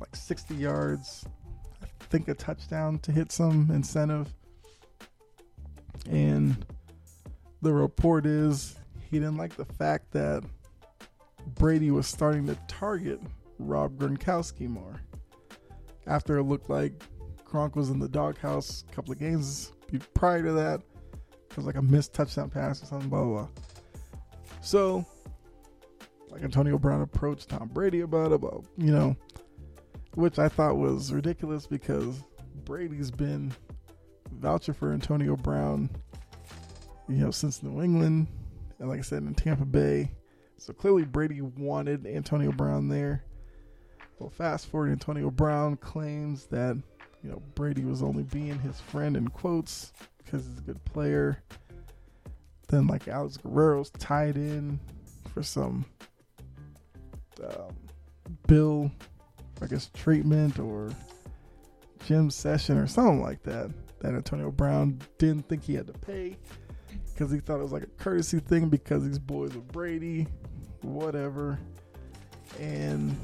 like 0.00 0.16
sixty 0.16 0.54
yards. 0.54 1.24
I 1.82 2.04
think 2.04 2.28
a 2.28 2.34
touchdown 2.34 2.98
to 3.00 3.12
hit 3.12 3.30
some 3.30 3.70
incentive. 3.70 4.32
And 6.10 6.64
the 7.62 7.72
report 7.72 8.26
is 8.26 8.76
he 9.10 9.18
didn't 9.18 9.36
like 9.36 9.56
the 9.56 9.64
fact 9.64 10.10
that 10.12 10.42
Brady 11.54 11.90
was 11.90 12.06
starting 12.06 12.46
to 12.46 12.56
target 12.68 13.20
Rob 13.58 13.96
Gronkowski 13.98 14.68
more. 14.68 15.00
After 16.06 16.38
it 16.38 16.44
looked 16.44 16.70
like 16.70 16.94
Gronk 17.44 17.76
was 17.76 17.90
in 17.90 17.98
the 17.98 18.08
doghouse 18.08 18.84
a 18.90 18.94
couple 18.94 19.12
of 19.12 19.18
games 19.18 19.72
prior 20.14 20.42
to 20.42 20.52
that, 20.52 20.80
it 21.50 21.56
was 21.56 21.66
like 21.66 21.76
a 21.76 21.82
missed 21.82 22.14
touchdown 22.14 22.48
pass 22.48 22.82
or 22.82 22.86
something, 22.86 23.08
blah, 23.08 23.24
blah, 23.24 23.32
blah. 23.42 23.48
So, 24.62 25.04
like 26.30 26.42
Antonio 26.42 26.78
Brown 26.78 27.02
approached 27.02 27.48
Tom 27.48 27.68
Brady 27.68 28.00
about 28.00 28.32
about, 28.32 28.64
you 28.76 28.92
know, 28.92 29.16
which 30.14 30.38
I 30.38 30.48
thought 30.48 30.76
was 30.76 31.12
ridiculous 31.12 31.66
because 31.66 32.22
Brady's 32.64 33.10
been 33.10 33.52
vouching 34.32 34.74
for 34.74 34.92
Antonio 34.92 35.36
Brown, 35.36 35.90
you 37.08 37.16
know, 37.16 37.30
since 37.30 37.62
New 37.62 37.82
England, 37.82 38.26
and 38.78 38.88
like 38.88 38.98
I 38.98 39.02
said, 39.02 39.22
in 39.22 39.34
Tampa 39.34 39.64
Bay. 39.64 40.10
So 40.58 40.72
clearly 40.72 41.04
Brady 41.04 41.40
wanted 41.40 42.06
Antonio 42.06 42.52
Brown 42.52 42.88
there. 42.88 43.24
Well, 44.18 44.30
fast 44.30 44.66
forward, 44.66 44.92
Antonio 44.92 45.30
Brown 45.30 45.76
claims 45.76 46.46
that, 46.46 46.76
you 47.22 47.30
know, 47.30 47.42
Brady 47.54 47.84
was 47.84 48.02
only 48.02 48.24
being 48.24 48.58
his 48.58 48.78
friend 48.80 49.16
in 49.16 49.28
quotes 49.28 49.92
because 50.18 50.46
he's 50.46 50.58
a 50.58 50.62
good 50.62 50.84
player. 50.84 51.42
Then, 52.68 52.86
like, 52.86 53.08
Alex 53.08 53.38
Guerrero's 53.38 53.90
tied 53.90 54.36
in 54.36 54.78
for 55.32 55.42
some 55.42 55.86
um, 57.42 57.74
bill, 58.46 58.90
I 59.62 59.66
guess, 59.66 59.90
treatment 59.94 60.58
or 60.58 60.90
gym 62.06 62.30
session 62.30 62.78
or 62.78 62.86
something 62.86 63.20
like 63.20 63.42
that. 63.44 63.70
That 64.00 64.14
Antonio 64.14 64.50
Brown 64.50 64.98
didn't 65.18 65.48
think 65.48 65.62
he 65.62 65.74
had 65.74 65.86
to 65.86 65.92
pay 65.92 66.38
because 67.06 67.30
he 67.30 67.38
thought 67.38 67.60
it 67.60 67.62
was 67.62 67.72
like 67.72 67.82
a 67.82 68.02
courtesy 68.02 68.40
thing 68.40 68.70
because 68.70 69.04
these 69.04 69.18
boys 69.18 69.54
with 69.54 69.68
Brady, 69.68 70.26
whatever. 70.80 71.58
And 72.58 73.14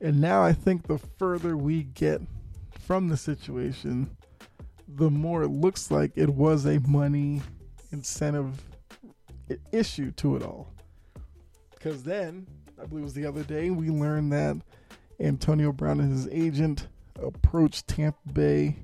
and 0.00 0.20
now 0.20 0.42
I 0.42 0.52
think 0.52 0.86
the 0.86 0.98
further 0.98 1.56
we 1.56 1.84
get 1.84 2.20
from 2.80 3.08
the 3.08 3.16
situation, 3.16 4.16
the 4.88 5.10
more 5.10 5.42
it 5.42 5.50
looks 5.50 5.90
like 5.92 6.10
it 6.16 6.28
was 6.28 6.66
a 6.66 6.80
money 6.80 7.40
incentive 7.92 8.60
issue 9.72 10.10
to 10.12 10.36
it 10.36 10.42
all. 10.42 10.72
Because 11.80 12.02
then, 12.02 12.46
I 12.80 12.84
believe 12.84 13.02
it 13.02 13.04
was 13.04 13.14
the 13.14 13.24
other 13.24 13.42
day, 13.42 13.70
we 13.70 13.88
learned 13.88 14.32
that 14.32 14.58
Antonio 15.18 15.72
Brown 15.72 15.98
and 16.00 16.12
his 16.12 16.28
agent 16.28 16.88
approached 17.22 17.88
Tampa 17.88 18.18
Bay 18.34 18.76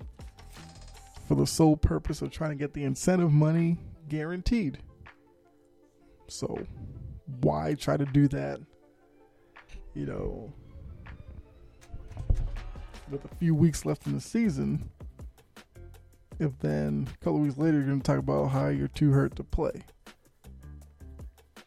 for 1.29 1.35
the 1.35 1.47
sole 1.47 1.77
purpose 1.77 2.23
of 2.23 2.31
trying 2.31 2.51
to 2.51 2.57
get 2.57 2.73
the 2.73 2.85
incentive 2.85 3.33
money 3.33 3.77
guaranteed. 4.09 4.79
So, 6.29 6.59
why 7.43 7.75
try 7.75 7.99
to 7.99 8.07
do 8.07 8.29
that? 8.29 8.61
You 9.93 10.07
know, 10.07 10.53
with 13.11 13.27
a 13.27 13.35
few 13.37 13.55
weeks 13.55 13.85
left 13.85 14.07
in 14.07 14.15
the 14.15 14.21
season, 14.23 14.89
if 16.39 16.59
then 16.61 17.09
a 17.13 17.25
couple 17.25 17.41
weeks 17.41 17.59
later 17.59 17.77
you're 17.77 17.89
going 17.89 18.01
to 18.01 18.07
talk 18.07 18.19
about 18.19 18.47
how 18.47 18.69
you're 18.69 18.89
too 18.89 19.11
hurt 19.11 19.37
to 19.37 19.45
play. 19.45 19.83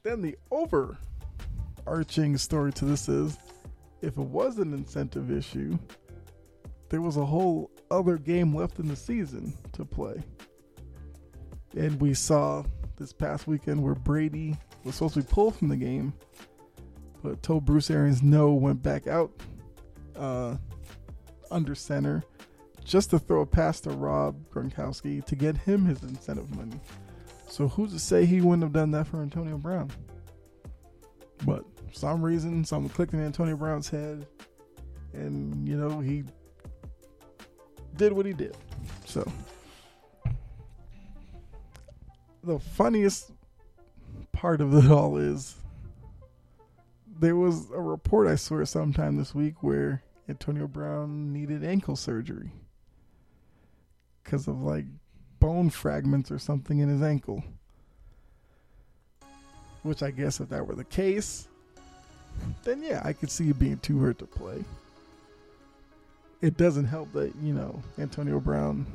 Then 0.04 0.24
the 0.24 0.36
overarching 1.90 2.38
story 2.38 2.72
to 2.72 2.86
this 2.86 3.10
is 3.10 3.38
if 4.02 4.18
it 4.18 4.24
was 4.24 4.60
an 4.60 4.74
incentive 4.74 5.32
issue, 5.32 5.78
there 6.90 7.02
was 7.02 7.18
a 7.18 7.26
whole 7.26 7.72
other 7.90 8.18
game 8.18 8.56
left 8.56 8.80
in 8.80 8.88
the 8.88 8.96
season 8.96 9.54
to 9.74 9.84
play. 9.84 10.22
And 11.76 12.00
we 12.00 12.14
saw 12.14 12.64
this 12.98 13.12
past 13.12 13.48
weekend 13.48 13.82
where 13.82 13.96
Brady 13.96 14.56
was 14.84 14.96
supposed 14.96 15.16
to 15.16 15.22
be 15.22 15.28
pulled 15.28 15.56
from 15.56 15.70
the 15.70 15.78
game, 15.78 16.14
but 17.24 17.42
told 17.42 17.66
Bruce 17.66 17.90
Arians 17.90 18.22
no, 18.22 18.54
went 18.54 18.84
back 18.84 19.08
out 19.08 19.32
uh, 20.16 20.58
under 21.50 21.74
center 21.74 22.24
just 22.86 23.10
to 23.10 23.20
throw 23.20 23.42
a 23.42 23.46
pass 23.46 23.80
to 23.82 23.90
Rob 23.90 24.36
Gronkowski 24.52 25.26
to 25.26 25.36
get 25.36 25.58
him 25.58 25.86
his 25.86 26.04
incentive 26.04 26.56
money. 26.56 26.80
So 27.48 27.68
who's 27.68 27.94
to 27.94 28.00
say 28.00 28.26
he 28.26 28.42
wouldn't 28.42 28.64
have 28.64 28.74
done 28.74 28.92
that 28.92 29.08
for 29.08 29.22
Antonio 29.22 29.58
Brown? 29.58 29.90
But 31.46 31.64
some 31.92 32.22
reason, 32.24 32.64
someone 32.66 32.90
clicked 32.90 33.14
in 33.14 33.24
Antonio 33.24 33.56
Brown's 33.56 33.90
head, 33.90 34.26
and 35.14 35.68
you 35.68 35.76
know 35.76 36.00
he 36.00 36.24
did 37.98 38.14
what 38.14 38.26
he 38.26 38.34
did. 38.34 38.56
So 39.06 39.30
the 42.44 42.60
funniest 42.60 43.32
part 44.32 44.62
of 44.62 44.74
it 44.74 44.90
all 44.90 45.18
is 45.18 45.56
there 47.20 47.36
was 47.36 47.70
a 47.72 47.82
report 47.82 48.28
I 48.28 48.36
saw 48.36 48.64
sometime 48.64 49.18
this 49.18 49.36
week 49.36 49.62
where 49.62 50.02
Antonio 50.30 50.68
Brown 50.68 51.34
needed 51.34 51.66
ankle 51.66 51.98
surgery 51.98 52.52
because 54.24 54.48
of 54.48 54.62
like 54.62 54.86
bone 55.40 55.70
fragments 55.70 56.32
or 56.32 56.40
something 56.40 56.80
in 56.80 56.88
his 56.88 57.02
ankle. 57.02 57.44
Which 59.84 60.02
I 60.02 60.12
guess 60.12 60.40
if 60.40 60.50
that 60.50 60.66
were 60.66 60.76
the 60.76 60.86
case, 60.86 61.49
then 62.64 62.84
yeah, 62.84 63.02
I 63.04 63.14
could 63.14 63.32
see 63.32 63.50
it 63.50 63.60
being 63.60 63.78
too 63.78 64.00
hurt 64.00 64.20
to 64.20 64.26
play. 64.26 64.64
It 66.42 66.58
doesn't 66.58 66.86
help 66.86 67.12
that, 67.14 67.34
you 67.42 67.54
know, 67.54 67.82
Antonio 67.98 68.40
Brown, 68.40 68.86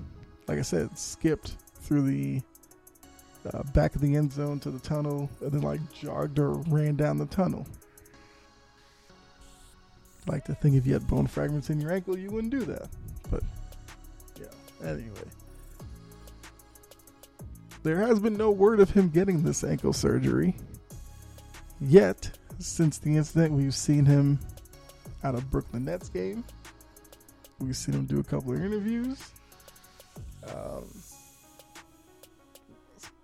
like 0.48 0.58
I 0.58 0.62
said, 0.62 0.98
skipped 0.98 1.56
through 1.80 2.02
the 2.02 2.42
uh, 3.52 3.62
back 3.74 3.94
of 3.94 4.00
the 4.00 4.16
end 4.16 4.32
zone 4.32 4.58
to 4.60 4.70
the 4.70 4.78
tunnel 4.78 5.28
and 5.40 5.52
then 5.52 5.60
like 5.60 5.80
jogged 5.92 6.38
or 6.38 6.52
ran 6.68 6.96
down 6.96 7.18
the 7.18 7.26
tunnel. 7.26 7.66
Like 10.26 10.44
to 10.44 10.54
think 10.54 10.76
if 10.76 10.86
you 10.86 10.94
had 10.94 11.06
bone 11.06 11.26
fragments 11.26 11.68
in 11.68 11.80
your 11.80 11.92
ankle, 11.92 12.18
you 12.18 12.30
wouldn't 12.30 12.50
do 12.50 12.64
that. 12.64 12.88
But 13.30 13.42
yeah, 14.40 14.88
anyway. 14.88 15.28
There 17.82 17.98
has 17.98 18.18
been 18.18 18.38
no 18.38 18.50
word 18.50 18.80
of 18.80 18.90
him 18.90 19.10
getting 19.10 19.42
this 19.42 19.62
ankle 19.62 19.92
surgery. 19.92 20.56
Yet, 21.80 22.30
since 22.58 22.98
the 22.98 23.16
incident, 23.16 23.52
we've 23.52 23.74
seen 23.74 24.04
him 24.04 24.38
at 25.22 25.34
a 25.34 25.40
Brooklyn 25.40 25.84
Nets 25.84 26.08
game. 26.08 26.44
We've 27.58 27.76
seen 27.76 27.94
him 27.94 28.06
do 28.06 28.20
a 28.20 28.24
couple 28.24 28.52
of 28.52 28.62
interviews. 28.62 29.18
Um, 30.46 30.84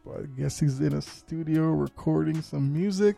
I 0.08 0.22
guess 0.36 0.58
he's 0.58 0.80
in 0.80 0.94
a 0.94 1.02
studio 1.02 1.70
recording 1.70 2.42
some 2.42 2.72
music 2.72 3.16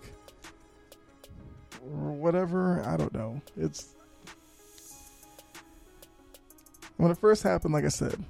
or 1.82 2.12
whatever. 2.12 2.82
I 2.86 2.96
don't 2.96 3.14
know. 3.14 3.40
It's 3.56 3.94
when 6.96 7.10
it 7.10 7.18
first 7.18 7.42
happened, 7.42 7.72
like 7.72 7.84
I 7.84 7.88
said, 7.88 8.22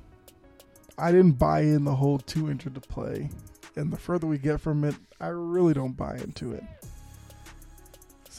I 0.97 1.11
didn't 1.11 1.33
buy 1.33 1.61
in 1.61 1.85
the 1.85 1.95
whole 1.95 2.19
too 2.19 2.51
injured 2.51 2.75
to 2.75 2.81
play. 2.81 3.31
And 3.75 3.93
the 3.93 3.97
further 3.97 4.27
we 4.27 4.39
get 4.39 4.61
from 4.61 4.85
it, 4.85 4.95
I 5.21 5.29
really 5.29 5.75
don't 5.75 5.97
buy 5.97 6.17
into 6.17 6.53
it. 6.53 6.63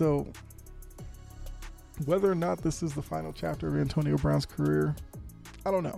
So, 0.04 0.28
whether 2.04 2.30
or 2.30 2.36
not 2.36 2.62
this 2.62 2.84
is 2.84 2.94
the 2.94 3.02
final 3.02 3.32
chapter 3.32 3.70
of 3.70 3.78
Antonio 3.78 4.18
Brown's 4.18 4.46
career, 4.46 4.94
I 5.66 5.72
don't 5.72 5.84
know. 5.84 5.98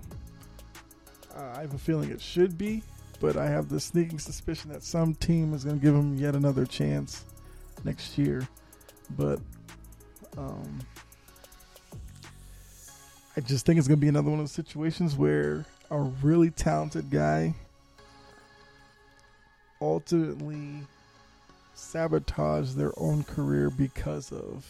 Uh, 1.36 1.54
I 1.56 1.62
have 1.62 1.74
a 1.74 1.80
feeling 1.80 2.12
it 2.12 2.22
should 2.22 2.56
be, 2.56 2.84
but 3.20 3.36
I 3.36 3.48
have 3.48 3.68
the 3.68 3.80
sneaking 3.80 4.20
suspicion 4.20 4.72
that 4.72 4.84
some 4.84 5.16
team 5.16 5.56
is 5.56 5.64
going 5.64 5.80
to 5.80 5.84
give 5.84 5.96
him 5.96 6.16
yet 6.18 6.36
another 6.36 6.68
chance 6.68 7.26
next 7.84 8.16
year. 8.16 8.48
But 9.18 9.40
um, 10.38 10.82
I 13.36 13.42
just 13.42 13.66
think 13.66 13.80
it's 13.80 13.88
going 13.88 14.00
to 14.00 14.02
be 14.02 14.10
another 14.10 14.30
one 14.30 14.38
of 14.40 14.44
those 14.44 14.52
situations 14.52 15.16
where 15.16 15.66
a 15.90 15.98
really 15.98 16.52
talented 16.52 17.10
guy 17.10 17.56
ultimately 19.82 20.84
sabotage 21.76 22.72
their 22.74 22.92
own 22.98 23.24
career 23.24 23.70
because 23.70 24.32
of 24.32 24.66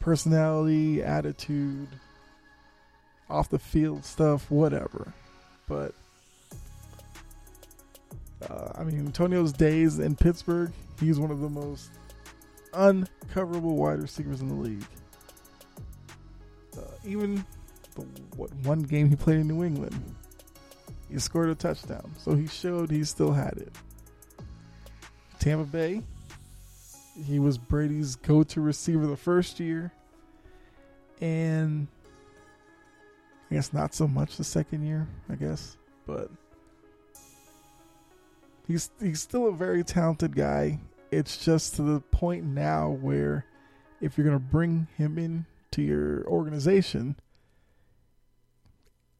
personality, 0.00 1.02
attitude, 1.02 1.88
off 3.28 3.50
the 3.50 3.58
field 3.58 4.04
stuff, 4.04 4.50
whatever. 4.50 5.12
But 5.68 5.94
uh, 8.48 8.72
I 8.76 8.84
mean, 8.84 8.98
Antonio's 8.98 9.52
days 9.52 9.98
in 9.98 10.14
Pittsburgh, 10.14 10.70
he's 11.00 11.18
one 11.18 11.30
of 11.30 11.40
the 11.40 11.48
most 11.48 11.90
uncoverable 12.72 13.74
wide 13.74 14.00
receivers 14.00 14.40
in 14.40 14.48
the 14.48 14.54
league. 14.54 14.84
Uh, 16.76 16.82
even 17.04 17.44
the 17.94 18.02
what 18.36 18.54
one 18.62 18.82
game 18.82 19.08
he 19.08 19.16
played 19.16 19.38
in 19.38 19.48
New 19.48 19.64
England, 19.64 19.98
he 21.10 21.18
scored 21.18 21.48
a 21.48 21.54
touchdown. 21.54 22.12
So 22.18 22.34
he 22.34 22.46
showed 22.46 22.90
he 22.90 23.02
still 23.04 23.32
had 23.32 23.54
it. 23.56 23.72
Tampa 25.38 25.64
Bay, 25.64 26.02
he 27.24 27.38
was 27.38 27.58
Brady's 27.58 28.16
go-to 28.16 28.60
receiver 28.60 29.06
the 29.06 29.16
first 29.16 29.60
year, 29.60 29.92
and 31.20 31.86
I 33.50 33.54
guess 33.54 33.72
not 33.72 33.94
so 33.94 34.06
much 34.06 34.36
the 34.36 34.44
second 34.44 34.84
year. 34.86 35.06
I 35.30 35.34
guess, 35.34 35.76
but 36.06 36.30
he's 38.66 38.90
he's 39.00 39.20
still 39.20 39.48
a 39.48 39.52
very 39.52 39.84
talented 39.84 40.34
guy. 40.34 40.78
It's 41.10 41.44
just 41.44 41.76
to 41.76 41.82
the 41.82 42.00
point 42.00 42.44
now 42.44 42.90
where 43.00 43.46
if 44.00 44.18
you're 44.18 44.26
gonna 44.26 44.38
bring 44.38 44.88
him 44.96 45.18
in 45.18 45.46
to 45.72 45.82
your 45.82 46.26
organization, 46.26 47.16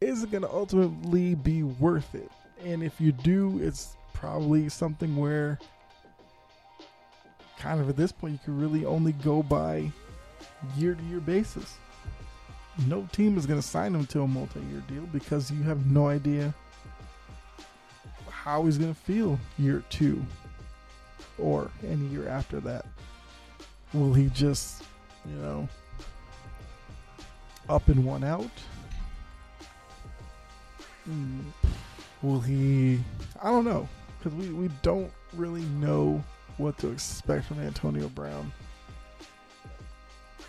is 0.00 0.22
it 0.22 0.30
gonna 0.30 0.52
ultimately 0.52 1.34
be 1.34 1.62
worth 1.62 2.14
it? 2.14 2.30
And 2.64 2.82
if 2.82 3.00
you 3.00 3.12
do, 3.12 3.58
it's 3.62 3.96
probably 4.12 4.68
something 4.68 5.16
where 5.16 5.58
kind 7.58 7.80
of 7.80 7.88
at 7.88 7.96
this 7.96 8.12
point 8.12 8.32
you 8.34 8.38
can 8.44 8.60
really 8.60 8.84
only 8.84 9.12
go 9.12 9.42
by 9.42 9.90
year 10.76 10.94
to 10.94 11.02
year 11.04 11.20
basis. 11.20 11.76
no 12.86 13.08
team 13.12 13.38
is 13.38 13.46
going 13.46 13.60
to 13.60 13.66
sign 13.66 13.94
him 13.94 14.06
to 14.06 14.22
a 14.22 14.26
multi-year 14.26 14.82
deal 14.88 15.06
because 15.12 15.50
you 15.50 15.62
have 15.62 15.86
no 15.86 16.08
idea 16.08 16.54
how 18.30 18.64
he's 18.64 18.78
going 18.78 18.94
to 18.94 19.00
feel 19.00 19.38
year 19.58 19.82
two 19.90 20.24
or 21.38 21.70
any 21.86 22.06
year 22.06 22.28
after 22.28 22.60
that. 22.60 22.86
Will 23.92 24.14
he 24.14 24.28
just, 24.28 24.84
you 25.28 25.34
know, 25.36 25.68
up 27.68 27.88
and 27.88 28.04
one 28.04 28.22
out? 28.22 28.50
Mm, 31.08 31.44
Will 32.22 32.40
he? 32.40 33.00
I 33.42 33.50
don't 33.50 33.64
know 33.64 33.88
because 34.18 34.34
we, 34.38 34.52
we 34.52 34.68
don't 34.82 35.10
really 35.34 35.62
know 35.62 36.22
what 36.58 36.78
to 36.78 36.90
expect 36.90 37.44
from 37.46 37.60
Antonio 37.60 38.08
Brown 38.08 38.52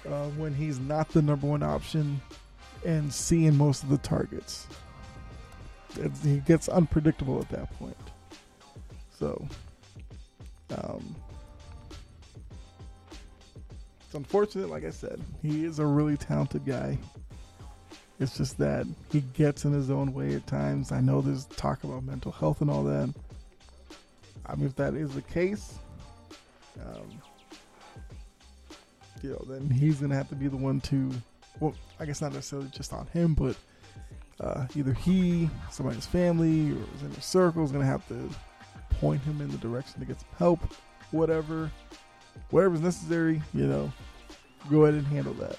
uh, 0.07 0.27
when 0.29 0.53
he's 0.53 0.79
not 0.79 1.09
the 1.09 1.21
number 1.21 1.47
one 1.47 1.63
option 1.63 2.21
and 2.85 3.13
seeing 3.13 3.55
most 3.55 3.83
of 3.83 3.89
the 3.89 3.97
targets. 3.97 4.67
He 6.23 6.37
gets 6.39 6.69
unpredictable 6.69 7.39
at 7.39 7.49
that 7.49 7.73
point. 7.77 7.97
So, 9.17 9.47
um, 10.77 11.15
it's 14.05 14.13
unfortunate. 14.13 14.69
Like 14.69 14.85
I 14.85 14.91
said, 14.91 15.19
he 15.41 15.65
is 15.65 15.79
a 15.79 15.85
really 15.85 16.17
talented 16.17 16.65
guy. 16.65 16.97
It's 18.19 18.37
just 18.37 18.57
that 18.59 18.85
he 19.11 19.21
gets 19.21 19.65
in 19.65 19.73
his 19.73 19.89
own 19.89 20.13
way 20.13 20.35
at 20.35 20.45
times. 20.47 20.91
I 20.91 21.01
know 21.01 21.21
there's 21.21 21.45
talk 21.45 21.83
about 21.83 22.03
mental 22.03 22.31
health 22.31 22.61
and 22.61 22.69
all 22.69 22.83
that. 22.83 23.13
I 24.45 24.55
mean, 24.55 24.67
if 24.67 24.75
that 24.77 24.93
is 24.93 25.13
the 25.13 25.21
case, 25.21 25.77
um, 26.85 27.21
you 29.21 29.31
know, 29.31 29.45
then 29.47 29.69
he's 29.69 29.99
gonna 29.99 30.15
have 30.15 30.29
to 30.29 30.35
be 30.35 30.47
the 30.47 30.57
one 30.57 30.81
to. 30.81 31.11
Well, 31.59 31.73
I 31.99 32.05
guess 32.05 32.21
not 32.21 32.33
necessarily 32.33 32.69
just 32.69 32.93
on 32.93 33.07
him, 33.07 33.33
but 33.33 33.55
uh, 34.39 34.67
either 34.75 34.93
he, 34.93 35.49
somebody 35.71 35.95
in 35.95 36.01
his 36.01 36.05
family, 36.05 36.71
or 36.71 36.85
his 36.93 37.03
inner 37.03 37.21
circle 37.21 37.63
is 37.63 37.71
gonna 37.71 37.85
have 37.85 38.07
to 38.09 38.29
point 38.99 39.21
him 39.23 39.41
in 39.41 39.49
the 39.49 39.57
direction 39.57 39.99
to 39.99 40.05
get 40.05 40.19
some 40.19 40.29
help, 40.37 40.59
whatever, 41.11 41.71
whatever's 42.51 42.81
necessary. 42.81 43.41
You 43.53 43.67
know, 43.67 43.91
go 44.69 44.85
ahead 44.85 44.95
and 44.95 45.07
handle 45.07 45.33
that. 45.35 45.57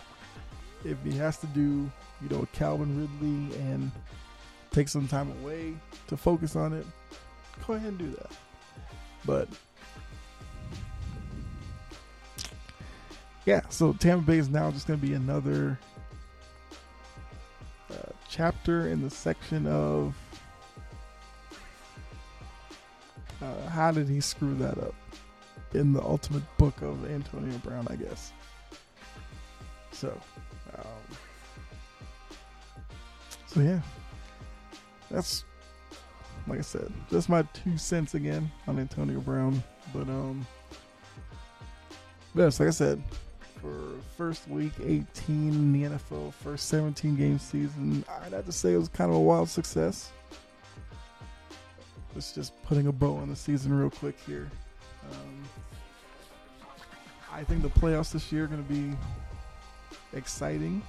If 0.85 1.03
he 1.03 1.13
has 1.19 1.39
to 1.39 1.47
do, 1.49 1.91
you 2.23 2.29
know, 2.31 2.47
Calvin 2.53 3.01
Ridley 3.01 3.59
and 3.61 3.91
take 4.71 4.89
some 4.89 5.09
time 5.09 5.33
away 5.43 5.75
to 6.07 6.17
focus 6.17 6.55
on 6.55 6.73
it, 6.73 6.87
go 7.67 7.75
ahead 7.75 7.89
and 7.89 7.99
do 7.99 8.11
that. 8.11 8.31
But 9.25 9.49
yeah, 13.49 13.63
so 13.71 13.95
Tampa 13.95 14.27
Bay 14.27 14.37
is 14.37 14.51
now 14.51 14.71
just 14.71 14.87
going 14.87 15.01
to 15.01 15.07
be 15.07 15.15
another 15.15 15.79
uh, 17.91 18.11
chapter 18.29 18.89
in 18.89 19.01
the 19.01 19.09
section 19.09 19.67
of 19.67 20.15
uh, 23.41 23.71
how 23.71 23.91
did 23.91 24.07
he 24.07 24.21
screw 24.21 24.55
that 24.57 24.77
up 24.77 24.95
in 25.73 25.95
the 25.95 26.03
ultimate 26.03 26.43
book 26.59 26.83
of 26.83 27.11
Antonio 27.11 27.57
Brown, 27.65 27.87
I 27.89 27.97
guess. 27.97 28.35
So, 29.93 30.09
um, 30.77 31.17
so 33.47 33.61
yeah, 33.63 33.81
that's 35.11 35.47
like 36.47 36.59
I 36.59 36.63
said, 36.63 36.93
that's 37.11 37.31
my 37.31 37.45
two 37.55 37.79
cents 37.79 38.13
again 38.13 38.51
on 38.67 38.79
Antonio 38.79 39.21
Brown. 39.21 39.63
But 39.95 40.07
um, 40.11 40.47
yes, 42.35 42.61
like 42.61 42.69
I 42.69 42.73
said, 42.73 43.03
for 43.61 43.95
first 44.17 44.49
week 44.49 44.73
18 44.83 45.07
in 45.29 45.73
the 45.73 45.89
NFL, 45.89 46.33
first 46.33 46.69
17 46.69 47.17
game 47.17 47.39
season, 47.39 48.05
I'd 48.23 48.33
have 48.33 48.47
to 48.47 48.53
say 48.53 48.73
it 48.73 48.79
was 48.79 48.89
kind 48.89 49.11
of 49.11 49.17
a 49.17 49.21
wild 49.21 49.49
success. 49.49 50.11
It's 52.17 52.33
just 52.33 52.61
putting 52.63 52.87
a 52.87 52.93
bow 52.93 53.17
on 53.17 53.29
the 53.29 53.37
season 53.37 53.73
real 53.73 53.91
quick 53.91 54.17
here. 54.27 54.51
Um, 55.11 55.45
I 57.33 57.45
think 57.45 57.63
the 57.63 57.69
playoffs 57.69 58.13
this 58.13 58.33
year 58.33 58.45
are 58.45 58.47
going 58.49 58.65
to 58.65 58.73
be 58.73 58.97
exciting. 60.13 60.83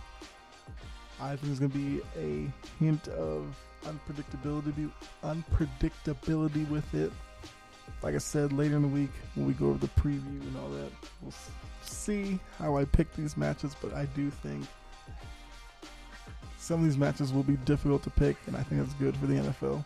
I 1.21 1.29
think 1.29 1.41
there's 1.41 1.59
going 1.59 1.71
to 1.71 1.77
be 1.77 2.01
a 2.17 2.51
hint 2.83 3.07
of 3.09 3.55
unpredictability 3.83 4.91
unpredictability 5.23 6.69
with 6.69 6.93
it. 6.93 7.11
Like 8.01 8.15
I 8.15 8.19
said, 8.19 8.53
later 8.53 8.77
in 8.77 8.83
the 8.83 8.87
week 8.87 9.11
when 9.35 9.47
we 9.47 9.53
go 9.53 9.67
over 9.67 9.77
the 9.77 9.87
preview 9.87 10.41
and 10.41 10.57
all 10.57 10.69
that, 10.69 10.91
we'll 11.21 11.33
see 11.81 12.39
how 12.57 12.77
I 12.77 12.85
pick 12.85 13.13
these 13.15 13.37
matches. 13.37 13.75
But 13.81 13.93
I 13.93 14.05
do 14.15 14.29
think 14.29 14.65
some 16.57 16.79
of 16.79 16.85
these 16.85 16.97
matches 16.97 17.33
will 17.33 17.43
be 17.43 17.57
difficult 17.57 18.03
to 18.03 18.09
pick, 18.09 18.37
and 18.47 18.55
I 18.55 18.63
think 18.63 18.81
that's 18.81 18.93
good 18.95 19.15
for 19.17 19.25
the 19.25 19.35
NFL. 19.35 19.83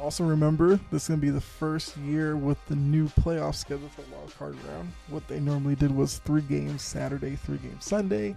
Also, 0.00 0.24
remember 0.24 0.78
this 0.90 1.04
is 1.04 1.08
going 1.08 1.20
to 1.20 1.26
be 1.26 1.30
the 1.30 1.40
first 1.40 1.96
year 1.98 2.36
with 2.36 2.58
the 2.66 2.76
new 2.76 3.08
playoff 3.08 3.54
schedule 3.54 3.88
for 3.88 4.02
the 4.02 4.14
wild 4.14 4.36
card 4.36 4.56
round. 4.68 4.92
What 5.08 5.26
they 5.28 5.40
normally 5.40 5.76
did 5.76 5.94
was 5.94 6.18
three 6.18 6.42
games 6.42 6.82
Saturday, 6.82 7.36
three 7.36 7.58
games 7.58 7.84
Sunday. 7.84 8.36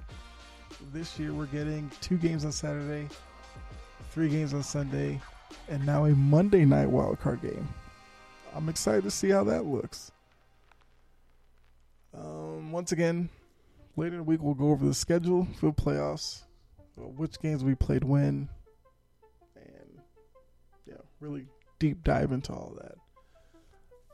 This 0.94 1.18
year 1.18 1.34
we're 1.34 1.48
getting 1.48 1.90
two 2.02 2.18
games 2.18 2.46
on 2.46 2.52
Saturday, 2.52 3.08
three 4.12 4.30
games 4.30 4.54
on 4.54 4.64
Sunday, 4.64 5.20
and 5.68 5.86
now 5.86 6.06
a 6.06 6.12
Monday 6.12 6.66
night 6.66 6.90
wild 6.90 7.20
card 7.20 7.42
game. 7.42 7.68
I'm 8.56 8.70
excited 8.70 9.04
to 9.04 9.12
see 9.12 9.30
how 9.30 9.44
that 9.46 9.66
looks. 9.66 10.12
Um, 12.18 12.72
once 12.72 12.92
again, 12.92 13.30
later 13.96 14.14
in 14.14 14.18
the 14.18 14.24
week 14.24 14.42
we'll 14.42 14.54
go 14.54 14.72
over 14.72 14.86
the 14.86 14.94
schedule 14.94 15.48
for 15.60 15.68
the 15.68 15.74
playoffs, 15.74 16.44
which 16.96 17.40
games 17.40 17.64
we 17.64 17.76
played 17.76 18.04
when, 18.04 18.50
and 19.56 20.02
yeah, 20.86 20.96
really 21.20 21.46
deep 21.80 22.04
dive 22.04 22.32
into 22.32 22.54
all 22.54 22.76
that. 22.82 22.96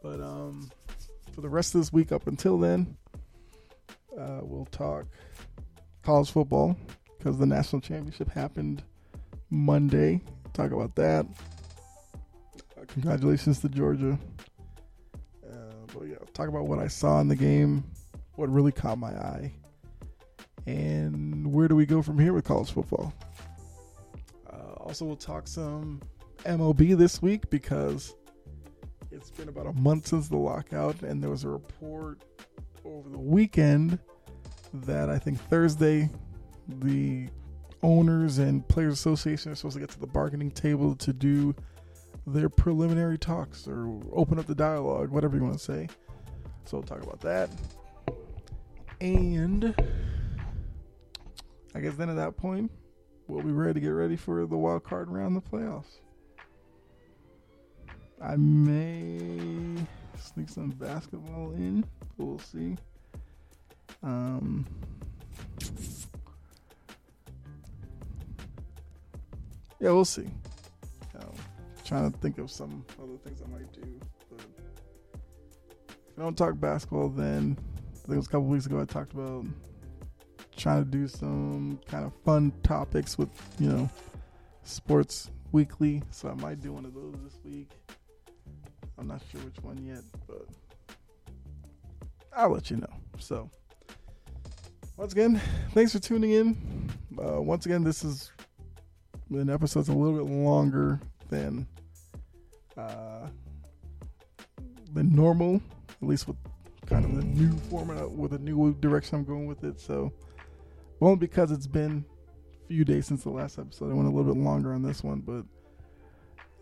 But 0.01 0.20
um, 0.20 0.70
for 1.34 1.41
the 1.41 1.49
rest 1.49 1.74
of 1.76 1.82
this 1.82 1.93
week, 1.93 2.12
up 2.12 2.28
until 2.28 2.58
then, 2.58 2.97
uh, 4.18 4.41
we'll 4.41 4.66
talk 4.66 5.06
college 6.04 6.30
football 6.30 6.78
because 7.18 7.38
the 7.38 7.45
national 7.45 7.82
championship 7.82 8.30
happened 8.30 8.84
Monday. 9.49 10.22
Talk 10.51 10.72
about 10.72 10.95
that. 10.95 11.26
Uh, 12.78 12.86
congratulations 12.88 13.60
to 13.60 13.70
Georgia. 13.70 14.20
Talk 16.34 16.47
about 16.47 16.68
what 16.68 16.80
I 16.80 16.88
saw 16.88 17.20
in 17.20 17.28
the 17.28 17.36
game, 17.36 17.84
what 18.36 18.49
really 18.49 18.72
caught 18.72 18.97
my 18.97 19.12
eye, 19.12 19.54
and 20.66 21.54
where 21.54 21.68
do 21.68 21.76
we 21.76 21.86
go 21.86 22.01
from 22.01 22.20
here 22.20 22.34
with 22.34 22.45
college 22.45 22.72
football. 22.72 23.14
Uh, 24.51 24.74
also, 24.78 25.06
we'll 25.06 25.16
talk 25.16 25.47
some 25.47 26.01
MLB 26.45 26.97
this 26.97 27.22
week 27.22 27.49
because 27.49 28.16
it's 29.12 29.30
been 29.32 29.49
about 29.49 29.68
a 29.68 29.74
month 29.74 30.08
since 30.08 30.28
the 30.28 30.38
lockout, 30.38 31.01
and 31.04 31.22
there 31.22 31.30
was 31.30 31.43
a 31.43 31.49
report 31.49 32.22
over 32.86 33.10
the 33.10 33.20
weekend 33.20 33.99
that 34.74 35.10
I 35.10 35.20
think 35.20 35.39
Thursday 35.49 36.10
the 36.68 37.30
owners 37.82 38.38
and 38.38 38.68
players 38.68 38.93
association 38.93 39.51
are 39.51 39.56
supposed 39.56 39.76
to 39.76 39.80
get 39.80 39.89
to 39.89 39.99
the 39.99 40.08
bargaining 40.08 40.49
table 40.49 40.95
to 40.95 41.14
do 41.14 41.54
their 42.26 42.49
preliminary 42.49 43.17
talks 43.17 43.67
or 43.67 43.99
open 44.11 44.39
up 44.39 44.45
the 44.45 44.55
dialogue, 44.55 45.09
whatever 45.09 45.36
you 45.36 45.43
want 45.43 45.57
to 45.57 45.63
say. 45.63 45.88
So 46.65 46.78
we'll 46.78 46.84
talk 46.84 47.03
about 47.03 47.19
that. 47.21 47.49
And 49.01 49.76
I 51.76 51.80
guess 51.80 51.95
then 51.95 52.09
at 52.09 52.15
that 52.15 52.38
point, 52.38 52.71
we'll 53.28 53.43
be 53.43 53.51
ready 53.51 53.74
to 53.74 53.80
get 53.80 53.89
ready 53.89 54.15
for 54.15 54.45
the 54.45 54.57
wild 54.57 54.84
card 54.84 55.09
round 55.09 55.36
the 55.36 55.41
playoffs. 55.41 55.99
I 58.21 58.38
may 58.38 59.76
sneak 60.17 60.47
some 60.47 60.69
basketball 60.69 61.51
in. 61.51 61.84
We'll 62.17 62.39
see. 62.39 62.78
Um, 64.01 64.65
yeah, 69.80 69.91
we'll 69.91 70.05
see. 70.05 70.30
Trying 71.86 72.11
to 72.11 72.17
think 72.19 72.38
of 72.38 72.49
some 72.49 72.86
other 73.01 73.17
things 73.17 73.41
I 73.41 73.49
might 73.51 73.71
do. 73.73 73.99
But 74.29 74.39
if 75.89 76.17
I 76.17 76.21
don't 76.21 76.38
talk 76.38 76.59
basketball, 76.59 77.09
then 77.09 77.57
I 77.91 77.95
think 77.95 78.13
it 78.13 78.15
was 78.15 78.27
a 78.27 78.29
couple 78.29 78.47
weeks 78.47 78.65
ago 78.65 78.79
I 78.79 78.86
talked 78.86 79.13
about 79.13 79.45
trying 80.55 80.84
to 80.84 80.89
do 80.89 81.07
some 81.07 81.79
kind 81.88 82.05
of 82.05 82.13
fun 82.23 82.53
topics 82.63 83.17
with, 83.17 83.29
you 83.59 83.67
know, 83.67 83.89
sports 84.63 85.29
weekly. 85.51 86.01
So 86.11 86.29
I 86.29 86.34
might 86.36 86.61
do 86.61 86.71
one 86.71 86.86
of 86.86 86.93
those 86.93 87.15
this 87.23 87.39
week. 87.43 87.71
I'm 88.97 89.07
not 89.07 89.21
sure 89.31 89.41
which 89.41 89.57
one 89.61 89.84
yet, 89.86 90.03
but 90.27 90.47
I'll 92.36 92.49
let 92.49 92.69
you 92.69 92.77
know. 92.77 92.93
So, 93.19 93.49
once 94.97 95.13
again, 95.13 95.41
thanks 95.71 95.91
for 95.91 95.99
tuning 95.99 96.31
in. 96.31 96.89
Uh, 97.17 97.41
once 97.41 97.65
again, 97.65 97.84
this 97.84 98.03
is 98.03 98.31
an 99.29 99.49
episode's 99.49 99.89
a 99.89 99.93
little 99.93 100.23
bit 100.23 100.31
longer 100.31 100.99
than 101.29 101.67
uh, 102.78 103.28
normal, 104.93 105.61
at 106.01 106.07
least 106.07 106.28
with 106.28 106.38
kind 106.86 107.05
of 107.05 107.15
the 107.15 107.24
new 107.24 107.51
format, 107.69 108.09
with 108.09 108.34
a 108.34 108.39
new 108.39 108.74
direction 108.76 109.17
I'm 109.17 109.26
going 109.26 109.47
with 109.47 109.63
it. 109.63 109.80
So, 109.80 110.11
Only 111.01 111.17
because 111.17 111.51
it's 111.51 111.67
been 111.67 112.05
a 112.63 112.67
few 112.67 112.86
days 112.86 113.07
since 113.07 113.24
the 113.24 113.30
last 113.30 113.59
episode. 113.59 113.91
I 113.91 113.93
went 113.93 114.07
a 114.07 114.11
little 114.11 114.34
bit 114.34 114.41
longer 114.41 114.74
on 114.74 114.82
this 114.82 115.03
one, 115.03 115.19
but 115.19 115.45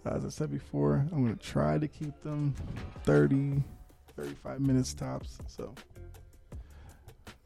as 0.06 0.26
I 0.26 0.30
said 0.30 0.52
before, 0.52 1.06
I'm 1.12 1.24
going 1.24 1.38
to 1.38 1.44
try 1.44 1.78
to 1.78 1.88
keep 1.88 2.20
them 2.22 2.56
30, 3.04 3.64
35 4.18 4.60
minutes 4.62 4.94
tops. 4.94 5.38
So 5.48 5.74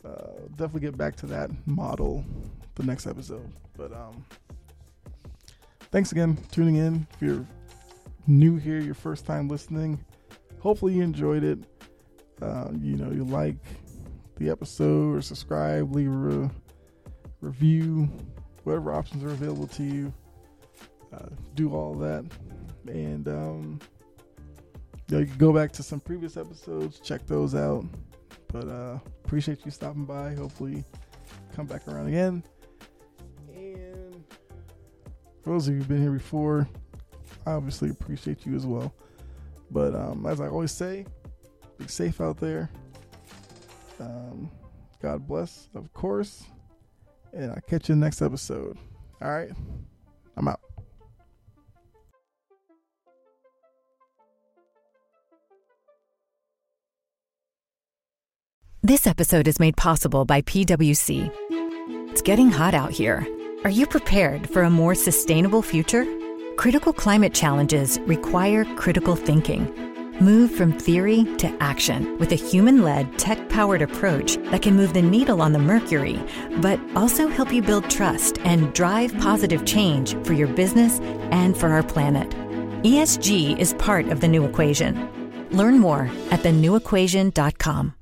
uh, 0.05 0.47
definitely 0.51 0.81
get 0.81 0.97
back 0.97 1.15
to 1.17 1.25
that 1.27 1.49
model 1.65 2.23
the 2.75 2.83
next 2.83 3.07
episode. 3.07 3.51
But 3.75 3.91
um, 3.91 4.23
thanks 5.91 6.11
again 6.11 6.37
tuning 6.51 6.75
in. 6.75 7.07
If 7.13 7.21
you're 7.21 7.45
new 8.27 8.57
here, 8.57 8.79
your 8.79 8.93
first 8.93 9.25
time 9.25 9.47
listening, 9.47 10.03
hopefully 10.59 10.93
you 10.93 11.03
enjoyed 11.03 11.43
it. 11.43 11.59
Uh, 12.41 12.69
you 12.81 12.97
know, 12.97 13.11
you 13.11 13.23
like 13.23 13.55
the 14.37 14.49
episode 14.49 15.15
or 15.15 15.21
subscribe, 15.21 15.93
leave 15.95 16.11
a 16.11 16.15
re- 16.15 16.49
review, 17.41 18.09
whatever 18.63 18.93
options 18.93 19.23
are 19.23 19.29
available 19.29 19.67
to 19.67 19.83
you. 19.83 20.13
Uh, 21.13 21.29
do 21.53 21.73
all 21.73 21.93
that, 21.93 22.25
and 22.87 23.27
um, 23.27 23.79
you, 25.07 25.25
can 25.25 25.37
go 25.37 25.53
back 25.53 25.71
to 25.71 25.83
some 25.83 25.99
previous 25.99 26.35
episodes, 26.35 26.99
check 26.99 27.25
those 27.27 27.55
out. 27.55 27.85
But 28.51 28.67
uh, 28.67 28.99
appreciate 29.23 29.65
you 29.65 29.71
stopping 29.71 30.05
by. 30.05 30.33
Hopefully, 30.33 30.83
come 31.55 31.65
back 31.67 31.87
around 31.87 32.07
again. 32.07 32.43
And 33.53 34.23
for 35.43 35.51
those 35.51 35.67
of 35.67 35.73
you 35.73 35.79
who've 35.79 35.87
been 35.87 36.01
here 36.01 36.11
before, 36.11 36.67
obviously 37.53 37.89
appreciate 37.89 38.45
you 38.45 38.55
as 38.55 38.65
well. 38.65 38.93
But 39.71 39.95
um, 39.95 40.25
as 40.25 40.41
I 40.41 40.47
always 40.47 40.71
say, 40.71 41.05
be 41.77 41.87
safe 41.87 42.21
out 42.21 42.37
there. 42.37 42.69
Um, 43.99 44.51
God 45.01 45.27
bless, 45.27 45.69
of 45.75 45.91
course. 45.93 46.43
And 47.33 47.51
I'll 47.51 47.61
catch 47.67 47.89
you 47.89 47.95
next 47.95 48.21
episode. 48.21 48.77
All 49.21 49.29
right. 49.29 49.51
I'm 50.37 50.47
out. 50.47 50.59
This 58.83 59.07
episode 59.07 59.47
is 59.47 59.59
made 59.59 59.75
possible 59.75 60.25
by 60.25 60.41
PWC. 60.43 61.31
It's 62.11 62.21
getting 62.21 62.51
hot 62.51 62.75
out 62.75 62.91
here. 62.91 63.27
Are 63.63 63.69
you 63.71 63.87
prepared 63.87 64.47
for 64.47 64.61
a 64.61 64.69
more 64.69 64.93
sustainable 64.93 65.63
future? 65.63 66.05
Critical 66.57 66.93
climate 66.93 67.33
challenges 67.33 67.99
require 68.05 68.63
critical 68.75 69.15
thinking. 69.15 69.71
Move 70.21 70.49
from 70.49 70.71
theory 70.71 71.25
to 71.37 71.53
action 71.59 72.17
with 72.17 72.31
a 72.31 72.35
human 72.35 72.81
led, 72.81 73.19
tech 73.19 73.49
powered 73.49 73.81
approach 73.81 74.37
that 74.51 74.61
can 74.61 74.75
move 74.75 74.93
the 74.93 75.01
needle 75.01 75.41
on 75.41 75.51
the 75.51 75.59
mercury, 75.59 76.19
but 76.61 76.79
also 76.95 77.27
help 77.27 77.51
you 77.51 77.61
build 77.61 77.89
trust 77.89 78.39
and 78.39 78.73
drive 78.73 79.15
positive 79.17 79.65
change 79.65 80.15
for 80.23 80.33
your 80.33 80.47
business 80.47 80.99
and 81.31 81.57
for 81.57 81.69
our 81.69 81.83
planet. 81.83 82.29
ESG 82.83 83.59
is 83.59 83.73
part 83.73 84.07
of 84.07 84.21
the 84.21 84.27
new 84.27 84.45
equation. 84.45 85.09
Learn 85.51 85.77
more 85.77 86.09
at 86.31 86.39
thenewequation.com. 86.39 87.93